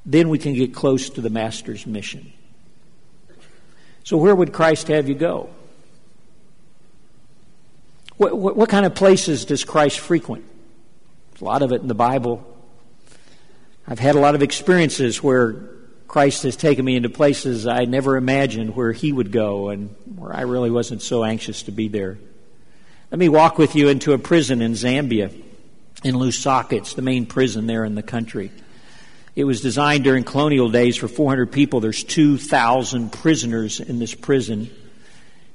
then 0.05 0.29
we 0.29 0.37
can 0.37 0.53
get 0.53 0.73
close 0.73 1.09
to 1.11 1.21
the 1.21 1.29
Master's 1.29 1.87
mission. 1.87 2.31
So, 4.05 4.17
where 4.17 4.35
would 4.35 4.53
Christ 4.53 4.87
have 4.89 5.09
you 5.09 5.15
go? 5.15 5.49
What, 8.17 8.37
what, 8.37 8.55
what, 8.55 8.69
kind 8.69 8.85
of 8.85 8.93
places 8.93 9.45
does 9.45 9.63
Christ 9.63 9.99
frequent? 9.99 10.45
A 11.41 11.43
lot 11.43 11.63
of 11.63 11.71
it 11.71 11.81
in 11.81 11.87
the 11.87 11.95
Bible. 11.95 12.45
I've 13.87 13.97
had 13.97 14.15
a 14.15 14.19
lot 14.19 14.35
of 14.35 14.43
experiences 14.43 15.23
where 15.23 15.53
Christ 16.07 16.43
has 16.43 16.55
taken 16.55 16.85
me 16.85 16.95
into 16.95 17.09
places 17.09 17.65
I 17.65 17.85
never 17.85 18.15
imagined 18.15 18.75
where 18.75 18.91
He 18.91 19.11
would 19.11 19.31
go 19.31 19.69
and 19.69 19.95
where 20.15 20.33
I 20.33 20.41
really 20.41 20.69
wasn't 20.69 21.01
so 21.01 21.23
anxious 21.23 21.63
to 21.63 21.71
be 21.71 21.87
there. 21.87 22.19
Let 23.09 23.17
me 23.17 23.27
walk 23.27 23.57
with 23.57 23.75
you 23.75 23.89
into 23.89 24.13
a 24.13 24.19
prison 24.19 24.61
in 24.61 24.73
Zambia, 24.73 25.33
in 26.03 26.13
Lusaka. 26.13 26.73
It's 26.73 26.93
the 26.93 27.01
main 27.01 27.25
prison 27.25 27.65
there 27.65 27.83
in 27.83 27.95
the 27.95 28.03
country. 28.03 28.51
It 29.35 29.43
was 29.43 29.59
designed 29.59 30.05
during 30.05 30.23
colonial 30.23 30.69
days 30.69 30.95
for 30.95 31.09
400 31.09 31.51
people. 31.51 31.81
There's 31.81 32.03
2,000 32.05 33.11
prisoners 33.11 33.81
in 33.81 33.99
this 33.99 34.15
prison, 34.15 34.69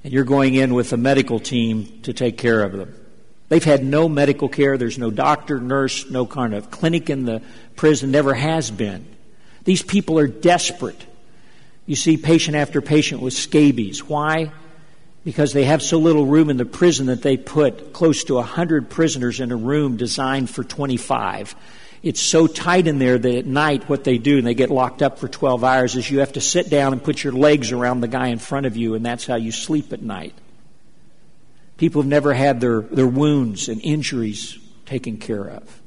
and 0.04 0.12
you're 0.12 0.24
going 0.24 0.54
in 0.54 0.74
with 0.74 0.92
a 0.92 0.98
medical 0.98 1.40
team 1.40 2.00
to 2.02 2.12
take 2.12 2.36
care 2.36 2.62
of 2.62 2.72
them. 2.72 2.94
They've 3.48 3.64
had 3.64 3.82
no 3.82 4.08
medical 4.08 4.48
care. 4.50 4.76
There's 4.76 4.98
no 4.98 5.10
doctor, 5.10 5.58
nurse, 5.58 6.08
no 6.10 6.26
kind 6.26 6.54
of 6.54 6.70
clinic 6.70 7.08
in 7.08 7.24
the 7.24 7.42
prison, 7.74 8.10
never 8.10 8.34
has 8.34 8.70
been. 8.70 9.06
These 9.64 9.82
people 9.82 10.18
are 10.18 10.28
desperate. 10.28 11.06
You 11.86 11.96
see 11.96 12.18
patient 12.18 12.56
after 12.56 12.82
patient 12.82 13.22
with 13.22 13.32
scabies. 13.32 14.04
Why? 14.04 14.52
Because 15.24 15.52
they 15.54 15.64
have 15.64 15.82
so 15.82 15.98
little 15.98 16.26
room 16.26 16.50
in 16.50 16.58
the 16.58 16.64
prison 16.66 17.06
that 17.06 17.22
they 17.22 17.36
put 17.36 17.94
close 17.94 18.24
to 18.24 18.34
100 18.34 18.90
prisoners 18.90 19.40
in 19.40 19.50
a 19.50 19.56
room 19.56 19.96
designed 19.96 20.50
for 20.50 20.62
25 20.62 21.56
it's 22.02 22.20
so 22.20 22.46
tight 22.46 22.86
in 22.86 22.98
there 22.98 23.18
that 23.18 23.34
at 23.34 23.46
night 23.46 23.88
what 23.88 24.04
they 24.04 24.16
do 24.16 24.38
and 24.38 24.46
they 24.46 24.54
get 24.54 24.70
locked 24.70 25.02
up 25.02 25.18
for 25.18 25.28
12 25.28 25.62
hours 25.62 25.96
is 25.96 26.10
you 26.10 26.20
have 26.20 26.32
to 26.32 26.40
sit 26.40 26.70
down 26.70 26.92
and 26.92 27.02
put 27.02 27.22
your 27.22 27.32
legs 27.32 27.72
around 27.72 28.00
the 28.00 28.08
guy 28.08 28.28
in 28.28 28.38
front 28.38 28.66
of 28.66 28.76
you 28.76 28.94
and 28.94 29.04
that's 29.04 29.26
how 29.26 29.36
you 29.36 29.52
sleep 29.52 29.92
at 29.92 30.00
night. 30.00 30.34
People 31.76 32.02
have 32.02 32.08
never 32.08 32.32
had 32.32 32.60
their, 32.60 32.80
their 32.80 33.06
wounds 33.06 33.68
and 33.68 33.80
injuries 33.82 34.58
taken 34.86 35.18
care 35.18 35.46
of. 35.46 35.80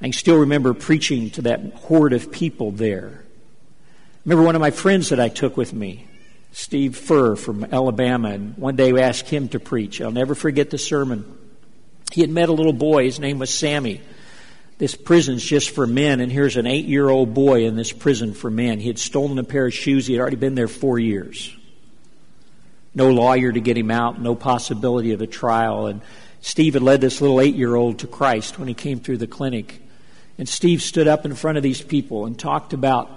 I 0.00 0.10
still 0.10 0.38
remember 0.38 0.72
preaching 0.74 1.30
to 1.30 1.42
that 1.42 1.74
horde 1.74 2.12
of 2.12 2.30
people 2.30 2.70
there. 2.70 3.24
Remember 4.24 4.44
one 4.44 4.54
of 4.54 4.60
my 4.60 4.70
friends 4.70 5.08
that 5.08 5.20
i 5.20 5.28
took 5.28 5.56
with 5.56 5.72
me 5.72 6.06
steve 6.52 6.96
furr 6.96 7.36
from 7.36 7.64
alabama 7.64 8.30
and 8.30 8.56
one 8.56 8.76
day 8.76 8.90
we 8.92 9.00
asked 9.00 9.28
him 9.28 9.48
to 9.48 9.58
preach. 9.58 10.00
I'll 10.00 10.12
never 10.12 10.36
forget 10.36 10.70
the 10.70 10.78
sermon. 10.78 11.36
He 12.12 12.20
had 12.20 12.30
met 12.30 12.48
a 12.48 12.52
little 12.52 12.72
boy. 12.72 13.04
His 13.04 13.18
name 13.18 13.40
was 13.40 13.52
sammy 13.52 14.00
this 14.78 14.94
prison's 14.94 15.42
just 15.42 15.70
for 15.70 15.86
men, 15.86 16.20
and 16.20 16.30
here's 16.30 16.56
an 16.56 16.66
eight 16.66 16.84
year 16.84 17.08
old 17.08 17.32
boy 17.32 17.64
in 17.64 17.76
this 17.76 17.92
prison 17.92 18.34
for 18.34 18.50
men. 18.50 18.78
He 18.78 18.88
had 18.88 18.98
stolen 18.98 19.38
a 19.38 19.44
pair 19.44 19.66
of 19.66 19.74
shoes. 19.74 20.06
He 20.06 20.14
had 20.14 20.20
already 20.20 20.36
been 20.36 20.54
there 20.54 20.68
four 20.68 20.98
years. 20.98 21.54
No 22.94 23.10
lawyer 23.10 23.52
to 23.52 23.60
get 23.60 23.76
him 23.76 23.90
out, 23.90 24.20
no 24.20 24.34
possibility 24.34 25.12
of 25.12 25.22
a 25.22 25.26
trial. 25.26 25.86
And 25.86 26.02
Steve 26.40 26.74
had 26.74 26.82
led 26.82 27.00
this 27.00 27.20
little 27.20 27.40
eight 27.40 27.54
year 27.54 27.74
old 27.74 28.00
to 28.00 28.06
Christ 28.06 28.58
when 28.58 28.68
he 28.68 28.74
came 28.74 29.00
through 29.00 29.18
the 29.18 29.26
clinic. 29.26 29.82
And 30.38 30.46
Steve 30.46 30.82
stood 30.82 31.08
up 31.08 31.24
in 31.24 31.34
front 31.34 31.56
of 31.56 31.62
these 31.62 31.80
people 31.80 32.26
and 32.26 32.38
talked 32.38 32.74
about 32.74 33.10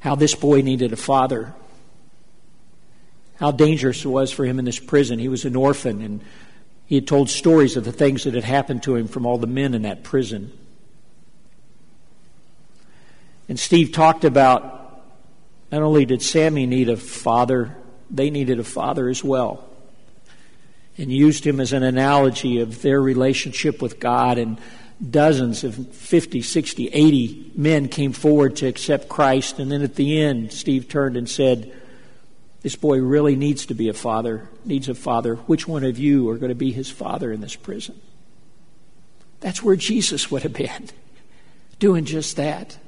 how 0.00 0.16
this 0.16 0.34
boy 0.34 0.60
needed 0.60 0.92
a 0.92 0.96
father, 0.96 1.54
how 3.36 3.52
dangerous 3.52 4.04
it 4.04 4.08
was 4.08 4.32
for 4.32 4.44
him 4.44 4.58
in 4.58 4.64
this 4.64 4.80
prison. 4.80 5.20
He 5.20 5.28
was 5.28 5.44
an 5.44 5.54
orphan, 5.54 6.02
and 6.02 6.20
he 6.86 6.96
had 6.96 7.06
told 7.06 7.30
stories 7.30 7.76
of 7.76 7.84
the 7.84 7.92
things 7.92 8.24
that 8.24 8.34
had 8.34 8.44
happened 8.44 8.82
to 8.82 8.96
him 8.96 9.06
from 9.06 9.24
all 9.24 9.38
the 9.38 9.46
men 9.46 9.72
in 9.72 9.82
that 9.82 10.02
prison. 10.02 10.52
And 13.48 13.58
Steve 13.58 13.92
talked 13.92 14.24
about 14.24 15.02
not 15.70 15.82
only 15.82 16.04
did 16.04 16.22
Sammy 16.22 16.66
need 16.66 16.88
a 16.88 16.96
father, 16.96 17.76
they 18.10 18.30
needed 18.30 18.58
a 18.60 18.64
father 18.64 19.08
as 19.08 19.22
well. 19.22 19.68
And 20.96 21.10
used 21.10 21.44
him 21.44 21.58
as 21.58 21.72
an 21.72 21.82
analogy 21.82 22.60
of 22.60 22.82
their 22.82 23.00
relationship 23.00 23.82
with 23.82 23.98
God. 23.98 24.38
And 24.38 24.58
dozens 25.10 25.64
of 25.64 25.88
50, 25.94 26.42
60, 26.42 26.88
80 26.88 27.52
men 27.56 27.88
came 27.88 28.12
forward 28.12 28.56
to 28.56 28.66
accept 28.66 29.08
Christ. 29.08 29.58
And 29.58 29.70
then 29.70 29.82
at 29.82 29.96
the 29.96 30.20
end, 30.22 30.52
Steve 30.52 30.88
turned 30.88 31.16
and 31.16 31.28
said, 31.28 31.72
This 32.62 32.76
boy 32.76 32.98
really 33.00 33.34
needs 33.34 33.66
to 33.66 33.74
be 33.74 33.88
a 33.88 33.94
father, 33.94 34.48
needs 34.64 34.88
a 34.88 34.94
father. 34.94 35.34
Which 35.34 35.66
one 35.66 35.84
of 35.84 35.98
you 35.98 36.30
are 36.30 36.38
going 36.38 36.50
to 36.50 36.54
be 36.54 36.70
his 36.70 36.90
father 36.90 37.32
in 37.32 37.40
this 37.40 37.56
prison? 37.56 38.00
That's 39.40 39.62
where 39.62 39.76
Jesus 39.76 40.30
would 40.30 40.42
have 40.42 40.52
been, 40.52 40.88
doing 41.80 42.04
just 42.04 42.36
that. 42.36 42.78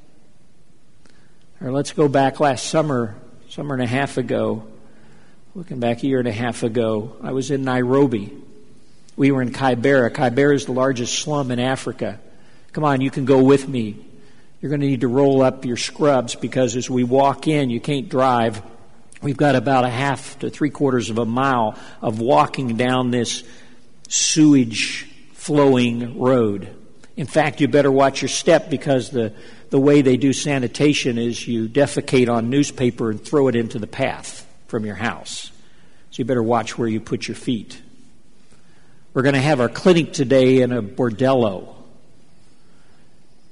Or 1.60 1.72
let's 1.72 1.92
go 1.92 2.06
back 2.06 2.38
last 2.38 2.66
summer, 2.66 3.14
summer 3.48 3.72
and 3.74 3.82
a 3.82 3.86
half 3.86 4.18
ago, 4.18 4.66
looking 5.54 5.80
back 5.80 6.02
a 6.02 6.06
year 6.06 6.18
and 6.18 6.28
a 6.28 6.32
half 6.32 6.62
ago, 6.62 7.16
I 7.22 7.32
was 7.32 7.50
in 7.50 7.64
Nairobi. 7.64 8.30
We 9.16 9.30
were 9.32 9.40
in 9.40 9.52
Kibera. 9.52 10.10
Kibera 10.10 10.54
is 10.54 10.66
the 10.66 10.72
largest 10.72 11.18
slum 11.18 11.50
in 11.50 11.58
Africa. 11.58 12.20
Come 12.72 12.84
on, 12.84 13.00
you 13.00 13.10
can 13.10 13.24
go 13.24 13.42
with 13.42 13.66
me. 13.66 13.96
You're 14.60 14.68
going 14.68 14.82
to 14.82 14.86
need 14.86 15.00
to 15.00 15.08
roll 15.08 15.40
up 15.40 15.64
your 15.64 15.78
scrubs 15.78 16.34
because 16.34 16.76
as 16.76 16.90
we 16.90 17.04
walk 17.04 17.48
in, 17.48 17.70
you 17.70 17.80
can't 17.80 18.10
drive. 18.10 18.60
We've 19.22 19.36
got 19.36 19.56
about 19.56 19.86
a 19.86 19.90
half 19.90 20.38
to 20.40 20.50
three 20.50 20.68
quarters 20.68 21.08
of 21.08 21.16
a 21.16 21.24
mile 21.24 21.78
of 22.02 22.20
walking 22.20 22.76
down 22.76 23.10
this 23.10 23.44
sewage 24.08 25.10
flowing 25.32 26.18
road. 26.18 26.76
In 27.16 27.26
fact, 27.26 27.62
you 27.62 27.68
better 27.68 27.90
watch 27.90 28.20
your 28.20 28.28
step 28.28 28.68
because 28.68 29.08
the, 29.08 29.32
the 29.70 29.78
way 29.78 30.02
they 30.02 30.16
do 30.16 30.32
sanitation 30.32 31.18
is 31.18 31.46
you 31.46 31.68
defecate 31.68 32.28
on 32.28 32.50
newspaper 32.50 33.10
and 33.10 33.22
throw 33.22 33.48
it 33.48 33.56
into 33.56 33.78
the 33.78 33.86
path 33.86 34.46
from 34.68 34.84
your 34.86 34.94
house. 34.94 35.50
So 36.10 36.20
you 36.20 36.24
better 36.24 36.42
watch 36.42 36.78
where 36.78 36.88
you 36.88 37.00
put 37.00 37.28
your 37.28 37.34
feet. 37.34 37.80
We're 39.12 39.22
going 39.22 39.34
to 39.34 39.40
have 39.40 39.60
our 39.60 39.68
clinic 39.68 40.12
today 40.12 40.60
in 40.60 40.72
a 40.72 40.82
bordello. 40.82 41.74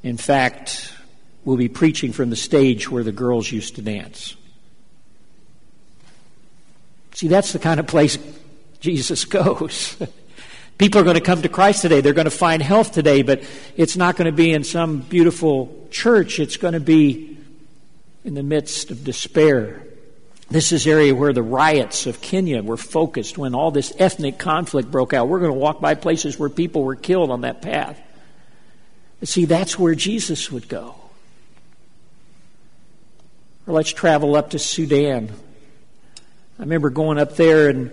In 0.02 0.16
fact, 0.16 0.92
we'll 1.44 1.56
be 1.56 1.68
preaching 1.68 2.12
from 2.12 2.30
the 2.30 2.36
stage 2.36 2.90
where 2.90 3.02
the 3.02 3.12
girls 3.12 3.50
used 3.50 3.76
to 3.76 3.82
dance. 3.82 4.36
See, 7.14 7.28
that's 7.28 7.52
the 7.52 7.58
kind 7.58 7.80
of 7.80 7.86
place 7.86 8.18
Jesus 8.80 9.24
goes. 9.24 9.96
People 10.77 11.01
are 11.01 11.05
going 11.05 11.14
to 11.14 11.20
come 11.20 11.43
to 11.43 11.49
Christ 11.49 11.83
today. 11.83 12.01
They're 12.01 12.12
going 12.12 12.25
to 12.25 12.31
find 12.31 12.61
health 12.61 12.93
today, 12.93 13.22
but 13.22 13.43
it's 13.77 13.97
not 13.97 14.16
going 14.16 14.27
to 14.27 14.33
be 14.33 14.53
in 14.53 14.64
some 14.64 14.99
beautiful 14.99 15.87
church. 15.91 16.41
It's 16.41 16.57
going 16.57 16.75
to 16.75 16.81
be 16.81 17.39
in 18.25 18.35
the 18.35 18.43
midst 18.43 18.91
of 18.91 19.05
despair. 19.05 19.85
This 20.51 20.72
is 20.72 20.87
area 20.87 21.14
where 21.14 21.33
the 21.33 21.43
riots 21.43 22.07
of 22.07 22.20
Kenya 22.20 22.62
were 22.62 22.77
focused 22.77 23.39
when 23.39 23.55
all 23.55 23.70
this 23.70 23.93
ethnic 23.99 24.39
conflict 24.39 24.91
broke 24.91 25.14
out. 25.14 25.29
We're 25.29 25.39
going 25.39 25.53
to 25.53 25.59
walk 25.59 25.81
by 25.81 25.95
places 25.95 26.39
where 26.39 26.49
people 26.49 26.83
were 26.83 26.97
killed 26.97 27.31
on 27.31 27.43
that 27.43 27.62
path. 27.62 28.01
See, 29.22 29.47
that's 29.47 29.79
where 29.79 29.95
Jesus 29.95 30.51
would 30.51 30.68
go. 30.68 30.97
Or 33.66 33.75
let's 33.75 33.93
travel 33.93 34.37
up 34.37 34.51
to 34.51 34.59
Sudan. 34.59 35.31
I 36.59 36.62
remember 36.62 36.91
going 36.91 37.18
up 37.18 37.37
there 37.37 37.70
and 37.70 37.91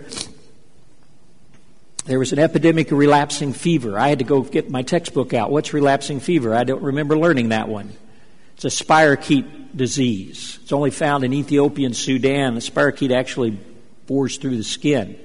there 2.04 2.18
was 2.18 2.32
an 2.32 2.38
epidemic 2.38 2.90
of 2.90 2.98
relapsing 2.98 3.52
fever. 3.52 3.98
I 3.98 4.08
had 4.08 4.18
to 4.18 4.24
go 4.24 4.42
get 4.42 4.70
my 4.70 4.82
textbook 4.82 5.34
out. 5.34 5.50
What's 5.50 5.72
relapsing 5.72 6.20
fever? 6.20 6.54
I 6.54 6.64
don't 6.64 6.82
remember 6.82 7.16
learning 7.16 7.50
that 7.50 7.68
one. 7.68 7.92
It's 8.56 8.64
a 8.64 8.84
spirochete 8.84 9.76
disease. 9.76 10.58
It's 10.62 10.72
only 10.72 10.90
found 10.90 11.24
in 11.24 11.32
Ethiopia 11.32 11.86
and 11.86 11.96
Sudan. 11.96 12.54
The 12.54 12.60
spirochete 12.60 13.14
actually 13.14 13.58
bores 14.06 14.36
through 14.36 14.56
the 14.56 14.64
skin. 14.64 15.18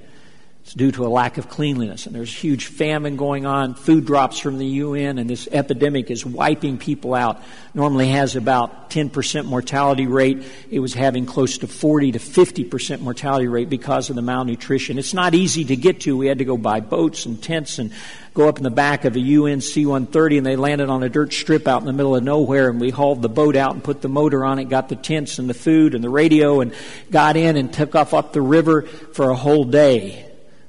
It's 0.68 0.74
due 0.74 0.92
to 0.92 1.06
a 1.06 1.08
lack 1.08 1.38
of 1.38 1.48
cleanliness. 1.48 2.08
And 2.08 2.14
there's 2.14 2.36
huge 2.36 2.66
famine 2.66 3.16
going 3.16 3.46
on, 3.46 3.74
food 3.74 4.04
drops 4.04 4.38
from 4.38 4.58
the 4.58 4.66
UN, 4.66 5.18
and 5.18 5.30
this 5.30 5.48
epidemic 5.50 6.12
is 6.12 6.26
wiping 6.26 6.78
people 6.78 7.14
out. 7.14 7.42
Normally 7.74 8.10
has 8.10 8.36
about 8.36 8.90
10% 8.90 9.46
mortality 9.46 10.08
rate. 10.08 10.44
It 10.70 10.80
was 10.80 10.94
having 10.94 11.26
close 11.26 11.60
to 11.60 11.68
40 11.68 12.12
to 12.12 12.20
50% 12.20 13.00
mortality 13.00 13.48
rate 13.48 13.70
because 13.70 14.10
of 14.10 14.18
the 14.18 14.22
malnutrition. 14.22 15.00
It's 15.00 15.14
not 15.14 15.34
easy 15.34 15.64
to 15.64 15.78
get 15.78 16.02
to. 16.02 16.18
We 16.18 16.28
had 16.28 16.40
to 16.40 16.46
go 16.46 16.58
buy 16.58 16.82
boats 16.82 17.26
and 17.26 17.42
tents 17.42 17.80
and 17.80 17.94
go 18.34 18.50
up 18.50 18.58
in 18.58 18.64
the 18.64 18.70
back 18.70 19.06
of 19.06 19.16
a 19.16 19.22
UN 19.22 19.62
C-130 19.62 20.40
and 20.40 20.46
they 20.46 20.58
landed 20.58 20.90
on 20.90 21.02
a 21.02 21.08
dirt 21.08 21.32
strip 21.32 21.70
out 21.70 21.80
in 21.80 21.88
the 21.88 21.94
middle 21.94 22.14
of 22.14 22.26
nowhere 22.26 22.70
and 22.70 22.82
we 22.82 22.90
hauled 22.90 23.22
the 23.22 23.30
boat 23.30 23.56
out 23.56 23.72
and 23.72 23.82
put 23.82 24.02
the 24.02 24.10
motor 24.10 24.44
on 24.44 24.60
it, 24.60 24.66
got 24.66 24.90
the 24.90 24.98
tents 24.98 25.40
and 25.40 25.50
the 25.50 25.54
food 25.54 25.96
and 25.96 26.04
the 26.04 26.10
radio 26.10 26.60
and 26.60 26.74
got 27.10 27.38
in 27.38 27.56
and 27.56 27.72
took 27.72 27.96
off 27.96 28.14
up 28.14 28.34
the 28.34 28.42
river 28.42 28.82
for 28.82 29.30
a 29.30 29.36
whole 29.36 29.64
day. 29.64 30.27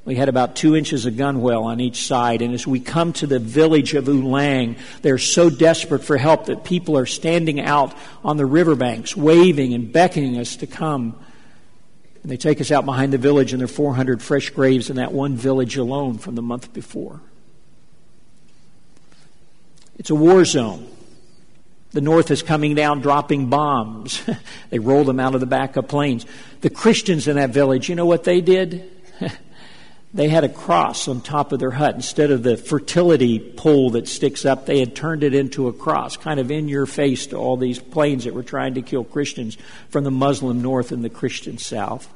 We 0.09 0.15
had 0.15 0.31
about 0.31 0.57
two 0.57 0.75
inches 0.75 1.05
of 1.05 1.17
gunwale 1.17 1.65
on 1.65 1.81
each 1.81 2.07
side. 2.07 2.41
And 2.41 2.55
as 2.55 2.67
we 2.67 2.81
come 2.81 3.13
to 3.13 3.27
the 3.27 3.39
village 3.39 3.93
of 3.93 4.07
Ulang, 4.07 4.79
they're 5.03 5.19
so 5.19 5.51
desperate 5.51 6.03
for 6.03 6.17
help 6.17 6.47
that 6.47 6.65
people 6.65 6.97
are 6.97 7.05
standing 7.05 7.61
out 7.61 7.93
on 8.25 8.39
the 8.39 8.47
riverbanks, 8.47 9.15
waving 9.15 9.75
and 9.75 9.93
beckoning 9.93 10.39
us 10.39 10.57
to 10.57 10.67
come. 10.67 11.15
And 12.23 12.33
they 12.33 12.39
take 12.39 12.59
us 12.59 12.71
out 12.71 12.87
behind 12.87 13.13
the 13.13 13.19
village, 13.19 13.53
and 13.53 13.61
there 13.61 13.67
are 13.67 13.69
400 13.69 14.23
fresh 14.23 14.49
graves 14.49 14.89
in 14.89 14.97
that 14.97 15.13
one 15.13 15.37
village 15.37 15.77
alone 15.77 16.17
from 16.17 16.37
the 16.37 16.43
month 16.43 16.73
before. 16.73 17.21
It's 19.99 20.09
a 20.09 20.15
war 20.15 20.47
zone. 20.47 20.89
The 21.91 22.01
North 22.01 22.31
is 22.31 22.43
coming 22.43 22.75
down 22.75 23.03
dropping 23.03 23.51
bombs. 23.51 24.23
they 24.71 24.79
roll 24.79 25.05
them 25.05 25.21
out 25.21 25.35
of 25.35 25.41
the 25.41 25.47
back 25.47 25.77
of 25.77 25.87
planes. 25.87 26.25
The 26.63 26.71
Christians 26.71 27.29
in 27.29 27.37
that 27.37 27.51
village, 27.51 27.91
you 27.91 27.95
know 27.95 28.07
what 28.07 28.25
they 28.25 28.41
did? 28.41 28.91
They 30.15 30.29
had 30.29 30.45
a 30.45 30.49
cross 30.49 31.07
on 31.07 31.21
top 31.21 31.53
of 31.53 31.59
their 31.59 31.71
hut. 31.71 31.95
Instead 31.95 32.31
of 32.31 32.43
the 32.43 32.57
fertility 32.57 33.39
pole 33.39 33.91
that 33.91 34.09
sticks 34.09 34.45
up, 34.47 34.65
they 34.65 34.81
had 34.81 34.97
turned 34.97 35.23
it 35.23 35.35
into 35.35 35.69
a 35.69 35.73
cross, 35.73 36.17
kind 36.17 36.41
of 36.41 36.51
in 36.51 36.69
your 36.69 36.87
face 36.87 37.27
to 37.29 37.37
all 37.37 37.57
these 37.57 37.79
planes 37.79 38.25
that 38.25 38.35
were 38.35 38.43
trying 38.43 38.75
to 38.75 38.83
kill 38.83 39.05
Christians 39.05 39.59
from 39.91 40.05
the 40.05 40.11
Muslim 40.11 40.63
north 40.63 40.93
and 40.93 41.05
the 41.05 41.11
Christian 41.11 41.59
south. 41.59 42.09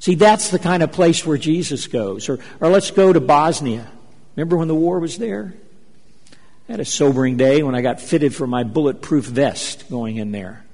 See, 0.00 0.14
that's 0.14 0.50
the 0.50 0.58
kind 0.58 0.82
of 0.82 0.90
place 0.90 1.24
where 1.24 1.38
Jesus 1.38 1.86
goes. 1.86 2.28
Or, 2.28 2.40
or 2.60 2.70
let's 2.70 2.90
go 2.90 3.12
to 3.12 3.20
Bosnia. 3.20 3.86
Remember 4.34 4.56
when 4.56 4.68
the 4.68 4.74
war 4.74 4.98
was 4.98 5.18
there? 5.18 5.54
I 6.68 6.72
had 6.72 6.80
a 6.80 6.84
sobering 6.84 7.36
day 7.36 7.62
when 7.62 7.74
I 7.74 7.82
got 7.82 8.00
fitted 8.00 8.34
for 8.34 8.46
my 8.46 8.64
bulletproof 8.64 9.26
vest 9.26 9.90
going 9.90 10.16
in 10.16 10.32
there 10.32 10.64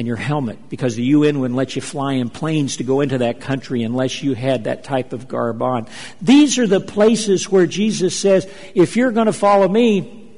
and 0.00 0.06
your 0.06 0.16
helmet 0.16 0.70
because 0.70 0.96
the 0.96 1.02
UN 1.02 1.40
wouldn't 1.40 1.58
let 1.58 1.76
you 1.76 1.82
fly 1.82 2.14
in 2.14 2.30
planes 2.30 2.78
to 2.78 2.84
go 2.84 3.02
into 3.02 3.18
that 3.18 3.42
country 3.42 3.82
unless 3.82 4.22
you 4.22 4.32
had 4.32 4.64
that 4.64 4.82
type 4.82 5.12
of 5.12 5.28
garb 5.28 5.60
on. 5.60 5.86
These 6.22 6.58
are 6.58 6.66
the 6.66 6.80
places 6.80 7.50
where 7.50 7.66
Jesus 7.66 8.18
says, 8.18 8.50
if 8.74 8.96
you're 8.96 9.12
going 9.12 9.26
to 9.26 9.32
follow 9.34 9.68
me, 9.68 10.30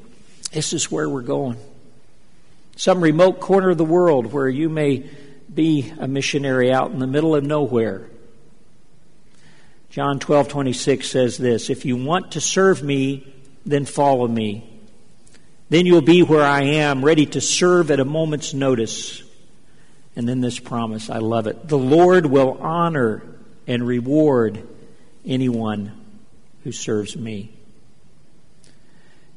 this 0.51 0.73
is 0.73 0.91
where 0.91 1.09
we're 1.09 1.23
going. 1.23 1.59
Some 2.75 3.01
remote 3.01 3.39
corner 3.39 3.71
of 3.71 3.79
the 3.79 3.85
world 3.85 4.33
where 4.33 4.49
you 4.49 4.69
may 4.69 5.09
be 5.55 5.93
a 5.97 6.09
missionary 6.09 6.73
out 6.73 6.91
in 6.91 6.99
the 6.99 7.07
middle 7.07 7.37
of 7.37 7.45
nowhere. 7.45 8.11
John 9.91 10.19
12:26 10.19 11.05
says 11.05 11.39
this, 11.39 11.71
if 11.71 11.85
you 11.85 11.97
want 11.97 12.33
to 12.33 12.41
serve 12.41 12.83
me, 12.83 13.33
then 13.65 13.85
follow 13.85 14.27
me. 14.27 14.69
Then 15.69 15.87
you'll 15.87 16.01
be 16.01 16.25
where 16.25 16.43
I 16.43 16.63
am, 16.63 17.05
ready 17.05 17.27
to 17.27 17.41
serve 17.41 17.93
at 17.93 18.01
a 18.01 18.05
moment's 18.05 18.55
notice. 18.55 19.22
And 20.15 20.29
then 20.29 20.41
this 20.41 20.59
promise, 20.59 21.09
I 21.09 21.19
love 21.19 21.47
it. 21.47 21.69
The 21.69 21.79
Lord 21.79 22.27
will 22.27 22.59
honor 22.61 23.23
and 23.67 23.87
reward 23.87 24.67
anyone 25.25 25.93
who 26.65 26.73
serves 26.73 27.17
me. 27.17 27.53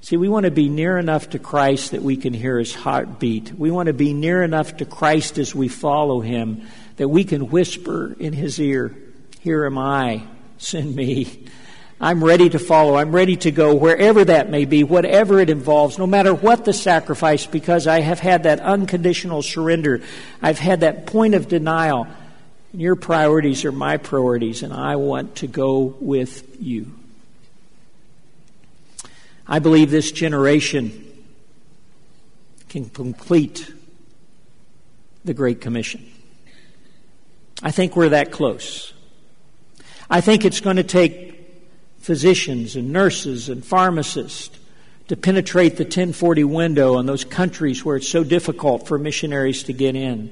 See, 0.02 0.18
we 0.18 0.30
want 0.30 0.44
to 0.44 0.52
be 0.52 0.70
near 0.70 1.00
enough 1.00 1.32
to 1.32 1.40
Christ 1.40 1.92
that 1.92 2.04
we 2.04 2.16
can 2.16 2.34
hear 2.34 2.60
his 2.60 2.76
heartbeat. 2.76 3.54
We 3.54 3.72
want 3.72 3.88
to 3.88 3.94
be 3.94 4.14
near 4.14 4.44
enough 4.44 4.78
to 4.78 4.86
Christ 4.86 5.40
as 5.40 5.56
we 5.56 5.68
follow 5.68 6.22
him 6.22 6.68
that 6.98 7.08
we 7.08 7.24
can 7.24 7.50
whisper 7.50 8.16
in 8.20 8.34
his 8.34 8.60
ear, 8.60 8.96
Here 9.40 9.66
am 9.66 9.78
I, 9.78 10.24
send 10.58 10.96
me. 10.96 11.46
I'm 12.00 12.24
ready 12.24 12.50
to 12.50 12.60
follow. 12.60 12.96
I'm 12.96 13.16
ready 13.16 13.38
to 13.38 13.52
go 13.52 13.74
wherever 13.74 14.26
that 14.26 14.50
may 14.50 14.66
be, 14.66 14.84
whatever 14.84 15.40
it 15.40 15.50
involves, 15.50 15.98
no 15.98 16.06
matter 16.06 16.34
what 16.34 16.66
the 16.66 16.74
sacrifice, 16.74 17.46
because 17.46 17.88
I 17.88 18.02
have 18.02 18.20
had 18.20 18.44
that 18.44 18.60
unconditional 18.60 19.42
surrender. 19.42 20.02
I've 20.42 20.60
had 20.60 20.82
that 20.82 21.08
point 21.08 21.36
of 21.36 21.48
denial. 21.48 22.08
Your 22.74 22.98
priorities 22.98 23.64
are 23.64 23.72
my 23.72 23.96
priorities, 23.96 24.62
and 24.62 24.74
I 24.74 24.98
want 24.98 25.38
to 25.38 25.48
go 25.48 25.96
with 26.02 26.62
you. 26.62 26.92
I 29.48 29.60
believe 29.60 29.90
this 29.90 30.12
generation 30.12 31.02
can 32.68 32.90
complete 32.90 33.72
the 35.24 35.34
Great 35.34 35.62
Commission. 35.62 36.12
I 37.64 37.72
think 37.72 37.96
we're 37.96 38.10
that 38.10 38.32
close. 38.32 38.94
I 40.10 40.20
think 40.20 40.44
it's 40.44 40.60
going 40.60 40.76
to 40.76 40.84
take 40.84 41.35
physicians 42.06 42.76
and 42.76 42.94
nurses 42.94 43.50
and 43.50 43.66
pharmacists 43.66 44.60
to 45.08 45.18
penetrate 45.18 45.76
the 45.78 45.84
1040 45.84 46.44
window 46.44 47.00
in 47.00 47.08
those 47.08 47.24
countries 47.24 47.84
where 47.84 47.96
it's 47.96 48.08
so 48.08 48.24
difficult 48.24 48.88
for 48.88 49.00
missionaries 49.00 49.64
to 49.64 49.74
get 49.74 49.96
in. 49.96 50.30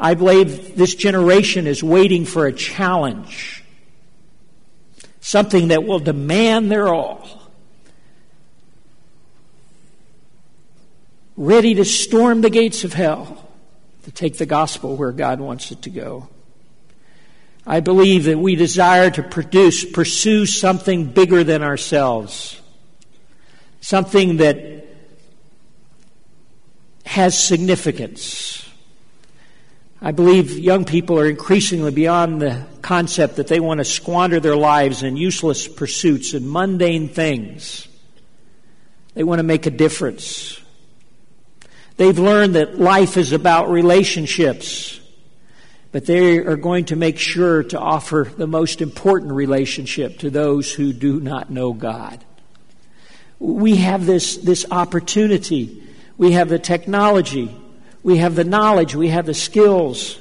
I 0.00 0.14
believe 0.14 0.74
this 0.74 0.94
generation 0.94 1.66
is 1.66 1.84
waiting 1.84 2.24
for 2.24 2.46
a 2.46 2.52
challenge, 2.52 3.62
something 5.20 5.68
that 5.68 5.84
will 5.84 5.98
demand 5.98 6.70
their 6.70 6.88
all. 6.88 7.28
Ready 11.36 11.74
to 11.74 11.84
storm 11.84 12.40
the 12.40 12.48
gates 12.48 12.84
of 12.84 12.94
hell 12.94 13.50
to 14.04 14.10
take 14.10 14.38
the 14.38 14.46
gospel 14.46 14.96
where 14.96 15.12
God 15.12 15.40
wants 15.40 15.70
it 15.72 15.82
to 15.82 15.90
go. 15.90 16.30
I 17.66 17.80
believe 17.80 18.24
that 18.24 18.38
we 18.38 18.56
desire 18.56 19.10
to 19.10 19.22
produce, 19.22 19.84
pursue 19.84 20.44
something 20.44 21.06
bigger 21.06 21.44
than 21.44 21.62
ourselves. 21.62 22.60
Something 23.80 24.38
that 24.38 24.86
has 27.06 27.38
significance. 27.38 28.68
I 30.02 30.10
believe 30.10 30.58
young 30.58 30.84
people 30.84 31.18
are 31.18 31.28
increasingly 31.28 31.90
beyond 31.90 32.42
the 32.42 32.66
concept 32.82 33.36
that 33.36 33.46
they 33.46 33.60
want 33.60 33.78
to 33.78 33.84
squander 33.84 34.40
their 34.40 34.56
lives 34.56 35.02
in 35.02 35.16
useless 35.16 35.66
pursuits 35.66 36.34
and 36.34 36.50
mundane 36.50 37.08
things. 37.08 37.88
They 39.14 39.24
want 39.24 39.38
to 39.38 39.44
make 39.44 39.64
a 39.64 39.70
difference. 39.70 40.60
They've 41.96 42.18
learned 42.18 42.56
that 42.56 42.78
life 42.78 43.16
is 43.16 43.32
about 43.32 43.70
relationships 43.70 45.00
but 45.94 46.06
they 46.06 46.38
are 46.38 46.56
going 46.56 46.86
to 46.86 46.96
make 46.96 47.20
sure 47.20 47.62
to 47.62 47.78
offer 47.78 48.28
the 48.36 48.48
most 48.48 48.82
important 48.82 49.30
relationship 49.30 50.18
to 50.18 50.28
those 50.28 50.72
who 50.72 50.92
do 50.92 51.20
not 51.20 51.50
know 51.50 51.72
God. 51.72 52.24
We 53.38 53.76
have 53.76 54.04
this, 54.04 54.38
this 54.38 54.66
opportunity. 54.72 55.84
We 56.18 56.32
have 56.32 56.48
the 56.48 56.58
technology. 56.58 57.56
We 58.02 58.16
have 58.16 58.34
the 58.34 58.42
knowledge. 58.42 58.96
We 58.96 59.10
have 59.10 59.24
the 59.24 59.34
skills. 59.34 60.18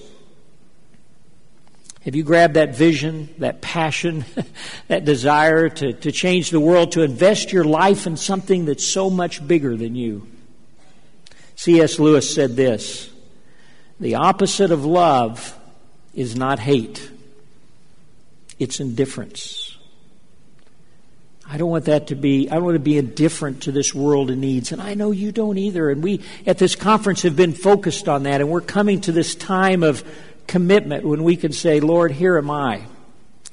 Have 2.01 2.13
you 2.13 2.21
grabbed 2.21 2.53
that 2.53 2.75
vision, 2.75 3.33
that 3.39 3.59
passion, 3.59 4.25
that 4.89 5.05
desire 5.05 5.69
to, 5.69 5.93
to 5.93 6.11
change 6.11 6.51
the 6.51 6.59
world, 6.59 6.91
to 6.91 7.01
invest 7.01 7.51
your 7.51 7.63
life 7.63 8.05
in 8.05 8.15
something 8.15 8.65
that's 8.65 8.85
so 8.85 9.09
much 9.09 9.47
bigger 9.47 9.75
than 9.75 9.95
you? 9.95 10.27
C.S. 11.55 11.97
Lewis 11.97 12.31
said 12.31 12.55
this 12.55 13.09
The 13.99 14.13
opposite 14.13 14.69
of 14.69 14.85
love 14.85 15.59
is 16.13 16.35
not 16.35 16.59
hate, 16.59 17.09
it's 18.59 18.79
indifference. 18.79 19.77
I 21.45 21.57
don't 21.57 21.69
want 21.69 21.85
that 21.85 22.07
to 22.07 22.15
be, 22.15 22.49
I 22.49 22.55
don't 22.55 22.63
want 22.63 22.75
to 22.75 22.79
be 22.79 22.97
indifferent 22.97 23.63
to 23.63 23.71
this 23.71 23.93
world 23.93 24.31
and 24.31 24.39
needs. 24.39 24.71
And 24.71 24.81
I 24.81 24.93
know 24.93 25.11
you 25.11 25.31
don't 25.31 25.57
either. 25.57 25.89
And 25.89 26.01
we 26.01 26.21
at 26.47 26.57
this 26.57 26.73
conference 26.75 27.23
have 27.23 27.35
been 27.35 27.53
focused 27.53 28.07
on 28.07 28.23
that. 28.23 28.39
And 28.39 28.49
we're 28.49 28.61
coming 28.61 29.01
to 29.01 29.11
this 29.11 29.35
time 29.35 29.83
of 29.83 30.03
commitment 30.47 31.05
when 31.05 31.23
we 31.23 31.35
can 31.35 31.51
say, 31.51 31.79
Lord, 31.79 32.11
here 32.11 32.37
am 32.37 32.49
I. 32.49 32.83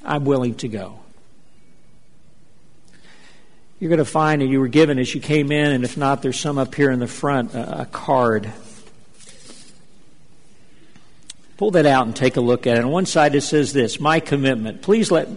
I'm 0.03 0.25
willing 0.25 0.55
to 0.55 0.67
go. 0.67 0.99
You're 3.79 3.89
going 3.89 3.99
to 3.99 4.05
find, 4.05 4.41
and 4.41 4.51
you 4.51 4.59
were 4.59 4.67
given 4.67 4.99
as 4.99 5.13
you 5.13 5.21
came 5.21 5.51
in, 5.51 5.71
and 5.71 5.83
if 5.83 5.97
not, 5.97 6.21
there's 6.21 6.39
some 6.39 6.57
up 6.57 6.73
here 6.75 6.91
in 6.91 6.99
the 6.99 7.07
front, 7.07 7.53
a, 7.55 7.81
a 7.81 7.85
card. 7.85 8.51
Pull 11.61 11.69
that 11.69 11.85
out 11.85 12.07
and 12.07 12.15
take 12.15 12.37
a 12.37 12.41
look 12.41 12.65
at 12.65 12.77
it. 12.77 12.83
On 12.83 12.89
one 12.89 13.05
side 13.05 13.35
it 13.35 13.41
says 13.41 13.71
this 13.71 13.99
My 13.99 14.19
commitment. 14.19 14.81
Please 14.81 15.11
let 15.11 15.27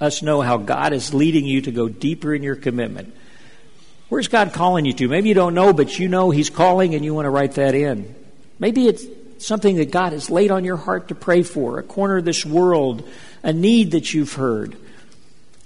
us 0.00 0.22
know 0.22 0.40
how 0.40 0.56
God 0.56 0.94
is 0.94 1.12
leading 1.12 1.44
you 1.44 1.60
to 1.60 1.70
go 1.70 1.90
deeper 1.90 2.34
in 2.34 2.42
your 2.42 2.56
commitment. 2.56 3.14
Where's 4.08 4.28
God 4.28 4.54
calling 4.54 4.86
you 4.86 4.94
to? 4.94 5.08
Maybe 5.08 5.28
you 5.28 5.34
don't 5.34 5.52
know, 5.52 5.74
but 5.74 5.98
you 5.98 6.08
know 6.08 6.30
He's 6.30 6.48
calling 6.48 6.94
and 6.94 7.04
you 7.04 7.12
want 7.12 7.26
to 7.26 7.30
write 7.30 7.56
that 7.56 7.74
in. 7.74 8.14
Maybe 8.58 8.88
it's 8.88 9.04
something 9.36 9.76
that 9.76 9.90
God 9.90 10.12
has 10.12 10.30
laid 10.30 10.50
on 10.50 10.64
your 10.64 10.78
heart 10.78 11.08
to 11.08 11.14
pray 11.14 11.42
for, 11.42 11.78
a 11.78 11.82
corner 11.82 12.16
of 12.16 12.24
this 12.24 12.46
world, 12.46 13.06
a 13.42 13.52
need 13.52 13.90
that 13.90 14.14
you've 14.14 14.32
heard, 14.32 14.78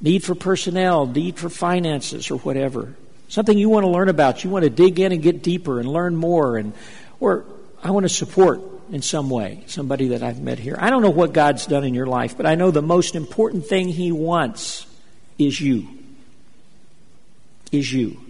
need 0.00 0.24
for 0.24 0.34
personnel, 0.34 1.06
need 1.06 1.38
for 1.38 1.48
finances, 1.48 2.32
or 2.32 2.38
whatever. 2.38 2.96
Something 3.28 3.56
you 3.56 3.68
want 3.68 3.84
to 3.84 3.90
learn 3.90 4.08
about. 4.08 4.42
You 4.42 4.50
want 4.50 4.64
to 4.64 4.70
dig 4.70 4.98
in 4.98 5.12
and 5.12 5.22
get 5.22 5.44
deeper 5.44 5.78
and 5.78 5.88
learn 5.88 6.16
more, 6.16 6.56
and 6.56 6.72
or 7.20 7.44
I 7.84 7.92
want 7.92 8.02
to 8.02 8.08
support 8.08 8.78
in 8.91 9.03
some 9.03 9.30
way 9.30 9.62
somebody 9.66 10.09
that 10.09 10.22
I've 10.22 10.41
met 10.41 10.59
here. 10.59 10.76
I 10.78 10.91
don't 10.91 11.03
know 11.03 11.11
what 11.11 11.32
God's 11.32 11.66
done 11.66 11.84
in 11.84 11.95
your 11.95 12.07
life, 12.07 12.36
but 12.36 12.47
I 12.47 12.55
know 12.55 12.70
the 12.70 12.82
most 12.82 13.14
important 13.14 13.66
thing 13.66 13.89
He 13.89 14.12
wants 14.12 14.86
is 15.39 15.61
you. 15.61 15.89
Is 17.70 17.93
you. 17.93 18.20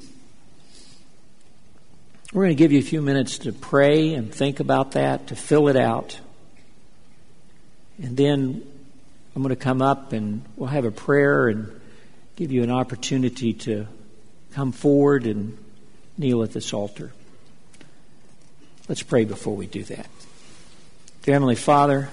We're 2.33 2.45
going 2.45 2.57
to 2.57 2.59
give 2.59 2.73
you 2.73 2.79
a 2.79 2.83
few 2.83 3.01
minutes 3.01 3.39
to 3.39 3.53
pray 3.53 4.13
and 4.13 4.35
think 4.35 4.61
about 4.61 4.93
that, 4.93 5.29
to 5.29 5.37
fill 5.37 5.69
it 5.69 5.77
out. 5.77 6.21
And 8.03 8.17
then 8.17 8.63
I'm 9.35 9.43
going 9.43 9.55
to 9.55 9.57
come 9.57 9.81
up 9.81 10.13
and 10.13 10.43
we'll 10.57 10.69
have 10.69 10.85
a 10.85 10.91
prayer 10.91 11.49
and 11.49 11.81
give 12.37 12.53
you 12.53 12.63
an 12.63 12.71
opportunity 12.71 13.55
to 13.55 13.87
come 14.53 14.73
forward 14.73 15.27
and 15.27 15.57
kneel 16.19 16.43
at 16.43 16.53
this 16.53 16.73
altar. 16.75 17.13
Let's 18.89 19.03
pray 19.03 19.25
before 19.25 19.57
we 19.57 19.67
do 19.67 19.85
that. 19.85 20.09
Dear 21.29 21.35
Heavenly 21.35 21.57
Father, 21.57 22.09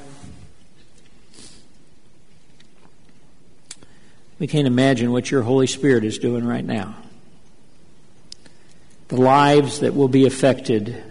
we 4.39 4.47
can't 4.47 4.67
imagine 4.67 5.13
what 5.13 5.31
your 5.31 5.41
Holy 5.41 5.67
Spirit 5.67 6.03
is 6.03 6.17
doing 6.17 6.43
right 6.43 6.65
now 6.65 6.97
the 9.07 9.15
lives 9.15 9.79
that 9.79 9.95
will 9.95 10.09
be 10.09 10.25
affected 10.25 11.01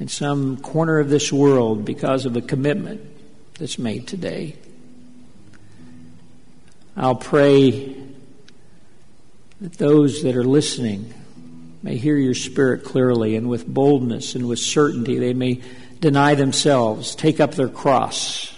in 0.00 0.08
some 0.08 0.56
corner 0.56 0.98
of 0.98 1.08
this 1.08 1.32
world 1.32 1.84
because 1.84 2.26
of 2.26 2.36
a 2.36 2.40
commitment 2.40 3.00
that's 3.60 3.78
made 3.78 4.08
today. 4.08 4.56
I'll 6.96 7.14
pray 7.14 7.94
that 9.60 9.74
those 9.74 10.24
that 10.24 10.34
are 10.34 10.42
listening 10.42 11.14
may 11.80 11.96
hear 11.96 12.16
your 12.16 12.34
spirit 12.34 12.82
clearly 12.82 13.36
and 13.36 13.48
with 13.48 13.68
boldness 13.68 14.34
and 14.34 14.48
with 14.48 14.58
certainty. 14.58 15.20
They 15.20 15.32
may 15.32 15.60
deny 16.02 16.34
themselves, 16.34 17.14
take 17.14 17.38
up 17.38 17.52
their 17.52 17.68
cross, 17.68 18.52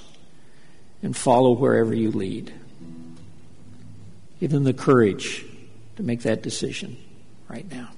and 1.02 1.14
follow 1.14 1.52
wherever 1.52 1.94
you 1.94 2.10
lead. 2.10 2.52
Give 4.40 4.50
them 4.50 4.64
the 4.64 4.72
courage 4.72 5.44
to 5.96 6.02
make 6.02 6.22
that 6.22 6.42
decision 6.42 6.96
right 7.48 7.70
now. 7.70 7.90